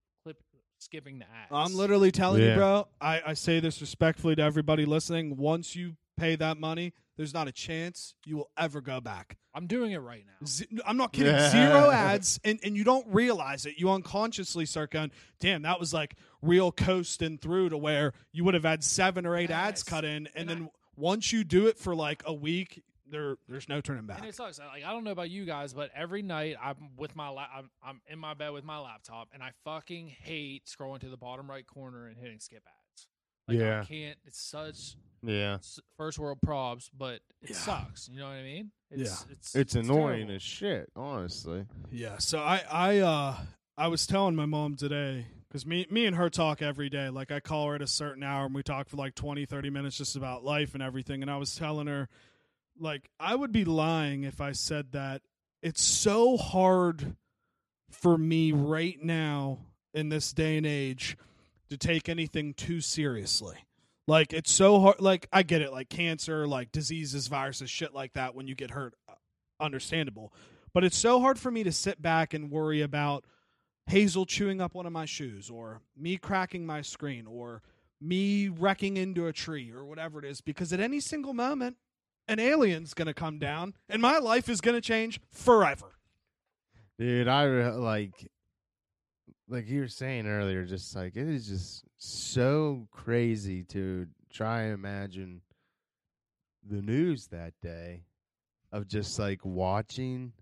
[0.79, 1.49] skipping the ads.
[1.51, 2.87] I'm literally telling you, bro.
[3.01, 5.37] I, I say this respectfully to everybody listening.
[5.37, 9.37] Once you pay that money, there's not a chance you will ever go back.
[9.53, 10.45] I'm doing it right now.
[10.45, 11.33] Z- I'm not kidding.
[11.33, 11.49] Yeah.
[11.49, 13.75] Zero ads, and, and you don't realize it.
[13.77, 18.53] You unconsciously start going, damn, that was like real coasting through to where you would
[18.53, 19.83] have had seven or eight ads Yes.
[19.83, 20.27] cut in.
[20.27, 24.05] And, And then once you do it for like a week, there there's no turning
[24.05, 24.19] back.
[24.19, 24.59] And it sucks.
[24.59, 27.69] Like I don't know about you guys, but every night I'm with my la- I'm,
[27.83, 31.49] I'm in my bed with my laptop, and I fucking hate scrolling to the bottom
[31.49, 33.07] right corner and hitting skip ads.
[33.47, 33.81] Like Yeah.
[33.81, 34.17] I can't.
[34.25, 35.57] It's such Yeah,
[35.97, 37.55] first world probs, but it Yeah.
[37.55, 38.07] sucks.
[38.09, 38.71] You know what I mean?
[38.91, 40.35] It's, It's it's annoying terrible.
[40.35, 40.89] as shit.
[40.95, 42.17] Honestly, Yeah.
[42.19, 43.37] So I I uh
[43.77, 47.09] I was telling my mom today because me me and her talk every day.
[47.09, 49.69] Like I call her at a certain hour and we talk for like 20, 30
[49.69, 51.21] minutes just about life and everything.
[51.21, 52.09] And I was telling her
[52.79, 55.21] like I would be lying if I said that
[55.61, 57.15] it's so hard
[57.89, 59.59] for me right now
[59.93, 61.17] in this day and age
[61.69, 63.57] to take anything too seriously.
[64.07, 65.01] Like it's so hard.
[65.01, 68.35] Like I get it, like cancer, like diseases, viruses, shit like that.
[68.35, 69.13] When you get hurt, uh,
[69.59, 70.33] understandable.
[70.73, 73.25] But it's so hard for me to sit back and worry about
[73.87, 77.61] Hazel chewing up one of my shoes, or me cracking my screen, or
[77.99, 80.41] me wrecking into a tree, or whatever it is.
[80.41, 81.77] Because at any single moment,
[82.27, 85.91] an alien's gonna come down, and my life is gonna change forever.
[86.97, 88.29] dude, I like,
[89.47, 94.73] like you were saying earlier, just like it is just so crazy to try and
[94.73, 95.41] imagine
[96.69, 98.03] the news that day
[98.71, 100.33] of just like watching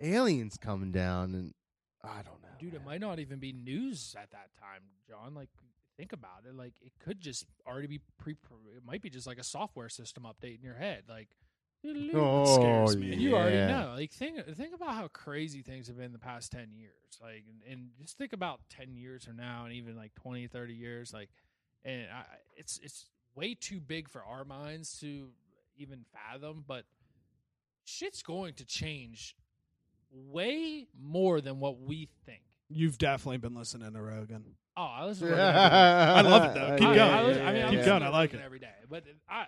[0.00, 1.54] aliens coming down, and
[2.02, 2.74] I don't know, dude.
[2.74, 5.34] It might not even be news at that time, John.
[5.34, 5.48] Like
[5.96, 6.54] think about it.
[6.54, 8.34] Like it could just already be pre.
[8.76, 11.04] It might be just like a software system update in your head.
[11.08, 11.28] Like.
[12.14, 13.12] Oh, scares me.
[13.12, 13.66] And you already yeah.
[13.68, 13.94] know.
[13.94, 17.20] Like think think about how crazy things have been the past 10 years.
[17.22, 20.74] Like and, and just think about 10 years from now and even like 20, 30
[20.74, 21.28] years like
[21.84, 22.24] and I,
[22.56, 23.06] it's it's
[23.36, 25.28] way too big for our minds to
[25.78, 26.84] even fathom, but
[27.84, 29.36] shit's going to change
[30.10, 32.42] way more than what we think.
[32.68, 34.56] You've definitely been listening to Rogan.
[34.76, 35.68] Oh, I listen to Rogan every day.
[35.70, 36.76] I love it, though.
[36.76, 37.12] Keep I, going.
[37.14, 38.00] I, listen- I mean, I Keep listen going.
[38.02, 38.40] to I like it.
[38.44, 38.66] every day.
[38.90, 39.46] But I,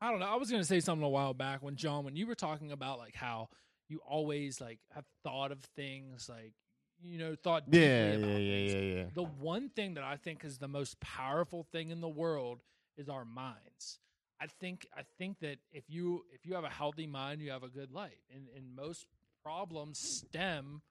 [0.00, 0.26] I don't know.
[0.26, 2.72] I was going to say something a while back when John, when you were talking
[2.72, 3.48] about like how
[3.88, 6.54] you always like have thought of things like
[7.02, 9.04] you know thought deeply Yeah, about yeah, yeah, yeah, yeah.
[9.14, 12.62] The one thing that I think is the most powerful thing in the world
[12.96, 13.98] is our minds.
[14.40, 17.62] I think I think that if you if you have a healthy mind, you have
[17.62, 19.06] a good life, and and most
[19.44, 20.82] problems stem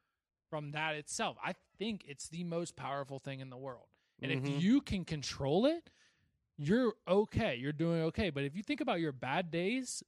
[0.52, 1.38] from that itself.
[1.44, 3.88] I think it's the most powerful thing in the world,
[4.22, 4.38] and Mhm.
[4.58, 5.90] if you can control it,
[6.58, 7.56] you're okay.
[7.56, 8.30] You're doing okay.
[8.30, 10.04] But if you think about your bad days,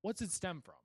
[0.00, 0.76] what's it stem from?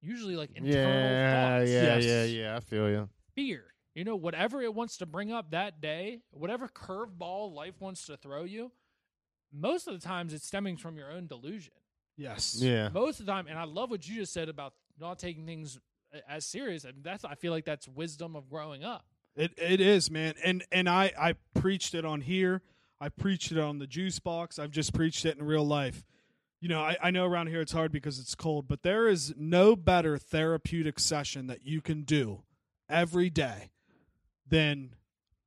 [0.00, 2.04] Usually, like internal Yeah, thoughts yeah, Yes.
[2.04, 2.56] yeah, yeah.
[2.56, 3.08] I feel you.
[3.34, 3.74] fear.
[3.94, 8.16] You know, whatever it wants to bring up that day, whatever curveball life wants to
[8.16, 8.72] throw you,
[9.52, 11.74] most of the times it's stemming from your own delusion.
[12.16, 12.60] Yes.
[12.60, 15.46] Yeah, Most of the time, and I love what you just said about not taking
[15.46, 15.80] things a-
[16.28, 16.84] as serious.
[16.84, 19.04] And that's I feel like that's wisdom of growing up.
[19.36, 20.34] It it is, man.
[20.44, 22.62] And and I I preached it on here.
[23.00, 24.58] I preached it on the juice box.
[24.58, 26.04] I've just preached it in real life.
[26.60, 29.32] you know, I, I know around here it's hard because it's cold, but there is
[29.36, 32.42] no better therapeutic session that you can do
[32.88, 33.70] every day
[34.48, 34.94] than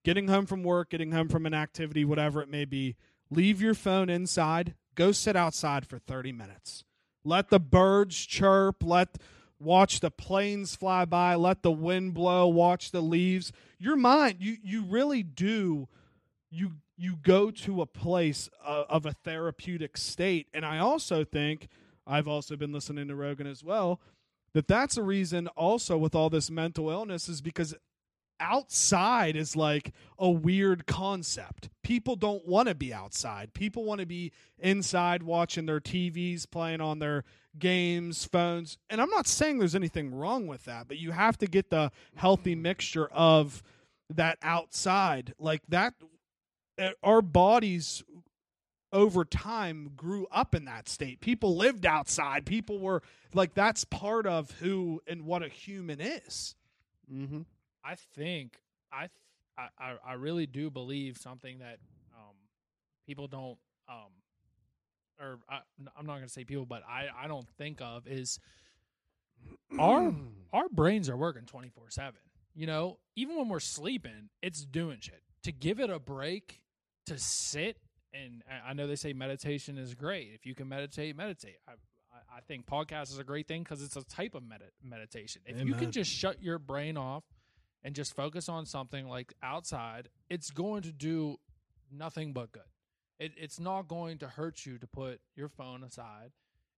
[0.05, 2.95] getting home from work, getting home from an activity, whatever it may be.
[3.29, 6.83] Leave your phone inside, go sit outside for 30 minutes.
[7.23, 9.17] Let the birds chirp, let
[9.61, 13.51] watch the planes fly by, let the wind blow, watch the leaves.
[13.79, 15.87] Your mind, you you really do
[16.49, 20.47] you you go to a place uh, of a therapeutic state.
[20.53, 21.67] And I also think
[22.05, 24.01] I've also been listening to Rogan as well
[24.53, 27.73] that that's a reason also with all this mental illness is because
[28.39, 31.69] outside is like a weird concept.
[31.83, 33.53] People don't want to be outside.
[33.53, 37.23] People want to be inside watching their TVs, playing on their
[37.59, 38.77] games, phones.
[38.89, 41.91] And I'm not saying there's anything wrong with that, but you have to get the
[42.15, 43.63] healthy mixture of
[44.09, 45.33] that outside.
[45.39, 45.93] Like that
[46.79, 48.03] uh, our bodies
[48.93, 51.21] over time grew up in that state.
[51.21, 52.45] People lived outside.
[52.45, 53.01] People were
[53.33, 56.55] like that's part of who and what a human is.
[57.11, 57.41] Mm-hmm.
[57.83, 58.57] I think
[58.91, 61.77] I th- I, I really do believe something that
[62.15, 62.35] um,
[63.05, 63.57] people don't
[63.87, 64.11] um,
[65.21, 65.59] or I,
[65.97, 68.39] I'm not going to say people, but I I don't think of is
[69.79, 70.13] our
[70.51, 72.19] our brains are working 24 seven.
[72.53, 75.21] You know, even when we're sleeping, it's doing shit.
[75.43, 76.61] To give it a break,
[77.05, 77.77] to sit
[78.13, 80.31] and I know they say meditation is great.
[80.33, 81.57] If you can meditate, meditate.
[81.67, 81.73] I,
[82.35, 85.41] I think podcast is a great thing because it's a type of med- meditation.
[85.45, 85.67] If Amen.
[85.67, 87.23] you can just shut your brain off
[87.83, 91.37] and just focus on something like outside, it's going to do
[91.91, 92.63] nothing but good.
[93.21, 96.31] It, it's not going to hurt you to put your phone aside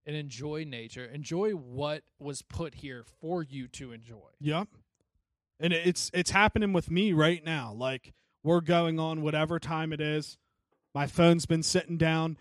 [0.05, 4.29] and enjoy nature, enjoy what was put here for you to enjoy.
[4.41, 4.67] Yep.
[5.61, 7.71] And it's it's happening with me right now.
[7.71, 8.11] Like
[8.43, 10.37] we're going on whatever time it is.
[10.93, 12.37] My phone's been sitting down.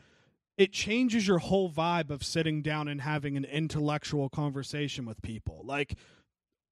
[0.58, 5.62] It changes your whole vibe of sitting down and having an intellectual conversation with people.
[5.64, 5.94] Like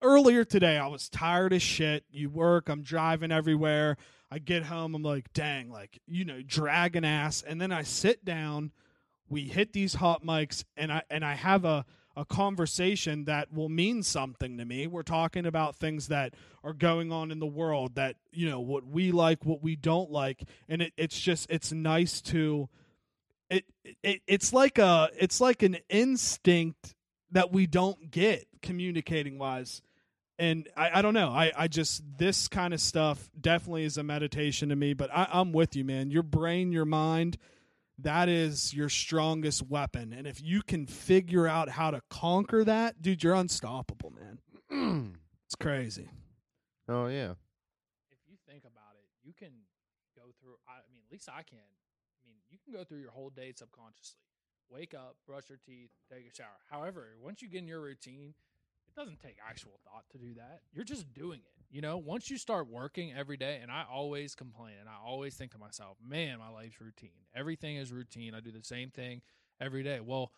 [0.02, 2.04] earlier today, I was tired as shit.
[2.10, 3.96] You work, I'm driving everywhere.
[4.30, 7.42] I get home, I'm like, dang, like, you know, dragging ass.
[7.42, 8.72] And then I sit down,
[9.28, 11.84] we hit these hot mics, and I and I have a
[12.16, 14.86] a conversation that will mean something to me.
[14.86, 16.34] We're talking about things that
[16.64, 20.10] are going on in the world that, you know, what we like, what we don't
[20.10, 20.42] like.
[20.68, 22.68] And it, it's just it's nice to
[23.48, 23.64] it,
[24.02, 26.94] it it's like a it's like an instinct
[27.30, 29.82] that we don't get communicating wise
[30.40, 31.28] and I, I don't know.
[31.28, 34.94] I, I just this kind of stuff definitely is a meditation to me.
[34.94, 36.10] But I, I'm with you, man.
[36.10, 37.36] Your brain, your mind,
[37.98, 40.14] that is your strongest weapon.
[40.14, 45.14] And if you can figure out how to conquer that, dude, you're unstoppable, man.
[45.46, 46.08] it's crazy.
[46.88, 47.32] Oh yeah.
[48.10, 49.52] If you think about it, you can
[50.16, 50.54] go through.
[50.66, 51.58] I mean, at least I can.
[51.58, 54.16] I mean, you can go through your whole day subconsciously.
[54.70, 56.46] Wake up, brush your teeth, take a shower.
[56.70, 58.34] However, once you get in your routine,
[58.90, 60.60] it doesn't take actual thought to do that.
[60.72, 61.74] You're just doing it.
[61.74, 65.34] You know, once you start working every day, and I always complain, and I always
[65.34, 67.10] think to myself, man, my life's routine.
[67.34, 68.34] Everything is routine.
[68.34, 69.22] I do the same thing
[69.60, 70.00] every day.
[70.00, 70.32] Well,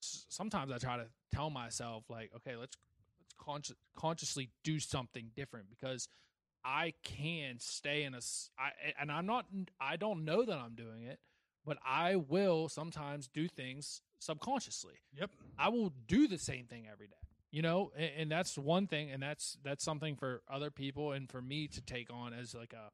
[0.00, 2.76] sometimes I try to tell myself, like, okay, let's
[3.20, 6.08] let's consci- consciously do something different because
[6.64, 8.20] I can stay in a.
[8.56, 8.70] I,
[9.00, 9.46] and I'm not.
[9.80, 11.18] I don't know that I'm doing it,
[11.66, 14.94] but I will sometimes do things subconsciously.
[15.18, 15.30] Yep.
[15.58, 17.23] I will do the same thing every day
[17.54, 21.30] you know and, and, that's one thing and that's that's something for other people and
[21.30, 22.90] for me to take on as like a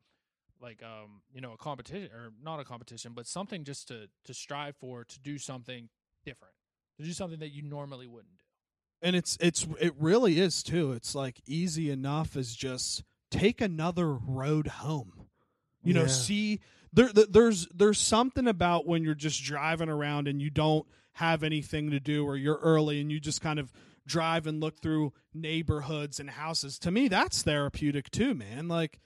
[0.62, 4.34] like um you know a competition or not a competition but something just to to
[4.34, 5.88] strive for to do something
[6.24, 6.54] different
[7.00, 8.44] to do something that you normally wouldn't do.
[9.02, 10.92] And it's it's it really is too.
[10.92, 15.12] It's like easy enough as just take another road home.
[15.82, 16.02] You yeah.
[16.02, 16.60] know see
[16.92, 21.90] there, there's there's something about when you're just driving around and you don't have anything
[21.92, 23.72] to do or you're early and you just kind of
[24.06, 26.78] drive and look through neighborhoods and houses.
[26.80, 28.68] To me, that's therapeutic too, man.
[28.68, 29.00] Like,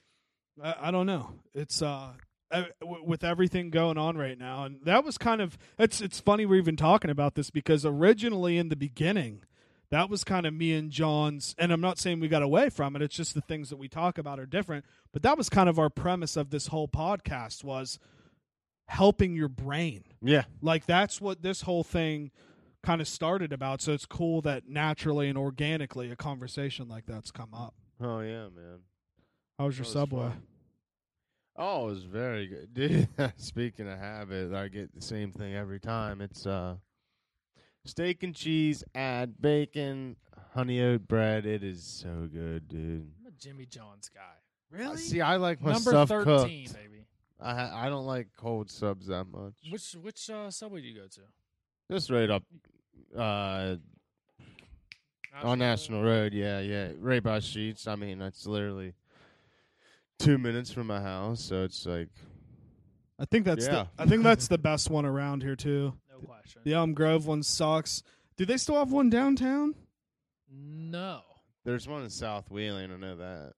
[0.61, 1.33] I, I don't know.
[1.53, 2.13] It's uh,
[2.81, 6.55] with everything going on right now, and that was kind of it's it's funny we're
[6.59, 9.43] even talking about this because originally in the beginning.
[9.91, 12.95] That was kind of me and John's, and I'm not saying we got away from
[12.95, 13.03] it.
[13.03, 14.83] It's just the things that we talk about are different.
[15.13, 17.99] But that was kind of our premise of this whole podcast was
[18.87, 20.03] helping your brain.
[20.21, 20.45] Yeah.
[20.61, 22.31] Like that's what this whole thing
[22.85, 23.81] kind of started about.
[23.81, 27.73] So it's cool that naturally and organically a conversation like that's come up.
[28.01, 28.79] Oh yeah, man.
[29.57, 30.29] How was your was subway?
[30.29, 30.43] Fun.
[31.57, 32.73] Oh, it was very good.
[32.73, 33.07] Dude,
[33.37, 36.21] speaking of habit, I get the same thing every time.
[36.21, 36.75] It's uh
[37.85, 40.17] steak and cheese, add bacon,
[40.53, 41.45] honey oat bread.
[41.45, 43.09] It is so good, dude.
[43.19, 44.21] I'm a Jimmy John's guy.
[44.71, 44.93] Really?
[44.93, 46.25] Uh, see, I like my Number stuff 13,
[46.67, 46.75] cooked.
[46.75, 47.05] baby.
[47.41, 49.53] I I don't like cold subs that much.
[49.69, 51.21] Which which uh, subway do you go to?
[51.91, 52.43] Just right up
[53.17, 53.75] uh,
[55.43, 56.33] on National Road.
[56.33, 57.87] Yeah, yeah, right by Sheetz.
[57.87, 58.93] I mean, that's literally
[60.19, 62.09] two minutes from my house, so it's like
[63.19, 63.85] I think that's Yeah.
[63.97, 65.93] the I think that's the best one around here too.
[66.11, 66.61] No question.
[66.63, 68.01] The Elm Grove one sucks.
[68.37, 69.75] Do they still have one downtown?
[70.49, 71.21] No.
[71.63, 72.91] there's one in South Wheeling.
[72.91, 73.53] I know that.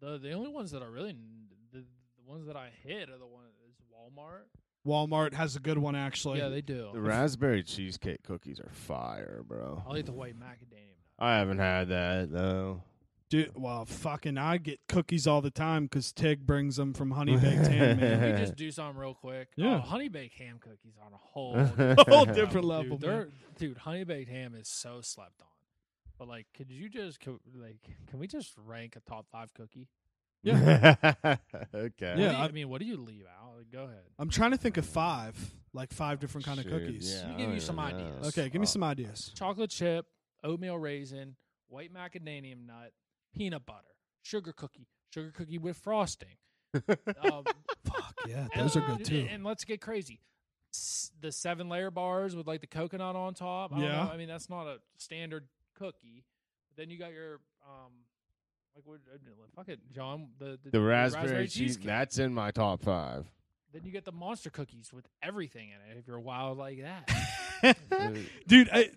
[0.00, 3.18] The the only ones that are really n- the, the ones that I hit are
[3.18, 4.44] the ones is Walmart.
[4.86, 6.38] Walmart has a good one actually.
[6.38, 6.90] yeah, they do.
[6.92, 9.82] The raspberry cheesecake cookies are fire, bro.
[9.86, 10.94] I'll eat the white macadamia.
[11.18, 12.82] I haven't had that though.
[13.28, 17.68] Dude, well, fucking, I get cookies all the time because Tig brings them from HoneyBaked
[17.68, 17.98] Ham.
[17.98, 18.32] Can Man.
[18.34, 19.48] we just do something real quick?
[19.54, 19.76] Yeah.
[19.76, 21.64] Oh, honey baked ham cookies on a whole A
[22.08, 23.32] whole level, different level, They're- man.
[23.56, 25.46] Dude, honey baked ham is so slept on.
[26.18, 27.76] But like, could you just co- like,
[28.08, 29.86] can we just rank a top five cookie?
[30.46, 31.38] okay.
[31.74, 33.56] Yeah, you- I- I, mean, what do you leave out?
[33.58, 34.02] Like, go ahead.
[34.18, 35.36] I'm trying to think of five,
[35.72, 37.12] like five different kind of Shoot, cookies.
[37.12, 38.06] yeah, Let me give you don't some even know.
[38.16, 38.26] ideas.
[38.28, 39.32] Okay, give me some ideas.
[39.34, 40.06] Chocolate chip,
[40.42, 41.36] oatmeal raisin,
[41.68, 42.92] white macadamia nut,
[43.36, 46.36] peanut butter, sugar cookie, sugar cookie with frosting.
[46.74, 47.44] Um,
[47.84, 49.26] Fuck yeah, those are good too.
[49.30, 50.20] And let's get crazy.
[50.72, 53.72] S- The seven layer bars with like the coconut on top.
[53.72, 54.04] I don't Yeah.
[54.04, 54.10] know.
[54.12, 56.24] I mean, that's not a standard cookie.
[56.68, 57.90] But then you got your um,
[58.74, 58.98] like what?
[59.12, 59.18] uh,
[59.56, 60.28] Fuck it, John.
[60.38, 61.54] The the, The raspberry, cheese.
[61.54, 61.86] cheesecake.
[61.86, 63.26] That's in my top five.
[63.72, 65.98] Then you get the monster cookies with everything in it.
[65.98, 67.76] If you're wild like that.
[68.46, 68.90] Dude, I, I-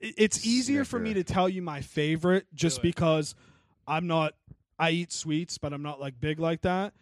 [0.00, 1.24] it's easier for me Snicker.
[1.28, 2.82] to tell you my favorite just it.
[2.82, 3.34] because
[3.86, 4.34] I'm not.
[4.78, 6.92] I eat sweets, but I'm not like big like that.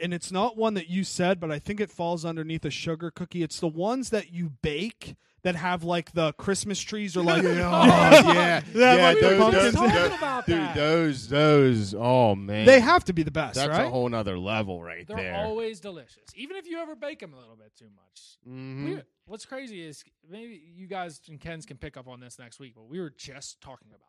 [0.00, 3.10] And it's not one that you said, but I think it falls underneath a sugar
[3.10, 3.42] cookie.
[3.42, 5.16] It's the ones that you bake
[5.48, 8.94] that have like the Christmas trees or like oh yeah, yeah.
[8.94, 11.94] like, Those, those, those- dude, those, those.
[11.94, 13.86] Oh man, they have to be the best, That's right?
[13.86, 15.34] a whole nother level right They're there.
[15.34, 18.38] always delicious, even if you ever bake them a little bit too much.
[18.46, 18.84] Mhm.
[18.96, 22.60] We, what's crazy is maybe you guys and Ken's can pick up on this next
[22.60, 24.04] week, but we were just talking about that.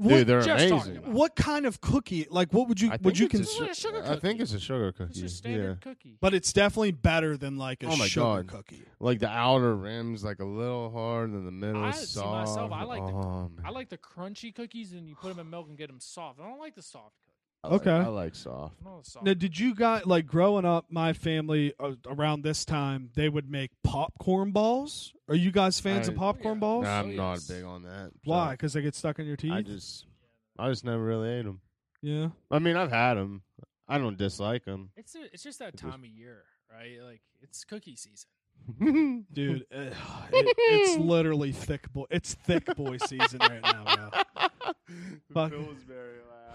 [0.00, 0.96] Dude, they're just amazing.
[0.96, 1.12] about.
[1.12, 2.26] what kind of cookie?
[2.30, 3.70] Like, what would you I would think you it's a consider?
[3.70, 5.10] It's a sugar I think it's a sugar cookie.
[5.10, 5.92] It's just standard yeah.
[5.92, 6.16] cookie.
[6.20, 8.48] But it's definitely better than like a Oh my sugar God.
[8.48, 8.82] cookie.
[9.00, 12.48] Like the outer rim's like a little hard, and the middle I is see soft.
[12.48, 13.64] myself, I like the- oh, man.
[13.64, 16.40] I like the crunchy cookies, and you put them in milk and get them soft.
[16.40, 17.31] I don't like the soft cookie.
[17.64, 17.90] I like- Okay.
[17.90, 18.74] I like soft.
[18.84, 19.24] I'm soft.
[19.24, 20.86] Now, did you guys like growing up?
[20.90, 25.12] My family uh, around this time they would make popcorn balls.
[25.28, 26.60] Are you guys fans I- of popcorn yeah.
[26.60, 26.84] balls?
[26.84, 28.10] Nah, I'm Oh, not big on that.
[28.14, 28.50] so Why?
[28.52, 29.52] Because they get stuck in your teeth.
[29.52, 30.06] I just,
[30.58, 31.60] I just never really ate them.
[32.02, 32.28] yeah.
[32.50, 33.42] I mean, I've had them.
[33.88, 34.90] I don't dislike them.
[34.96, 36.98] it's a, it's just that It was- time of year, right?
[37.04, 38.28] Like it's cookie season.
[39.32, 39.90] Dude, uh,
[40.32, 42.04] it, it's literally thick boy.
[42.10, 44.52] It's thick boy season right now, bro.
[45.34, 45.52] Fuck-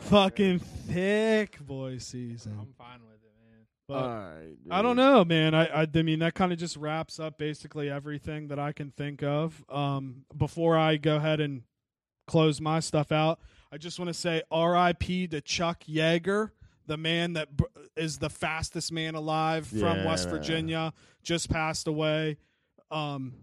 [0.10, 2.58] Fucking thick boy season.
[2.58, 3.66] I'm fine with it, man.
[3.90, 5.54] But I don't know, man.
[5.54, 8.92] I I, I mean that kind of just wraps up basically everything that I can
[8.92, 9.66] think of.
[9.68, 11.64] Um, before I go ahead and
[12.26, 13.40] close my stuff out,
[13.70, 15.28] I just want to say R.I.P.
[15.28, 16.52] to Chuck Yeager,
[16.86, 17.66] the man that br-
[17.98, 22.38] is the fastest man alive from West Virginia, just passed away.
[22.92, 23.34] Um,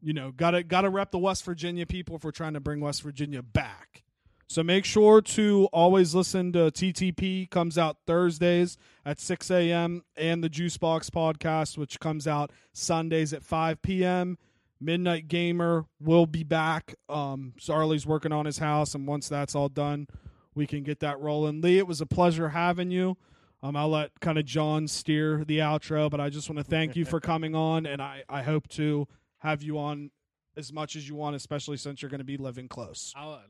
[0.00, 3.02] you know, gotta gotta rep the West Virginia people if we're trying to bring West
[3.02, 4.04] Virginia back.
[4.48, 7.50] So make sure to always listen to TTP.
[7.50, 10.04] Comes out Thursdays at 6 a.m.
[10.16, 14.38] and the Juicebox podcast, which comes out Sundays at 5 p.m.
[14.80, 16.94] Midnight Gamer will be back.
[17.10, 20.06] Um, Charlie's working on his house, and once that's all done,
[20.54, 21.60] we can get that rolling.
[21.60, 23.18] Lee, it was a pleasure having you.
[23.62, 26.96] Um, I'll let kind of John steer the outro, but I just want to thank
[26.96, 29.08] you for coming on, and I, I hope to
[29.38, 30.10] have you on
[30.56, 33.12] as much as you want, especially since you're going to be living close.
[33.16, 33.42] I'll,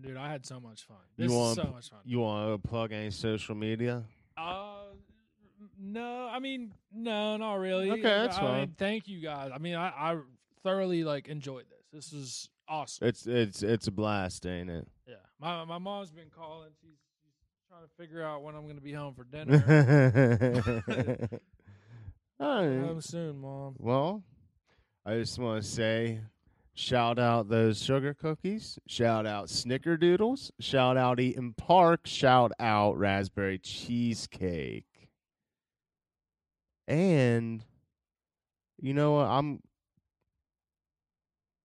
[0.00, 0.96] dude, I had so much fun.
[1.16, 1.98] You This is want- so much fun.
[2.04, 4.04] You want to plug any social media?
[4.36, 4.74] Uh,
[5.80, 7.90] no, I mean, no, not really.
[7.90, 8.60] Okay, that's I fine.
[8.60, 9.50] Mean, thank you guys.
[9.54, 10.18] I mean, I, I
[10.62, 12.10] thoroughly like enjoyed this.
[12.10, 13.08] This is awesome.
[13.08, 14.86] It's it's it's a blast, ain't it?
[15.06, 16.68] yeah, my my mom's been calling.
[16.80, 17.32] She's, she's
[17.68, 19.62] trying to figure out when I'm going to be home for dinner.
[22.40, 22.86] All right.
[22.86, 23.74] home soon, mom.
[23.78, 24.22] Well,
[25.04, 26.20] I just want to say
[26.78, 33.58] shout out those sugar cookies, shout out snickerdoodles, shout out Eaton Park, shout out raspberry
[33.58, 34.84] cheesecake.
[36.86, 37.64] And
[38.80, 39.26] you know what?
[39.26, 39.60] I'm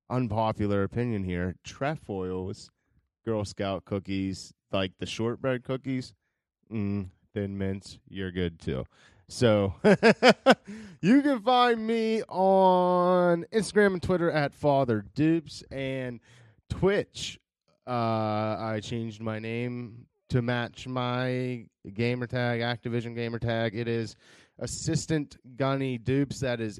[0.09, 1.55] unpopular opinion here.
[1.63, 2.71] Trefoils,
[3.23, 6.15] Girl Scout cookies, like the shortbread cookies,
[6.71, 8.83] mm, thin mints, you're good too.
[9.33, 9.73] So
[11.01, 16.19] you can find me on Instagram and Twitter at Father Dupes and
[16.69, 17.39] Twitch.
[17.87, 17.89] Uh,
[18.59, 21.65] I changed my name to match my
[21.95, 23.75] gamer tag, Activision gamer tag.
[23.75, 24.15] It is
[24.59, 26.41] Assistant Gunny Dupes.
[26.41, 26.79] That is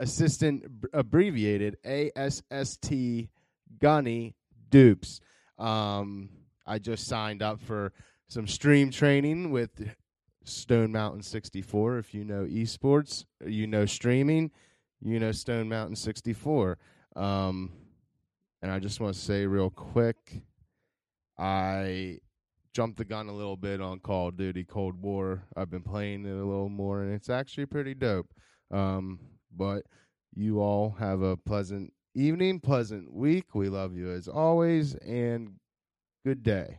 [0.00, 2.92] assistant abbreviated ASST
[3.78, 4.34] Gunny
[4.68, 5.20] Dupes.
[5.58, 6.30] Um,
[6.66, 7.92] I just signed up for
[8.26, 9.70] some stream training with
[10.44, 11.98] Stone Mountain 64.
[11.98, 14.50] If you know esports, you know streaming,
[15.00, 16.78] you know Stone Mountain 64.
[17.16, 17.72] Um,
[18.62, 20.42] and I just want to say real quick,
[21.38, 22.18] I
[22.72, 25.44] jumped the gun a little bit on Call of Duty Cold War.
[25.56, 28.32] I've been playing it a little more, and it's actually pretty dope.
[28.70, 29.18] Um,
[29.54, 29.84] but
[30.34, 33.54] you all have a pleasant evening, pleasant week.
[33.54, 35.54] We love you as always, and
[36.24, 36.78] good day.